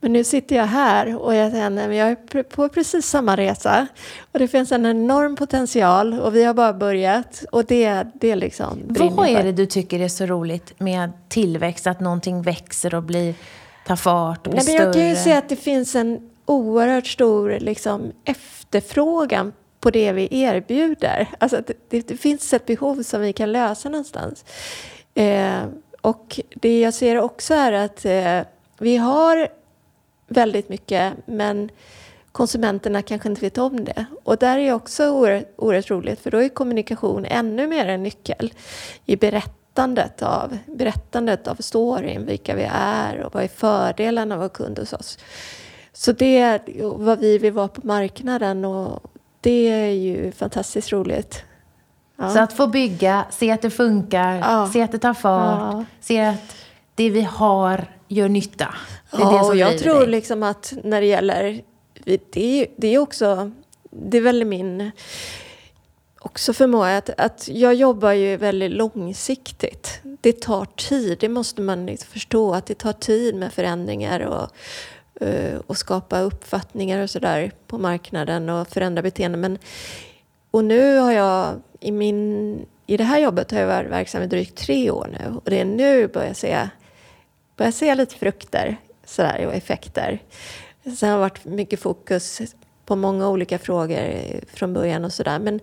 Men 0.00 0.12
nu 0.12 0.24
sitter 0.24 0.56
jag 0.56 0.66
här 0.66 1.16
och 1.16 1.34
jag 1.34 1.52
jag 1.52 2.10
är 2.10 2.42
på 2.42 2.68
precis 2.68 3.06
samma 3.06 3.36
resa. 3.36 3.86
Och 4.32 4.38
det 4.38 4.48
finns 4.48 4.72
en 4.72 4.86
enorm 4.86 5.36
potential 5.36 6.20
och 6.20 6.36
vi 6.36 6.44
har 6.44 6.54
bara 6.54 6.72
börjat. 6.72 7.44
Och 7.52 7.64
det, 7.64 8.06
det 8.14 8.36
liksom 8.36 8.78
Vad 8.88 9.28
är 9.28 9.44
det 9.44 9.52
du 9.52 9.66
tycker 9.66 10.00
är 10.00 10.08
så 10.08 10.26
roligt 10.26 10.80
med 10.80 11.12
tillväxt? 11.28 11.86
Att 11.86 12.00
någonting 12.00 12.42
växer 12.42 12.94
och 12.94 13.02
blir, 13.02 13.34
tar 13.86 13.96
fart 13.96 14.46
och 14.46 14.52
blir 14.52 14.62
Nej, 14.64 14.78
men 14.78 14.86
Jag 14.86 14.94
kan 14.94 15.08
ju 15.08 15.16
se 15.16 15.32
att 15.32 15.48
det 15.48 15.56
finns 15.56 15.94
en 15.94 16.30
oerhört 16.46 17.06
stor 17.06 17.58
liksom, 17.60 18.12
efterfrågan 18.24 19.52
på 19.80 19.90
det 19.90 20.12
vi 20.12 20.28
erbjuder. 20.30 21.28
Alltså 21.38 21.62
det, 21.88 22.08
det, 22.08 22.16
finns 22.16 22.52
ett 22.52 22.66
behov 22.66 23.02
som 23.02 23.20
vi 23.20 23.32
kan 23.32 23.52
lösa 23.52 23.88
någonstans. 23.88 24.44
Eh, 25.14 25.62
och 26.00 26.40
det 26.54 26.80
jag 26.80 26.94
ser 26.94 27.16
också 27.16 27.54
är 27.54 27.72
att 27.72 28.04
eh, 28.04 28.40
vi 28.78 28.96
har 28.96 29.48
väldigt 30.28 30.68
mycket 30.68 31.12
men 31.26 31.70
konsumenterna 32.32 33.02
kanske 33.02 33.28
inte 33.28 33.40
vet 33.40 33.58
om 33.58 33.84
det. 33.84 34.04
Och 34.24 34.36
där 34.36 34.58
är 34.58 34.72
också 34.72 35.10
oerhört, 35.10 35.46
oerhört 35.56 35.90
roligt 35.90 36.20
för 36.20 36.30
då 36.30 36.38
är 36.38 36.48
kommunikation 36.48 37.24
ännu 37.24 37.66
mer 37.66 37.88
en 37.88 38.02
nyckel 38.02 38.54
i 39.06 39.16
berättandet 39.16 40.22
av, 40.22 40.58
berättandet 40.66 41.48
av 41.48 41.54
storyn, 41.54 42.26
vilka 42.26 42.54
vi 42.54 42.68
är 42.72 43.20
och 43.20 43.34
vad 43.34 43.42
är 43.44 43.48
fördelarna 43.48 44.34
av 44.34 44.42
att 44.42 44.58
vara 44.58 44.66
kund 44.66 44.78
hos 44.78 44.92
oss. 44.92 45.18
Så 45.92 46.12
det 46.12 46.38
är 46.38 46.60
vad 46.96 47.18
vi 47.18 47.38
vill 47.38 47.52
vara 47.52 47.68
på 47.68 47.86
marknaden 47.86 48.64
och 48.64 49.09
det 49.40 49.68
är 49.68 49.90
ju 49.90 50.32
fantastiskt 50.32 50.92
roligt. 50.92 51.44
Ja. 52.16 52.30
Så 52.30 52.38
att 52.38 52.52
få 52.52 52.66
bygga, 52.66 53.24
se 53.30 53.50
att 53.50 53.62
det 53.62 53.70
funkar, 53.70 54.34
ja. 54.38 54.70
se 54.72 54.82
att 54.82 54.92
det 54.92 54.98
tar 54.98 55.14
fart, 55.14 55.72
ja. 55.72 55.84
se 56.00 56.20
att 56.20 56.56
det 56.94 57.10
vi 57.10 57.22
har 57.22 57.84
gör 58.08 58.28
nytta. 58.28 58.74
Det 59.10 59.16
är 59.16 59.20
ja, 59.20 59.32
det 59.32 59.38
som 59.38 59.48
och 59.48 59.56
jag 59.56 59.78
tror 59.78 60.00
dig. 60.00 60.08
liksom 60.08 60.42
att 60.42 60.72
när 60.84 61.00
det 61.00 61.06
gäller, 61.06 61.62
det 62.04 62.60
är, 62.60 62.66
det 62.76 62.94
är 62.94 62.98
också, 62.98 63.50
det 63.90 64.16
är 64.16 64.22
väl 64.22 64.44
min 64.44 64.90
också 66.20 66.52
förmåga 66.52 66.96
att, 66.96 67.10
att 67.20 67.48
jag 67.48 67.74
jobbar 67.74 68.12
ju 68.12 68.36
väldigt 68.36 68.70
långsiktigt. 68.70 70.00
Det 70.02 70.40
tar 70.40 70.64
tid, 70.64 71.18
det 71.20 71.28
måste 71.28 71.62
man 71.62 71.86
liksom 71.86 72.08
förstå 72.12 72.54
att 72.54 72.66
det 72.66 72.74
tar 72.74 72.92
tid 72.92 73.34
med 73.34 73.52
förändringar 73.52 74.20
och 74.20 74.50
Eh, 75.20 75.60
och 75.66 75.76
skapa 75.76 76.20
uppfattningar 76.20 77.02
och 77.02 77.10
sådär 77.10 77.52
på 77.66 77.78
marknaden 77.78 78.48
och 78.48 78.68
förändra 78.68 79.02
beteenden. 79.02 79.40
Men, 79.40 79.58
och 80.50 80.64
nu 80.64 80.98
har 80.98 81.12
jag 81.12 81.60
i, 81.80 81.92
min, 81.92 82.66
i 82.86 82.96
det 82.96 83.04
här 83.04 83.18
jobbet 83.18 83.50
har 83.50 83.60
jag 83.60 83.66
varit 83.66 83.90
verksam 83.90 84.22
i 84.22 84.26
drygt 84.26 84.58
tre 84.58 84.90
år 84.90 85.08
nu 85.12 85.34
och 85.44 85.50
det 85.50 85.60
är 85.60 85.64
nu 85.64 86.08
börjar 86.08 86.28
jag 86.28 86.36
se, 86.36 86.68
börjar 87.56 87.72
se 87.72 87.94
lite 87.94 88.14
frukter 88.14 88.76
sådär, 89.04 89.46
och 89.46 89.54
effekter. 89.54 90.22
Sen 90.98 91.08
har 91.08 91.16
det 91.16 91.20
varit 91.20 91.44
mycket 91.44 91.80
fokus 91.80 92.40
på 92.86 92.96
många 92.96 93.28
olika 93.28 93.58
frågor 93.58 94.14
från 94.54 94.72
början 94.72 95.04
och 95.04 95.12
sådär. 95.12 95.38
Men 95.38 95.60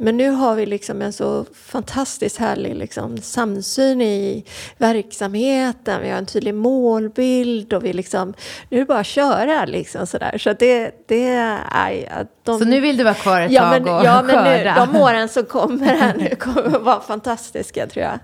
men 0.00 0.16
nu 0.16 0.30
har 0.30 0.54
vi 0.54 0.66
liksom 0.66 1.02
en 1.02 1.12
så 1.12 1.44
fantastiskt 1.54 2.36
härlig 2.36 2.76
liksom 2.76 3.18
samsyn 3.18 4.02
i 4.02 4.44
verksamheten. 4.78 6.02
Vi 6.02 6.10
har 6.10 6.18
en 6.18 6.26
tydlig 6.26 6.54
målbild 6.54 7.72
och 7.72 7.84
vi 7.84 7.92
liksom, 7.92 8.34
nu 8.68 8.76
är 8.76 8.80
det 8.80 8.86
bara 8.86 8.98
att 8.98 9.06
köra 9.06 9.64
liksom 9.64 10.06
sådär. 10.06 10.38
Så 10.38 10.52
det, 10.52 10.94
det 11.08 11.28
är... 11.28 12.26
De, 12.42 12.58
så 12.58 12.64
nu 12.64 12.80
vill 12.80 12.96
du 12.96 13.04
vara 13.04 13.14
kvar 13.14 13.40
ett 13.40 13.52
ja, 13.52 13.62
tag 13.62 13.82
men, 13.82 13.94
och 13.94 14.04
Ja, 14.04 14.22
men 14.22 14.44
nu, 14.44 14.72
de 14.76 14.96
åren 14.96 15.28
som 15.28 15.44
kommer 15.44 15.94
här 15.94 16.14
nu 16.14 16.34
kommer 16.38 16.76
att 16.76 16.82
vara 16.82 17.00
fantastiska 17.00 17.86
tror 17.86 18.04
jag. 18.04 18.18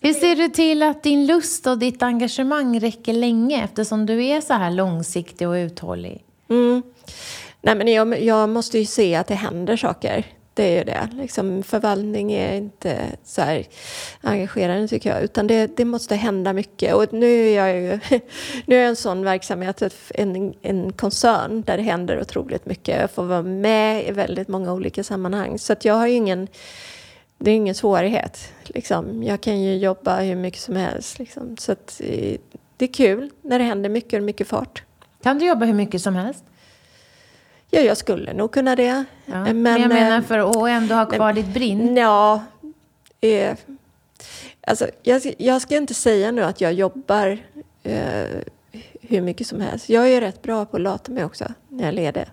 Hur 0.00 0.12
ser 0.12 0.36
du 0.36 0.48
till 0.48 0.82
att 0.82 1.02
din 1.02 1.26
lust 1.26 1.66
och 1.66 1.78
ditt 1.78 2.02
engagemang 2.02 2.80
räcker 2.80 3.12
länge 3.12 3.64
eftersom 3.64 4.06
du 4.06 4.24
är 4.24 4.40
så 4.40 4.54
här 4.54 4.70
långsiktig 4.70 5.48
och 5.48 5.54
uthållig? 5.54 6.24
Mm. 6.50 6.82
Nej, 7.62 7.74
men 7.74 7.88
jag, 7.88 8.22
jag 8.22 8.48
måste 8.48 8.78
ju 8.78 8.86
se 8.86 9.14
att 9.14 9.26
det 9.26 9.34
händer 9.34 9.76
saker. 9.76 10.24
Det 10.56 10.62
är 10.62 10.78
ju 10.78 10.84
det. 10.84 11.08
Liksom, 11.12 11.62
förvaltning 11.62 12.32
är 12.32 12.54
inte 12.54 12.98
så 13.24 13.42
här 13.42 13.66
engagerande 14.20 14.88
tycker 14.88 15.10
jag. 15.14 15.22
Utan 15.22 15.46
det, 15.46 15.76
det 15.76 15.84
måste 15.84 16.16
hända 16.16 16.52
mycket. 16.52 16.94
Och 16.94 17.12
nu 17.12 17.48
är 17.48 17.56
jag 17.56 17.76
ju 17.76 18.00
nu 18.66 18.76
är 18.76 18.80
jag 18.80 18.88
en 18.88 18.96
sån 18.96 19.24
verksamhet, 19.24 19.82
en, 20.14 20.54
en 20.62 20.92
koncern 20.92 21.62
där 21.62 21.76
det 21.76 21.82
händer 21.82 22.20
otroligt 22.20 22.66
mycket. 22.66 23.00
Jag 23.00 23.10
får 23.10 23.22
vara 23.22 23.42
med 23.42 24.08
i 24.08 24.10
väldigt 24.10 24.48
många 24.48 24.72
olika 24.72 25.04
sammanhang. 25.04 25.58
Så 25.58 25.72
att 25.72 25.84
jag 25.84 25.94
har 25.94 26.06
ju 26.06 26.14
ingen 26.14 26.48
det 27.38 27.50
är 27.50 27.54
ingen 27.54 27.74
svårighet. 27.74 28.52
Liksom. 28.62 29.22
Jag 29.22 29.40
kan 29.40 29.62
ju 29.62 29.76
jobba 29.76 30.20
hur 30.20 30.36
mycket 30.36 30.60
som 30.60 30.76
helst. 30.76 31.18
Liksom. 31.18 31.56
Så 31.56 31.72
att, 31.72 32.00
eh, 32.04 32.38
det 32.76 32.84
är 32.84 32.92
kul 32.92 33.30
när 33.42 33.58
det 33.58 33.64
händer 33.64 33.90
mycket 33.90 34.18
och 34.18 34.24
mycket 34.24 34.48
fart. 34.48 34.82
Kan 35.22 35.38
du 35.38 35.46
jobba 35.46 35.64
hur 35.64 35.74
mycket 35.74 36.02
som 36.02 36.14
helst? 36.14 36.44
Ja, 37.76 37.82
jag 37.82 37.96
skulle 37.96 38.32
nog 38.32 38.52
kunna 38.52 38.76
det. 38.76 39.04
Ja, 39.26 39.44
men, 39.44 39.62
men, 39.62 39.80
jag 39.80 39.88
menar 39.88 40.20
för 40.20 40.38
att 40.38 40.68
ändå 40.82 40.94
ha 40.94 41.06
kvar 41.06 41.32
ditt 41.32 41.54
brinn. 41.54 41.96
Ja, 41.96 42.44
eh, 43.20 43.56
alltså, 44.60 44.86
jag, 45.02 45.34
jag, 45.38 45.62
ska 45.62 45.76
inte 45.76 45.94
säga 45.94 46.30
nu 46.30 46.42
att 46.42 46.60
jag 46.60 46.72
jobbar 46.72 47.38
eh, 47.82 48.24
hur 49.00 49.20
mycket 49.20 49.46
som 49.46 49.60
helst. 49.60 49.88
Jag 49.88 50.08
är 50.08 50.20
rätt 50.20 50.42
bra 50.42 50.64
på 50.64 50.76
att 50.76 50.82
lata 50.82 51.12
mig 51.12 51.24
också 51.24 51.44
när 51.68 51.84
jag 51.84 51.94
leder. 51.94 52.28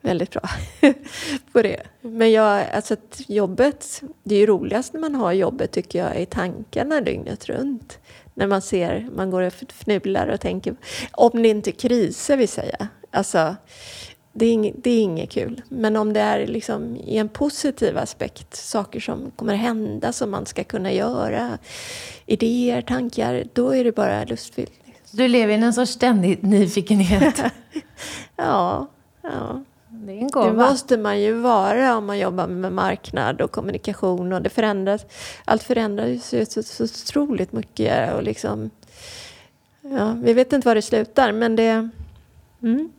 Väldigt 0.00 0.30
bra 0.30 0.42
på 1.52 1.62
det. 1.62 1.82
Men 2.00 2.32
jag, 2.32 2.64
alltså 2.74 2.96
jobbet, 3.26 4.02
det 4.22 4.34
är 4.34 4.38
ju 4.38 4.46
roligast 4.46 4.92
när 4.92 5.00
man 5.00 5.14
har 5.14 5.32
jobbet 5.32 5.72
tycker 5.72 5.98
jag 5.98 6.20
i 6.20 6.26
tankarna 6.26 7.00
dygnet 7.00 7.48
runt. 7.48 7.98
När 8.34 8.46
man 8.46 8.62
ser, 8.62 9.08
man 9.16 9.30
går 9.30 9.42
och 9.42 9.52
fnular 9.52 10.26
och 10.26 10.40
tänker, 10.40 10.76
om 11.12 11.42
det 11.42 11.48
inte 11.48 11.70
är 11.70 11.72
kriser 11.72 12.36
vill 12.36 12.48
säga. 12.48 12.88
Alltså, 13.10 13.56
det 14.32 14.46
är, 14.46 14.52
inget, 14.52 14.74
det 14.84 14.90
är 14.90 15.02
inget 15.02 15.30
kul. 15.30 15.62
Men 15.68 15.96
om 15.96 16.12
det 16.12 16.20
är 16.20 16.46
liksom 16.46 16.96
i 16.96 17.16
en 17.16 17.28
positiv 17.28 17.98
aspekt, 17.98 18.56
saker 18.56 19.00
som 19.00 19.30
kommer 19.36 19.54
hända 19.54 20.12
som 20.12 20.30
man 20.30 20.46
ska 20.46 20.64
kunna 20.64 20.92
göra, 20.92 21.58
idéer, 22.26 22.82
tankar, 22.82 23.44
då 23.52 23.70
är 23.70 23.84
det 23.84 23.92
bara 23.92 24.24
lustfyllt. 24.24 24.72
Du 25.10 25.28
lever 25.28 25.52
i 25.52 25.56
en 25.56 25.72
sorts 25.72 25.92
ständig 25.92 26.42
nyfikenhet. 26.44 27.42
ja, 28.36 28.86
ja. 29.22 29.64
Det, 29.88 30.12
är 30.12 30.16
en 30.16 30.28
gåva. 30.28 30.46
det 30.46 30.52
måste 30.52 30.96
man 30.96 31.20
ju 31.20 31.32
vara 31.32 31.96
om 31.96 32.06
man 32.06 32.18
jobbar 32.18 32.46
med 32.46 32.72
marknad 32.72 33.40
och 33.40 33.50
kommunikation. 33.50 34.32
Och 34.32 34.42
det 34.42 34.50
förändras, 34.50 35.06
allt 35.44 35.62
förändras 35.62 36.34
ju 36.34 36.46
så, 36.46 36.62
så 36.62 36.84
otroligt 36.84 37.52
mycket. 37.52 38.14
Och 38.14 38.22
liksom, 38.22 38.70
ja, 39.80 40.16
vi 40.22 40.32
vet 40.32 40.52
inte 40.52 40.68
var 40.68 40.74
det 40.74 40.82
slutar, 40.82 41.32
men 41.32 41.56
det... 41.56 41.88
Mm. 42.62 42.92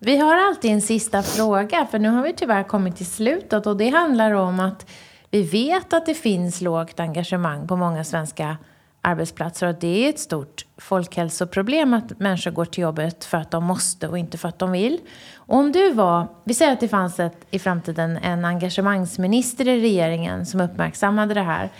Vi 0.00 0.16
har 0.16 0.36
alltid 0.36 0.70
en 0.70 0.82
sista 0.82 1.22
fråga, 1.22 1.86
för 1.90 1.98
nu 1.98 2.08
har 2.08 2.22
vi 2.22 2.32
tyvärr 2.32 2.62
kommit 2.62 2.96
till 2.96 3.06
slutet. 3.06 3.66
Och 3.66 3.76
det 3.76 3.88
handlar 3.88 4.32
om 4.32 4.60
att 4.60 4.90
vi 5.30 5.42
vet 5.42 5.92
att 5.92 6.06
det 6.06 6.14
finns 6.14 6.60
lågt 6.60 7.00
engagemang 7.00 7.68
på 7.68 7.76
många 7.76 8.04
svenska 8.04 8.56
arbetsplatser. 9.02 9.66
Och 9.66 9.74
det 9.74 10.04
är 10.04 10.08
ett 10.08 10.18
stort 10.18 10.66
folkhälsoproblem 10.76 11.94
att 11.94 12.18
människor 12.18 12.50
går 12.50 12.64
till 12.64 12.82
jobbet 12.82 13.24
för 13.24 13.38
att 13.38 13.50
de 13.50 13.64
måste 13.64 14.08
och 14.08 14.18
inte 14.18 14.38
för 14.38 14.48
att 14.48 14.58
de 14.58 14.72
vill. 14.72 15.00
Och 15.36 15.56
om 15.56 15.72
du 15.72 15.92
var, 15.92 16.28
vi 16.44 16.54
säger 16.54 16.72
att 16.72 16.80
det 16.80 16.88
fanns 16.88 17.20
ett, 17.20 17.46
i 17.50 17.58
framtiden 17.58 18.16
en 18.16 18.44
engagemangsminister 18.44 19.68
i 19.68 19.80
regeringen 19.80 20.46
som 20.46 20.60
uppmärksammade 20.60 21.34
det 21.34 21.42
här. 21.42 21.70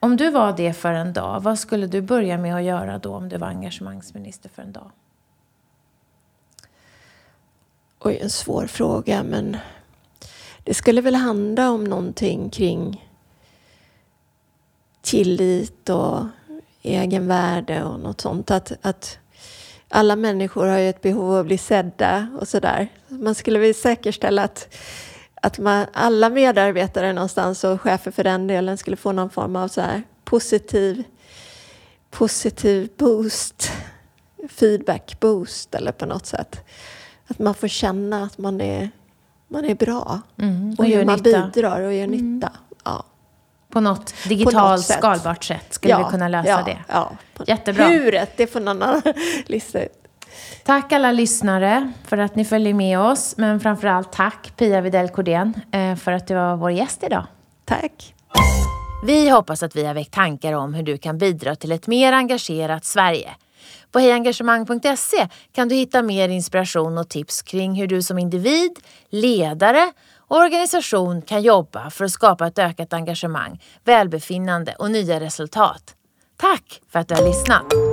Om 0.00 0.16
du 0.16 0.30
var 0.30 0.52
det 0.56 0.72
för 0.72 0.92
en 0.92 1.12
dag, 1.12 1.40
vad 1.40 1.58
skulle 1.58 1.86
du 1.86 2.00
börja 2.00 2.38
med 2.38 2.54
att 2.54 2.62
göra 2.62 2.98
då 2.98 3.14
om 3.14 3.28
du 3.28 3.36
var 3.36 3.48
engagemangsminister 3.48 4.48
för 4.48 4.62
en 4.62 4.72
dag? 4.72 4.90
Oj, 8.02 8.18
en 8.22 8.30
svår 8.30 8.66
fråga, 8.66 9.22
men 9.22 9.56
det 10.64 10.74
skulle 10.74 11.00
väl 11.00 11.14
handla 11.14 11.70
om 11.70 11.84
någonting 11.84 12.50
kring 12.50 13.08
tillit 15.02 15.88
och 15.88 16.24
egenvärde 16.82 17.84
och 17.84 18.00
något 18.00 18.20
sånt. 18.20 18.50
Att, 18.50 18.72
att 18.82 19.18
alla 19.88 20.16
människor 20.16 20.66
har 20.66 20.78
ju 20.78 20.88
ett 20.88 21.02
behov 21.02 21.32
av 21.32 21.40
att 21.40 21.46
bli 21.46 21.58
sedda 21.58 22.26
och 22.40 22.48
sådär. 22.48 22.88
Man 23.08 23.34
skulle 23.34 23.58
väl 23.58 23.74
säkerställa 23.74 24.44
att, 24.44 24.76
att 25.34 25.58
man, 25.58 25.86
alla 25.92 26.28
medarbetare 26.28 27.12
någonstans 27.12 27.64
och 27.64 27.80
chefer 27.80 28.10
för 28.10 28.24
den 28.24 28.46
delen 28.46 28.78
skulle 28.78 28.96
få 28.96 29.12
någon 29.12 29.30
form 29.30 29.56
av 29.56 29.68
så 29.68 29.80
här 29.80 30.02
positiv, 30.24 31.04
positiv 32.10 32.88
boost, 32.96 33.72
feedback 34.48 35.20
boost 35.20 35.74
eller 35.74 35.92
på 35.92 36.06
något 36.06 36.26
sätt. 36.26 36.64
Att 37.30 37.38
man 37.38 37.54
får 37.54 37.68
känna 37.68 38.24
att 38.24 38.38
man 38.38 38.60
är, 38.60 38.90
man 39.48 39.64
är 39.64 39.74
bra. 39.74 40.20
Mm, 40.38 40.72
och, 40.72 40.80
och 40.80 40.86
hur 40.86 41.04
man 41.04 41.18
nytta. 41.18 41.50
bidrar 41.54 41.80
och 41.80 41.94
gör 41.94 42.04
mm. 42.04 42.34
nytta. 42.34 42.52
Ja. 42.84 43.04
På 43.68 43.80
något 43.80 44.14
digitalt 44.28 44.82
sätt. 44.82 44.98
skalbart 44.98 45.44
sätt 45.44 45.66
skulle 45.70 45.94
ja, 45.94 45.98
vi 45.98 46.04
kunna 46.10 46.28
lösa 46.28 46.48
ja, 46.48 46.62
det. 46.66 46.78
Ja, 46.88 47.10
Jättebra. 47.46 47.84
Huret, 47.84 48.36
det 48.36 48.46
får 48.46 48.60
någon 48.60 48.82
annan 48.82 49.02
lista 49.46 49.82
ut. 49.82 49.92
Tack 50.64 50.92
alla 50.92 51.12
lyssnare 51.12 51.92
för 52.04 52.18
att 52.18 52.36
ni 52.36 52.44
följer 52.44 52.74
med 52.74 52.98
oss. 52.98 53.34
Men 53.36 53.60
framförallt 53.60 54.12
tack 54.12 54.56
Pia 54.56 54.80
Videll 54.80 55.08
Kordén 55.08 55.60
eh, 55.72 55.96
för 55.96 56.12
att 56.12 56.26
du 56.26 56.34
var 56.34 56.56
vår 56.56 56.70
gäst 56.70 57.02
idag. 57.02 57.26
Tack. 57.64 58.14
Vi 59.06 59.30
hoppas 59.30 59.62
att 59.62 59.76
vi 59.76 59.86
har 59.86 59.94
väckt 59.94 60.14
tankar 60.14 60.52
om 60.52 60.74
hur 60.74 60.82
du 60.82 60.98
kan 60.98 61.18
bidra 61.18 61.56
till 61.56 61.72
ett 61.72 61.86
mer 61.86 62.12
engagerat 62.12 62.84
Sverige. 62.84 63.30
På 63.92 63.98
hejengagemang.se 63.98 65.28
kan 65.52 65.68
du 65.68 65.74
hitta 65.74 66.02
mer 66.02 66.28
inspiration 66.28 66.98
och 66.98 67.08
tips 67.08 67.42
kring 67.42 67.74
hur 67.74 67.86
du 67.86 68.02
som 68.02 68.18
individ, 68.18 68.78
ledare 69.10 69.92
och 70.18 70.36
organisation 70.36 71.22
kan 71.22 71.42
jobba 71.42 71.90
för 71.90 72.04
att 72.04 72.10
skapa 72.10 72.46
ett 72.46 72.58
ökat 72.58 72.92
engagemang, 72.92 73.62
välbefinnande 73.84 74.74
och 74.78 74.90
nya 74.90 75.20
resultat. 75.20 75.94
Tack 76.36 76.80
för 76.92 76.98
att 76.98 77.08
du 77.08 77.14
har 77.14 77.24
lyssnat! 77.24 77.89